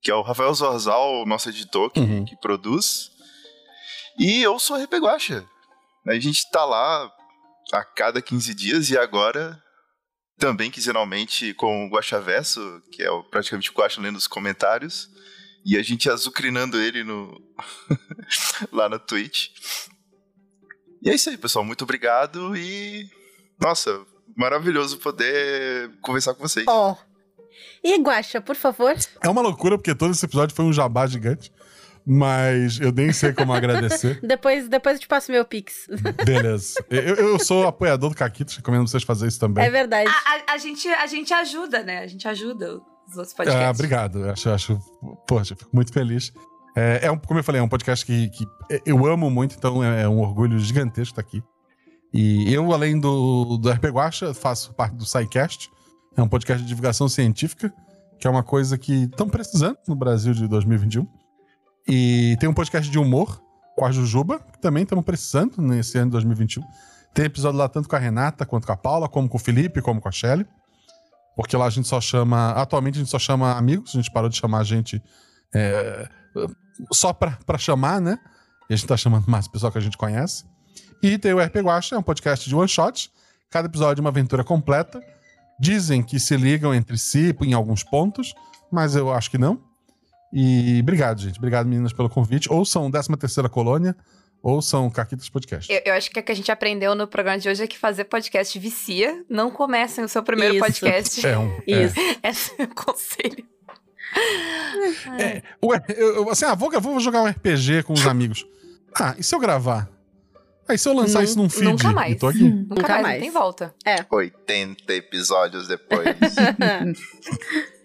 Que 0.01 0.09
é 0.09 0.15
o 0.15 0.23
Rafael 0.23 0.51
Zorzal, 0.55 1.23
nosso 1.27 1.49
editor, 1.49 1.91
que, 1.91 1.99
Uhum. 1.99 2.25
que 2.25 2.35
produz. 2.37 3.11
E 4.17 4.41
eu 4.41 4.57
sou 4.57 4.75
a 4.75 4.79
RP 4.83 4.93
Guacha. 4.95 5.45
A 6.07 6.17
gente 6.19 6.49
tá 6.49 6.65
lá 6.65 7.11
a 7.71 7.83
cada 7.85 8.21
15 8.23 8.53
dias 8.55 8.89
e 8.89 8.97
agora 8.97 9.61
também 10.39 10.71
quinzenalmente 10.71 11.53
com 11.53 11.85
o 11.85 11.89
Guacha 11.89 12.19
Verso, 12.19 12.81
que 12.91 13.03
é 13.03 13.11
o- 13.11 13.23
praticamente 13.23 13.69
o 13.69 13.73
Guacha 13.73 14.01
lendo 14.01 14.15
os 14.15 14.25
comentários. 14.27 15.09
E 15.65 15.77
a 15.77 15.83
gente 15.83 16.09
azucrinando 16.09 16.79
ele 16.81 17.03
no 17.03 17.39
lá 18.71 18.87
na 18.89 18.97
Twitch. 18.97 19.49
E 21.03 21.09
é 21.09 21.13
isso 21.15 21.29
aí, 21.29 21.37
pessoal. 21.37 21.63
Muito 21.65 21.83
obrigado 21.83 22.55
e. 22.55 23.07
Nossa, 23.59 24.01
maravilhoso 24.35 24.97
poder 24.99 25.91
conversar 26.01 26.33
com 26.33 26.47
vocês. 26.47 26.65
Ó. 26.67 26.95
E 27.83 27.97
Guaxa, 27.97 28.39
por 28.41 28.55
favor. 28.55 28.95
É 29.21 29.29
uma 29.29 29.41
loucura, 29.41 29.77
porque 29.77 29.93
todo 29.93 30.11
esse 30.11 30.25
episódio 30.25 30.55
foi 30.55 30.65
um 30.65 30.73
jabá 30.73 31.05
gigante. 31.07 31.51
Mas 32.05 32.79
eu 32.79 32.91
nem 32.91 33.11
sei 33.13 33.33
como 33.33 33.53
agradecer. 33.53 34.19
Depois, 34.25 34.67
depois 34.67 34.95
eu 34.95 35.01
te 35.01 35.07
passo 35.07 35.31
meu 35.31 35.45
pix. 35.45 35.87
Beleza. 36.25 36.83
Eu, 36.89 37.15
eu 37.15 37.39
sou 37.39 37.67
apoiador 37.67 38.09
do 38.09 38.15
Caquitos, 38.15 38.55
recomendo 38.55 38.87
vocês 38.87 39.03
fazerem 39.03 39.29
isso 39.29 39.39
também. 39.39 39.63
É 39.63 39.69
verdade. 39.69 40.09
A, 40.09 40.11
a- 40.51 40.53
a 40.53 40.57
gente, 40.57 40.87
a 40.87 41.05
gente 41.07 41.33
ajuda, 41.33 41.83
né? 41.83 41.99
A 41.99 42.07
gente 42.07 42.27
ajuda 42.27 42.79
os 43.07 43.15
outros 43.17 43.33
podcasts. 43.33 43.63
Ah, 43.67 43.69
obrigado. 43.71 44.19
Eu 44.25 44.31
Acho, 44.31 44.49
acho, 44.49 44.79
poxa, 45.27 45.53
eu 45.53 45.57
fico 45.57 45.69
muito 45.73 45.93
feliz. 45.93 46.31
É, 46.75 46.99
é 47.07 47.11
um, 47.11 47.17
como 47.17 47.39
eu 47.39 47.43
falei, 47.43 47.59
é 47.61 47.63
um 47.63 47.67
podcast 47.69 48.05
que, 48.05 48.29
que 48.29 48.45
eu 48.85 49.05
amo 49.05 49.29
muito, 49.29 49.55
então 49.55 49.83
é 49.83 50.07
um 50.07 50.19
orgulho 50.19 50.57
gigantesco 50.59 51.11
estar 51.19 51.21
aqui. 51.21 51.43
E 52.13 52.51
eu, 52.53 52.71
além 52.73 52.99
do, 52.99 53.57
do 53.57 53.69
RP 53.69 53.85
Guacha, 53.85 54.33
faço 54.33 54.73
parte 54.73 54.95
do 54.95 55.05
SciCast. 55.05 55.69
É 56.17 56.21
um 56.23 56.27
podcast 56.27 56.61
de 56.63 56.67
divulgação 56.67 57.07
científica, 57.07 57.71
que 58.19 58.25
é 58.27 58.29
uma 58.29 58.43
coisa 58.43 58.77
que 58.77 59.03
estão 59.03 59.29
precisando 59.29 59.77
no 59.87 59.95
Brasil 59.95 60.33
de 60.33 60.47
2021. 60.47 61.07
E 61.89 62.37
tem 62.39 62.47
um 62.47 62.53
podcast 62.53 62.89
de 62.89 62.99
humor 62.99 63.41
com 63.75 63.83
a 63.83 63.91
Jujuba, 63.91 64.39
que 64.39 64.59
também 64.59 64.83
estamos 64.83 65.03
precisando 65.03 65.59
nesse 65.59 65.97
ano 65.97 66.05
de 66.05 66.11
2021. 66.11 66.63
Tem 67.15 67.25
episódio 67.25 67.57
lá 67.57 67.67
tanto 67.67 67.89
com 67.89 67.95
a 67.95 67.99
Renata, 67.99 68.45
quanto 68.45 68.67
com 68.67 68.73
a 68.73 68.77
Paula, 68.77 69.09
como 69.09 69.27
com 69.27 69.37
o 69.37 69.39
Felipe, 69.39 69.81
como 69.81 69.99
com 69.99 70.07
a 70.07 70.11
Shelly. 70.11 70.45
Porque 71.35 71.57
lá 71.57 71.65
a 71.65 71.69
gente 71.71 71.87
só 71.87 71.99
chama. 71.99 72.51
Atualmente 72.51 72.95
a 72.95 72.99
gente 72.99 73.09
só 73.09 73.17
chama 73.17 73.57
amigos, 73.57 73.95
a 73.95 73.97
gente 73.97 74.11
parou 74.11 74.29
de 74.29 74.37
chamar 74.37 74.63
gente 74.63 75.01
é, 75.51 76.07
só 76.93 77.11
pra 77.11 77.57
chamar, 77.57 77.99
né? 77.99 78.19
E 78.69 78.73
a 78.73 78.77
gente 78.77 78.87
tá 78.87 78.95
chamando 78.95 79.25
mais 79.27 79.47
pessoal 79.47 79.71
que 79.71 79.79
a 79.79 79.81
gente 79.81 79.97
conhece. 79.97 80.45
E 81.01 81.17
tem 81.17 81.33
o 81.33 81.43
RP 81.43 81.55
Guacha, 81.55 81.95
é 81.95 81.97
um 81.97 82.03
podcast 82.03 82.47
de 82.47 82.53
one 82.53 82.69
shot. 82.69 83.11
Cada 83.49 83.67
episódio 83.67 84.01
é 84.01 84.03
uma 84.03 84.11
aventura 84.11 84.43
completa. 84.43 85.01
Dizem 85.59 86.03
que 86.03 86.19
se 86.19 86.37
ligam 86.37 86.71
entre 86.71 86.99
si 86.99 87.35
em 87.41 87.53
alguns 87.53 87.83
pontos, 87.83 88.35
mas 88.71 88.95
eu 88.95 89.11
acho 89.11 89.31
que 89.31 89.39
não. 89.39 89.68
E 90.31 90.79
obrigado, 90.81 91.21
gente. 91.21 91.37
Obrigado, 91.37 91.65
meninas, 91.67 91.91
pelo 91.93 92.09
convite. 92.09 92.51
Ouçam 92.51 92.89
13 92.91 93.09
terceira 93.17 93.49
Colônia, 93.49 93.95
ouçam 94.43 94.89
Caquitas 94.89 95.27
Podcast. 95.29 95.71
Eu, 95.71 95.81
eu 95.85 95.93
acho 95.93 96.09
que 96.11 96.19
o 96.19 96.23
que 96.23 96.31
a 96.31 96.35
gente 96.35 96.51
aprendeu 96.51 96.93
no 96.95 97.07
programa 97.07 97.39
de 97.39 97.49
hoje 97.49 97.63
é 97.63 97.67
que 97.67 97.77
fazer 97.77 98.05
podcast 98.05 98.57
vicia. 98.59 99.23
Não 99.29 99.49
comecem 99.49 100.03
o 100.03 100.09
seu 100.09 100.21
primeiro 100.23 100.55
Isso. 100.55 100.63
podcast. 100.65 101.25
É 101.25 101.37
um. 101.37 101.51
é. 101.67 101.83
Isso. 101.83 101.95
Esse 102.23 102.51
é 102.61 102.63
o 102.63 102.75
conselho. 102.75 103.45
É, 105.19 105.43
ué, 105.63 105.83
eu, 105.89 106.15
eu- 106.15 106.29
assim, 106.29 106.45
ah, 106.45 106.55
vou, 106.55 106.71
vou 106.81 106.99
jogar 106.99 107.21
um 107.21 107.27
RPG 107.27 107.83
com 107.83 107.93
os 107.93 108.05
amigos. 108.07 108.45
Ah, 108.99 109.15
e 109.17 109.23
se 109.23 109.33
eu 109.35 109.39
gravar? 109.39 109.87
Aí 110.67 110.77
se 110.77 110.87
eu 110.87 110.93
lançar 110.93 111.19
Nun- 111.19 111.25
isso 111.25 111.37
num 111.37 111.49
feed? 111.49 111.65
nunca 111.65 111.91
mais. 111.91 112.23
Aqui. 112.23 112.43
Nunca, 112.43 112.75
Nunca 112.75 112.87
mais, 112.89 113.01
mais. 113.01 113.15
não 113.15 113.21
tem 113.23 113.31
volta. 113.31 113.73
80 114.11 114.93
episódios 114.93 115.67
depois. 115.67 116.05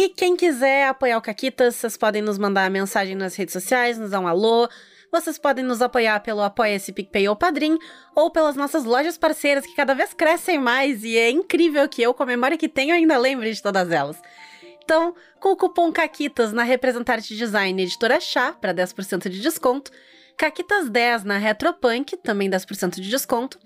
E 0.00 0.08
quem 0.08 0.34
quiser 0.34 0.88
apoiar 0.88 1.18
o 1.18 1.20
Caquitas, 1.20 1.76
vocês 1.76 1.94
podem 1.94 2.22
nos 2.22 2.38
mandar 2.38 2.70
mensagem 2.70 3.14
nas 3.14 3.36
redes 3.36 3.52
sociais, 3.52 3.98
nos 3.98 4.12
dar 4.12 4.20
um 4.20 4.26
alô. 4.26 4.66
Vocês 5.12 5.36
podem 5.36 5.62
nos 5.62 5.82
apoiar 5.82 6.20
pelo 6.20 6.40
Apoia-se 6.40 6.90
PicPay 6.90 7.28
ou 7.28 7.36
Padrim, 7.36 7.78
ou 8.16 8.30
pelas 8.30 8.56
nossas 8.56 8.84
lojas 8.84 9.18
parceiras 9.18 9.66
que 9.66 9.76
cada 9.76 9.92
vez 9.92 10.14
crescem 10.14 10.58
mais 10.58 11.04
e 11.04 11.18
é 11.18 11.28
incrível 11.28 11.86
que 11.86 12.00
eu, 12.00 12.14
com 12.14 12.22
a 12.22 12.26
memória 12.26 12.56
que 12.56 12.66
tenho, 12.66 12.94
ainda 12.94 13.18
lembre 13.18 13.52
de 13.52 13.62
todas 13.62 13.90
elas. 13.90 14.16
Então, 14.82 15.14
com 15.38 15.50
o 15.50 15.56
cupom 15.56 15.92
CAQUITAS 15.92 16.50
na 16.50 16.62
Representarte 16.62 17.36
Design 17.36 17.82
Editora 17.82 18.18
Chá, 18.20 18.54
para 18.54 18.72
10% 18.72 19.28
de 19.28 19.38
desconto, 19.38 19.90
CAQUITAS10 20.38 21.24
na 21.24 21.36
Retropunk, 21.36 22.16
também 22.16 22.48
10% 22.48 22.94
de 22.94 23.10
desconto, 23.10 23.58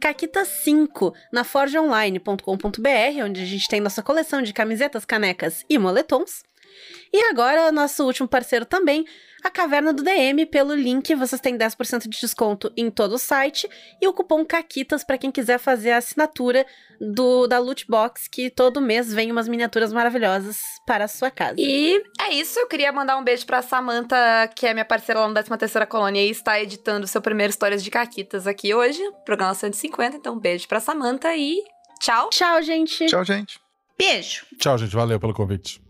Caquitas 0.00 0.48
5 0.48 1.14
na 1.32 1.44
forgeonline.com.br, 1.44 3.24
onde 3.24 3.42
a 3.42 3.46
gente 3.46 3.68
tem 3.68 3.80
nossa 3.80 4.02
coleção 4.02 4.42
de 4.42 4.52
camisetas, 4.52 5.04
canecas 5.04 5.64
e 5.68 5.78
moletons. 5.78 6.42
E 7.12 7.24
agora, 7.30 7.72
nosso 7.72 8.04
último 8.04 8.28
parceiro 8.28 8.64
também, 8.64 9.04
a 9.46 9.50
Caverna 9.50 9.92
do 9.92 10.02
DM, 10.02 10.44
pelo 10.46 10.74
link 10.74 11.14
vocês 11.14 11.40
têm 11.40 11.56
10% 11.56 12.08
de 12.08 12.20
desconto 12.20 12.72
em 12.76 12.90
todo 12.90 13.12
o 13.12 13.18
site 13.18 13.68
e 14.02 14.08
o 14.08 14.12
cupom 14.12 14.44
CAQUITAS 14.44 15.04
para 15.04 15.16
quem 15.16 15.30
quiser 15.30 15.58
fazer 15.58 15.92
a 15.92 15.98
assinatura 15.98 16.66
do 17.00 17.46
da 17.46 17.58
Loot 17.58 17.86
Box, 17.88 18.28
que 18.28 18.50
todo 18.50 18.80
mês 18.80 19.14
vem 19.14 19.30
umas 19.30 19.46
miniaturas 19.46 19.92
maravilhosas 19.92 20.58
para 20.84 21.04
a 21.04 21.08
sua 21.08 21.30
casa. 21.30 21.54
E 21.58 22.02
é 22.20 22.34
isso, 22.34 22.58
eu 22.58 22.66
queria 22.66 22.90
mandar 22.90 23.16
um 23.18 23.22
beijo 23.22 23.46
pra 23.46 23.62
Samantha, 23.62 24.16
que 24.54 24.66
é 24.66 24.72
minha 24.72 24.84
parceira 24.84 25.20
lá 25.20 25.28
no 25.28 25.34
13ª 25.34 25.86
Colônia 25.86 26.22
e 26.22 26.30
está 26.30 26.60
editando 26.60 27.06
seu 27.06 27.22
primeiro 27.22 27.50
Histórias 27.50 27.84
de 27.84 27.90
Caquitas 27.90 28.48
aqui 28.48 28.74
hoje, 28.74 29.00
programa 29.24 29.54
150, 29.54 30.16
então 30.16 30.34
um 30.34 30.40
beijo 30.40 30.66
pra 30.66 30.80
Samantha 30.80 31.34
e 31.36 31.62
tchau. 32.00 32.30
Tchau, 32.30 32.60
gente! 32.62 33.06
Tchau, 33.06 33.24
gente. 33.24 33.60
Beijo. 33.96 34.44
Tchau, 34.58 34.76
gente. 34.76 34.94
Valeu 34.94 35.20
pelo 35.20 35.32
convite. 35.32 35.85